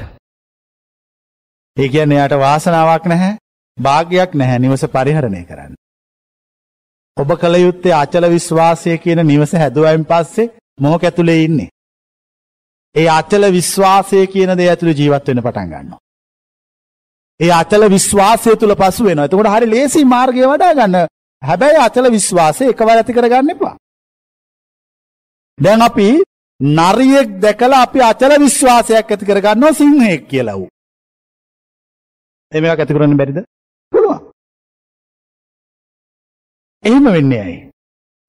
ඒ 1.78 1.89
කියන්නේ 1.89 2.18
යාට 2.18 2.36
වාසනාවක් 2.39 3.06
නැහැ, 3.06 3.34
වාග්යක් 3.78 4.32
නැහැ 4.34 4.60
නිවස 4.60 4.84
පරිහරණය 4.88 5.43
කරන්න. 5.45 5.74
ඔබ 7.18 7.30
කල 7.41 7.56
යුත්තේ 7.56 7.93
අචල 7.93 8.30
විශ්වාසය 8.30 8.97
කියන 8.97 9.22
නිවස 9.24 9.53
හැදුවයින් 9.53 10.06
පස්සේ 10.06 10.51
මොහොක 10.82 11.03
ඇතුලේ 11.03 11.39
ඉන්නේ. 11.43 11.70
ඒ 12.96 13.08
අචල 13.10 13.43
විශ්වාසය 13.52 14.28
කියන 14.28 14.52
දේ 14.58 14.70
ඇතුළේ 14.70 15.00
ජීවත් 15.00 15.28
වෙන්න 15.28 15.41
පටන් 15.41 15.72
ගන්නවා. 15.72 16.00
ඒ 17.39 17.52
අචල 17.52 17.84
විශ්වාසය 17.89 18.56
තුල 18.56 18.76
පසු 18.76 19.04
වෙනවා. 19.04 19.26
එතකොට 19.26 19.48
හරි 19.48 19.68
ලේසි 19.70 20.06
මාර්ගය 20.06 20.46
වඩා 20.46 20.74
ගන්න. 20.74 20.96
හැබැයි 21.41 21.84
අචල 21.88 22.06
විශ්වාසය 22.12 22.64
එකවර 22.72 22.93
ඇති 22.93 23.18
කරගන්න 23.18 23.52
එපා. 23.52 23.76
දැන් 25.58 25.82
අපි 25.82 26.08
නරියෙක් 26.60 27.30
දැකලා 27.39 27.82
අපි 27.82 28.00
අචල 28.02 28.32
විශ්වාසයක් 28.39 29.12
ඇති 29.12 29.26
කරගන්නවා 29.26 29.74
සිංහෙක් 29.74 30.28
කියලා 30.28 30.56
ඌ. 30.56 30.70
ඒ 32.52 32.62
මේක 32.62 32.80
ඇති 32.80 32.93
කරන්න 32.93 33.18
බැරිද? 33.18 33.39
පුළුවන්. 33.93 34.22
එහෙම 36.84 37.06
වෙන්නේ 37.06 37.41
ඇයි? 37.41 37.60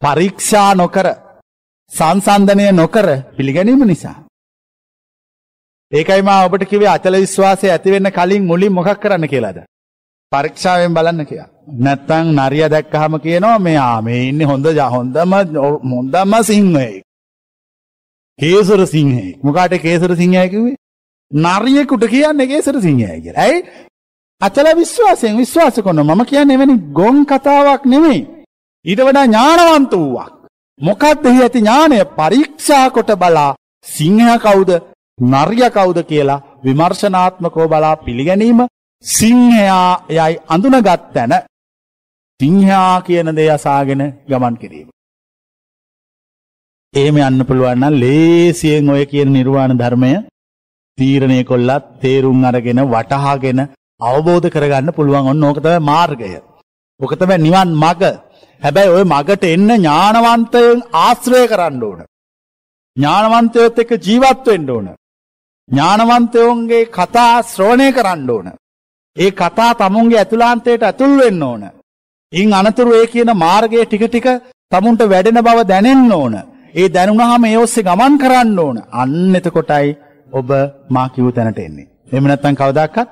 පරීක්ෂා 0.02 0.74
නොකර 0.74 1.06
සංසන්දනය 1.92 2.72
නොකර 2.72 3.06
පිළිගැනීම 3.36 3.86
නිසා. 3.86 4.25
ඒකයි 5.92 6.22
මා 6.22 6.44
ඔබට 6.44 6.64
කිව්වේ 6.64 6.88
අචල 6.88 7.16
විශ්වාසය 7.16 7.66
ඇති 7.68 7.90
වෙන්න 7.90 8.10
කලින් 8.10 8.44
මුලින් 8.44 8.72
මොකක් 8.72 9.00
කරන්න 9.00 9.28
කියලාද? 9.28 9.58
පරීක්ෂාවෙන් 10.32 10.94
බලන්න 10.94 11.26
කියලා. 11.26 11.50
නැත්තම් 11.78 12.32
නරිය 12.34 12.64
දැක්කහම 12.68 13.18
කියනවා 13.18 13.58
මෙයා 13.58 14.02
මේ 14.02 14.22
ඉන්නේ 14.28 14.46
හොඳ 14.46 14.66
හොඳම 14.88 15.34
හොඳම 15.90 16.32
සිංහයෙක්. 16.42 17.02
කේසර 18.38 18.80
සිංහයෙක්. 18.86 19.36
මොකාට 19.42 19.74
කේසර 19.78 20.16
සිංහයා 20.16 20.48
කිව්වේ? 20.48 20.76
නරියෙකුට 21.30 22.04
කියන්නේ 22.06 22.46
කේසර 22.46 22.80
සිංහයා 22.80 23.20
කියලා. 23.20 23.42
ඇයි? 23.42 23.64
අචල 24.40 24.66
විශ්වාසයෙන් 24.76 25.36
විශ්වාස 25.36 25.76
කරනවා. 25.76 26.14
මම 26.14 26.24
කියන්නේ 26.24 26.54
එවැනි 26.54 26.76
ගොන් 26.92 27.18
කතාවක් 27.24 27.86
නෙමෙයි. 27.86 28.26
ඊට 28.84 29.00
වඩා 29.00 29.26
ඥානවන්ත 29.26 29.92
වූවක්. 29.94 30.32
මොකක්ද 30.80 31.24
එහි 31.26 31.40
ඇති 31.42 31.60
ඥානය 31.60 31.96
පරීක්ෂා 32.16 32.84
කොට 32.90 33.10
බලා 33.14 33.56
සිංහයා 33.86 34.38
කවුද 34.38 34.70
නරිය 35.18 35.70
කවුද 35.70 35.98
කියලා 36.02 36.42
විමර්ශනාත්මකව 36.64 37.68
බලා 37.68 37.96
පිළිගැනීම 37.98 38.60
සිංහයා 39.04 40.04
යයි 40.10 40.34
අඳුනගත් 40.48 40.88
තැන 41.14 41.32
සිංහයා 42.40 43.00
කියන 43.00 43.28
දේ 43.34 43.50
අසාගෙන 43.50 44.02
ගමන් 44.28 44.56
කිරීම. 44.56 44.88
එහෙම 46.94 47.16
යන්න 47.18 47.46
පුළුවන් 47.46 47.80
නම් 47.80 47.94
ලේසියෙන් 47.94 48.90
ඔය 48.90 49.06
කියන 49.06 49.32
නිර්වාණ 49.32 49.78
ධර්මය 49.78 50.12
තීරණය 50.98 51.40
කොල්ලත් 51.44 51.86
තේරුම් 52.02 52.44
අරගෙන 52.44 52.80
වටහාගෙන 52.84 53.60
අවබෝධ 54.00 54.48
කරගන්න 54.48 54.92
පුළුවන් 54.92 55.30
ඔන්න 55.32 55.44
ඕක 55.44 55.58
තමයි 55.58 55.80
මාර්ගය. 55.82 56.30
ඕක 57.00 57.12
තමයි 57.14 57.38
නිවන් 57.38 57.72
මඟ. 57.74 58.04
හැබැයි 58.62 58.94
ওই 58.96 59.04
මගට 59.04 59.44
එන්න 59.46 59.70
ඥානවන්තයන් 59.70 60.78
ආශ්‍රය 60.98 61.42
කරන්න 61.46 61.82
ඕන. 61.82 62.00
ඥානවන්තයොත් 62.96 63.78
එක්ක 63.78 63.92
ජීවත් 63.98 64.46
වෙන්න 64.46 64.70
ඕන. 64.70 64.88
ඥානවන්තයෝන්ගේ 65.68 66.84
කතා 66.88 67.42
ශ්‍රවණය 67.44 67.86
කරන්න 67.92 68.30
ඕන. 68.30 68.48
ඒ 69.16 69.30
කතා 69.32 69.72
තමුන්ගේ 69.74 70.18
ඇතුළාන්තයට 70.18 70.82
ඇතුල් 70.82 71.14
වෙන්න 71.18 71.42
ඕන. 71.42 71.62
ඉන් 72.32 72.54
අනතුරු 72.54 72.92
ඒ 72.92 73.06
කියන 73.06 73.30
මාර්ගයේ 73.36 73.86
ටික 73.86 74.04
ටික 74.06 74.26
තමුන්ට 74.72 75.02
වැඩෙන 75.04 75.42
බව 75.42 75.58
දැනෙන්න 75.64 76.12
ඕන. 76.12 76.34
ඒ 76.74 76.88
දැනුණාම 76.88 77.44
ඒ 77.44 77.56
ඔස්සේ 77.56 77.86
ගමන් 77.88 78.18
කරන්න 78.18 78.58
ඕන. 78.58 78.78
අන්න 78.92 79.34
එතකොටයි 79.34 79.88
ඔබ 80.32 80.48
මා 80.88 81.08
කිව් 81.08 81.26
තැනට 81.30 81.58
එන්නේ. 81.58 81.90
එහෙම 82.12 82.24
නැත්නම් 82.24 82.54
කවදාකවත් 82.54 83.08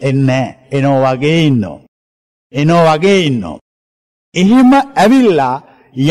එන්නේ 0.00 0.24
නැහැ. 0.26 0.56
එනෝ 0.72 0.98
වගේ 1.04 1.38
ඉන්නෝ. 1.46 1.78
එනෝ 2.52 2.82
වගේ 2.88 3.20
ඉන්නෝ. 3.20 3.56
එහෙම 4.34 4.72
ඇවිල්ලා 4.74 5.56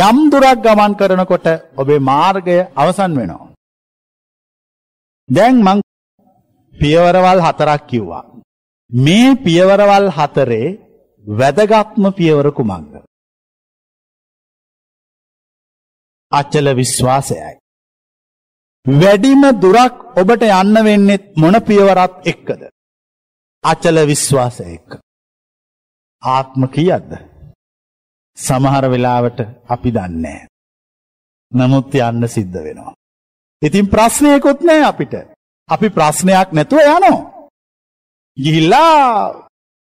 යම් 0.01 0.18
දුරක් 0.32 0.64
ගමන් 0.64 0.93
කරනකොට 0.95 1.47
ඔබේ 1.78 1.99
මාර්ගය 2.01 2.58
අවසන් 2.76 3.14
වෙනවා. 3.16 3.47
දැන් 5.30 5.57
මං 5.57 5.80
පියවරවල් 6.73 7.41
හතරක් 7.41 7.82
කිව්වා. 7.88 8.25
මේ 8.91 9.36
පියවරවල් 9.38 10.07
හතරේ 10.09 10.67
වැදගත්ම 11.25 12.03
පියවර 12.11 12.47
කුමක්ද? 12.51 12.93
අචල 16.32 16.67
විශ්වාසයයි. 16.75 17.53
වැඩිම 18.86 19.43
දුරක් 19.61 19.95
ඔබට 20.17 20.43
යන්න 20.43 20.75
වෙන්නේ 20.84 21.23
මොන 21.36 21.55
පියවරත් 21.61 22.15
එක්කද? 22.25 22.61
අචල 23.63 23.97
විශ්වාසය 24.07 24.63
එක්ක. 24.67 24.89
ආත්ම 26.23 26.61
කීයක්ද? 26.67 27.11
සමහර 28.38 28.86
වෙලාවට 28.91 29.39
අපි 29.69 29.89
දන්නේ 29.91 30.47
නමුත් 31.51 31.93
යන්න 31.99 32.28
සිද්ධ 32.28 32.59
වෙනවා. 32.65 32.97
ඉතින් 33.62 33.88
ප්‍රශ්නයකුත් 33.88 34.62
නෑ 34.62 34.84
අපිට. 34.84 35.14
අපි 35.70 35.88
ප්‍රශ්නයක් 35.89 36.49
නැතුව 36.51 36.80
යනවා. 36.86 37.20
ගිහිල්ලා 38.38 39.34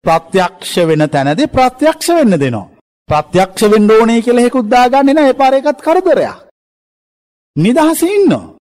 ප්‍රත්‍යක්ෂ 0.05 0.75
වෙන 0.89 1.03
තැනදී 1.09 1.47
ප්‍රත්‍යක්ෂ 1.49 2.09
වෙන්න 2.09 2.35
දෙනවා. 2.35 2.69
ප්‍රත්‍යක්ෂ 3.09 3.71
වෙන්න 3.73 3.91
ඕනේ 3.91 4.23
කියලා 4.23 4.45
හේකුත් 4.45 4.71
දාගන්නේ 4.71 5.15
නැහැ. 5.15 5.31
ඒ 5.31 5.41
පාර 5.41 5.55
එකත් 5.55 5.81
කරදරයක්. 5.83 6.37
නිදහසේ 7.57 8.15
ඉන්නවා. 8.17 8.55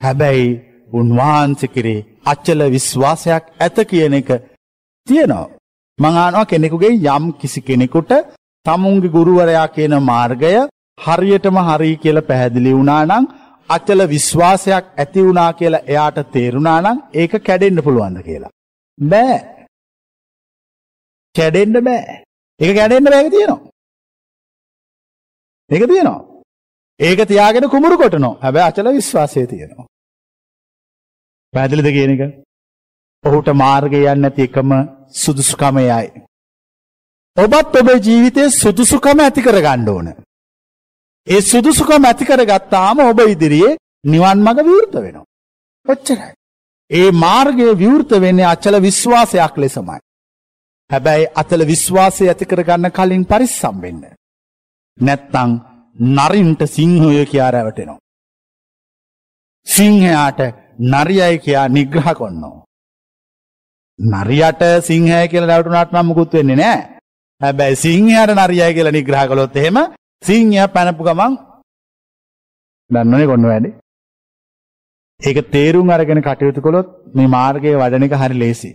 හැබැයි 0.00 0.48
උන්වහන්සේ 0.92 1.72
කිරේ 1.74 2.06
අචල 2.24 2.60
විශ්වාසයක් 2.70 3.44
ඇත 3.58 3.76
කියන 3.90 4.14
එක 4.14 4.30
තියෙනවා. 5.06 5.50
මං 5.98 6.14
අහනවා 6.16 6.44
කෙනෙකුගේ 6.44 6.94
යම් 7.08 7.24
කිසි 7.32 7.60
කෙනෙකුට 7.60 8.12
තමුන්ගේ 8.66 9.14
ගුරුවරයා 9.16 9.68
කියන 9.68 9.94
මාර්ගය 10.02 10.52
හරියටම 10.98 11.56
හරි 11.68 11.90
කියලා 11.96 12.28
පැහැදිලි 12.28 12.76
වුණා 12.78 13.04
නම් 13.06 13.24
අචල 13.70 14.00
විශ්වාසයක් 14.08 14.84
ඇති 14.96 15.26
වුණා 15.26 15.52
කියලා 15.52 15.86
එයාට 15.86 16.18
තේරුණා 16.32 16.78
නම් 16.80 16.98
ඒක 17.14 17.32
කැඩෙන්න 17.40 17.82
පුළුවන්ද 17.82 18.22
කියලා. 18.22 18.52
බෑ. 18.98 19.38
කැඩෙන්න 21.34 21.84
බෑ. 21.84 22.16
ඒක 22.60 22.72
කැඩෙන්න 22.76 23.04
බෑ 23.06 23.30
තියෙනවා. 23.30 23.60
ඒක 25.70 25.84
තියෙනවා. 25.86 26.20
ඒක 27.00 27.20
තියාගෙන 27.26 27.70
කුඹුරු 27.70 27.98
කොටනවා. 27.98 28.38
හැබැයි 28.42 28.68
අචල 28.68 28.92
විශ්වාසය 28.92 29.46
තියෙනවා. 29.46 29.86
පැහැදිලිද 31.54 31.92
කියන 31.96 32.14
එක? 32.14 32.22
ඔහුට 33.24 33.48
මාර්ගය 33.54 33.96
යන්නේ 33.96 34.16
නැති 34.16 34.42
එකම 34.42 34.70
සුදුසුකම 35.14 35.76
එයයි. 35.78 36.10
ඔබත් 37.36 37.76
ඔබේ 37.76 38.00
ජීවිතයේ 38.00 38.50
සුදුසුකම 38.52 39.18
ඇති 39.20 39.42
කරගන්න 39.42 39.88
ඕන. 39.88 40.08
ඒ 41.30 41.40
සුදුසුකම 41.42 42.04
ඇති 42.04 42.24
කරගත්තාම 42.24 42.98
ඔබ 43.02 43.18
ඉදිරියේ 43.26 43.78
නිවන් 44.04 44.38
මඟ 44.38 44.60
විවෘත 44.64 44.94
වෙනවා. 44.96 45.26
ඔච්චරයි. 45.86 46.32
ඒ 46.90 47.10
මාර්ගය 47.14 47.66
විවෘත 47.74 48.10
වෙන්නේ 48.20 48.46
අචල 48.46 48.74
විශ්වාසයක් 48.80 49.54
ලෙසමයි. 49.56 49.98
හැබැයි 50.90 51.32
අතල 51.34 51.62
විශ්වාසය 51.64 52.24
ඇති 52.26 52.44
කරගන්න 52.44 52.90
කලින් 52.90 53.24
පරිස්සම් 53.24 53.76
වෙන්න. 53.82 54.02
නැත්තං 54.98 55.50
නරින්ට 56.16 56.62
සිංහය 56.68 57.26
කියා 57.26 57.50
රැවටෙනවා. 57.50 58.00
සිංහයාට 59.66 60.40
නරියයි 60.92 61.38
කියා 61.38 61.68
නිග්‍රහ 61.68 62.08
කොන්නෝ. 62.14 62.56
නරියට 63.98 64.62
සිංහය 64.82 65.28
කියල 65.28 65.46
රැවටුනට 65.46 65.92
නම් 65.92 66.06
මුකුත් 66.06 66.32
වෙන්නේ 66.32 66.56
නෑ. 66.56 66.80
හැබැයි 67.40 67.76
සිංහයට 67.76 68.36
නරියයි 68.36 68.74
කියලා 68.74 68.92
නිග්‍රහ 68.92 69.24
කළොත් 69.26 69.56
එහෙම 69.56 69.78
සිංහය 70.22 70.64
පැනපු 70.74 71.02
ගමන් 71.04 71.32
දන්නනේ 72.90 73.28
කොන්න 73.30 73.48
වැඩි. 73.50 73.70
ඒක 75.20 75.38
තේරුම් 75.54 75.92
අරගෙන 75.94 76.22
කටයුතු 76.22 76.64
කළොත් 76.66 76.88
මේ 77.14 77.32
මාර්ගයේ 77.36 77.80
වඩන 77.80 78.06
එක 78.06 78.16
හරි 78.22 78.40
ලේසි. 78.42 78.70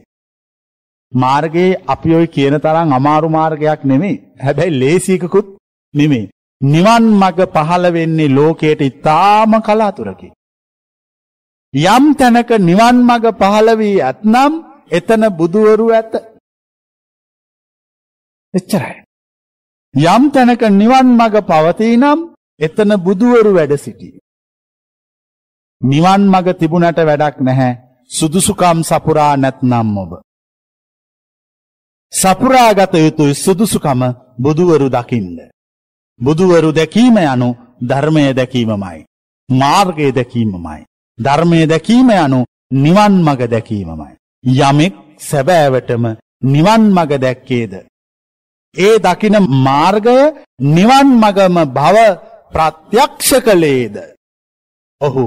මාර්ගයේ 1.11 1.79
අපි 1.87 2.15
ඔය 2.19 2.27
කියන 2.27 2.57
තරම් 2.59 2.95
අමාරු 2.99 3.29
මාර්ගයක් 3.29 3.85
නෙමෙයි. 3.85 4.21
හැබැයි 4.43 4.79
ලේසියකකුත් 4.81 5.47
නෙමෙයි. 5.93 6.31
නිවන් 6.61 7.05
මඟ 7.11 7.53
පහළ 7.55 7.85
වෙන්නේ 7.97 8.33
ලෝකයට 8.37 8.81
ඉතාම 8.81 9.55
කලාතුරකි. 9.61 10.29
යම් 11.73 12.05
තැනක 12.19 12.51
නිවන් 12.61 12.97
මඟ 13.03 13.25
පහළ 13.41 13.69
වී 13.79 13.97
ඇත්නම් 14.01 14.53
එතන 14.91 15.23
බුදුවරු 15.37 15.87
ඇත. 15.91 16.13
එච්චරයි. 18.53 19.04
යම් 19.95 20.23
තැනක 20.29 20.61
නිවන් 20.71 21.07
මඟ 21.09 21.37
පවතී 21.41 21.97
නම් 21.97 22.19
එතන 22.59 22.91
බුදුවරු 22.97 23.51
වැඩ 23.53 23.73
සිටි. 23.77 24.09
නිවන් 25.81 26.21
මඟ 26.23 26.49
තිබුණට 26.53 26.99
වැඩක් 26.99 27.37
නැහැ 27.39 27.73
සුදුසුකම් 28.11 28.83
සපුරා 28.83 29.37
නැත්නම් 29.37 29.97
ඔබ. 29.97 30.11
සපුරාගත 32.13 32.93
යුතුයි 32.95 33.35
සුදුසුකම 33.35 34.01
බුදුවරු 34.37 34.89
දකින්න. 34.89 35.37
බුදුවරු 36.19 36.71
දැකීම 36.71 37.17
යනු 37.17 37.49
ධර්මය 37.81 38.33
දැකීමමයි. 38.33 39.05
මාර්ගය 39.49 40.11
දැකීමමයි. 40.11 40.85
ධර්මය 41.19 41.67
දැකීම 41.67 42.09
යනු 42.17 42.39
නිවන් 42.73 43.13
මග 43.23 43.41
දැකීමමයි. 43.47 44.13
යමෙක් 44.43 44.93
සැබෑවටම 45.19 46.03
නිවන් 46.43 46.83
මග 46.91 47.11
දැක්කේද. 47.17 47.73
ඒ 48.77 48.99
දකින 48.99 49.35
මාර්ගය 49.65 50.17
නිවන් 50.75 51.07
මගම 51.21 51.57
බව 51.77 51.97
ප්‍රත්‍යක්ෂ 52.51 53.29
කළේද. 53.45 53.95
ඔහු 55.01 55.25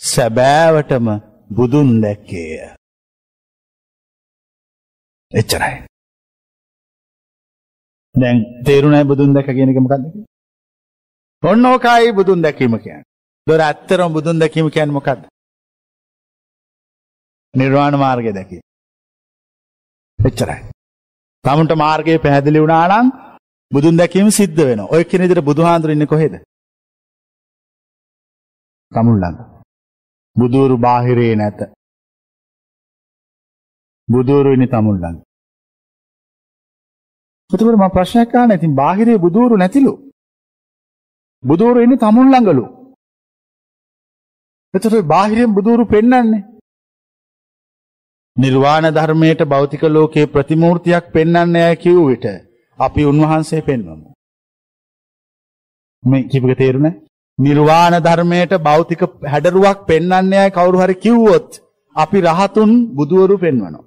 සැබෑවටම 0.00 1.06
බුදුන් 1.50 1.88
දැක්කේය. 2.02 2.76
එච්චරයි. 5.32 5.76
දැන් 8.14 8.38
තේරුණයි 8.64 9.04
බුදුන් 9.04 9.34
දැක 9.34 9.46
කියන 9.46 9.70
එක 9.70 9.78
මොකක්ද 9.78 10.02
කියන්නේ? 10.04 10.26
ඔන්න 11.42 11.64
ඕකයි 11.64 12.12
බුදුන් 12.12 12.42
දැකීම 12.42 12.78
කියන්නේ. 12.78 13.08
දොර 13.46 13.60
ඇත්තරම 13.60 14.12
බුදුන් 14.12 14.40
දැකීම 14.40 14.70
කියන්නේ 14.70 14.98
මොකක්ද? 14.98 15.20
නිර්වාණ 17.54 17.98
මාර්ගය 17.98 18.32
දැකීම. 18.34 18.64
එච්චරයි. 20.18 20.75
තමුන්ට 21.46 21.72
මාර්ගය 21.82 22.18
පැහැදිලි 22.22 22.62
වුණා 22.62 22.86
නම් 22.90 23.08
බුදුන් 23.70 23.98
දැකීම 23.98 24.30
සිද්ධ 24.30 24.62
වෙනවා. 24.68 24.90
ඔය 24.94 25.02
කියන 25.04 25.22
විදිහට 25.22 25.48
බුදුහාඳුර 25.48 25.90
ඉන්නේ 25.90 26.12
කොහෙද? 26.12 26.34
තමුන් 28.92 29.20
ළඟ. 29.22 29.38
බුදුරු 30.36 30.76
බාහිරේ 30.78 31.36
නැත. 31.36 31.60
බුදුරු 34.08 34.54
ඉන්නේ 34.54 34.72
තමුන් 34.74 34.98
ළඟ. 35.02 35.18
එතකොට 37.50 37.78
මම 37.78 37.94
ප්‍රශ්නයක් 37.96 38.34
අහන්න. 38.34 38.56
ඉතින් 38.56 38.74
බාහිරේ 38.80 39.22
බුදුරු 39.24 39.54
නැතිලු. 39.56 39.92
බුදුරු 41.42 41.78
ඉන්නේ 41.80 42.02
තමුන් 42.04 42.32
ළඟලු. 42.32 42.64
එතකොට 44.74 45.08
බාහිරෙන් 45.12 45.54
බුදුරු 45.56 45.84
පෙන්වන්නේ. 45.86 46.55
නිර්වාණ 48.36 48.86
ධර්මයට 48.90 49.40
භෞතික 49.44 49.82
ලෝකයේ 49.86 50.26
ප්‍රතිමූර්තියක් 50.26 51.04
පෙන්වන්නේ 51.12 51.70
කිව් 51.76 51.98
විට 52.06 52.26
අපි 52.78 53.02
උන්වහන්සේ 53.04 53.60
පෙන්වමු. 53.60 54.08
මේ 56.02 56.22
කිව්වක 56.22 56.58
තේරුණේ? 56.58 56.98
නිර්වාණ 57.38 57.96
ධර්මයට 58.00 58.52
භෞතික 58.58 59.00
හැඩරුවක් 59.24 59.78
පෙන්වන්නේ 59.86 60.46
කවුරු 60.50 60.78
හරි 60.78 60.94
කිව්වොත් 60.96 61.48
අපි 61.96 62.18
රහතුන් 62.20 62.70
බුදුවරු 62.96 63.36
පෙන්වනවා. 63.38 63.85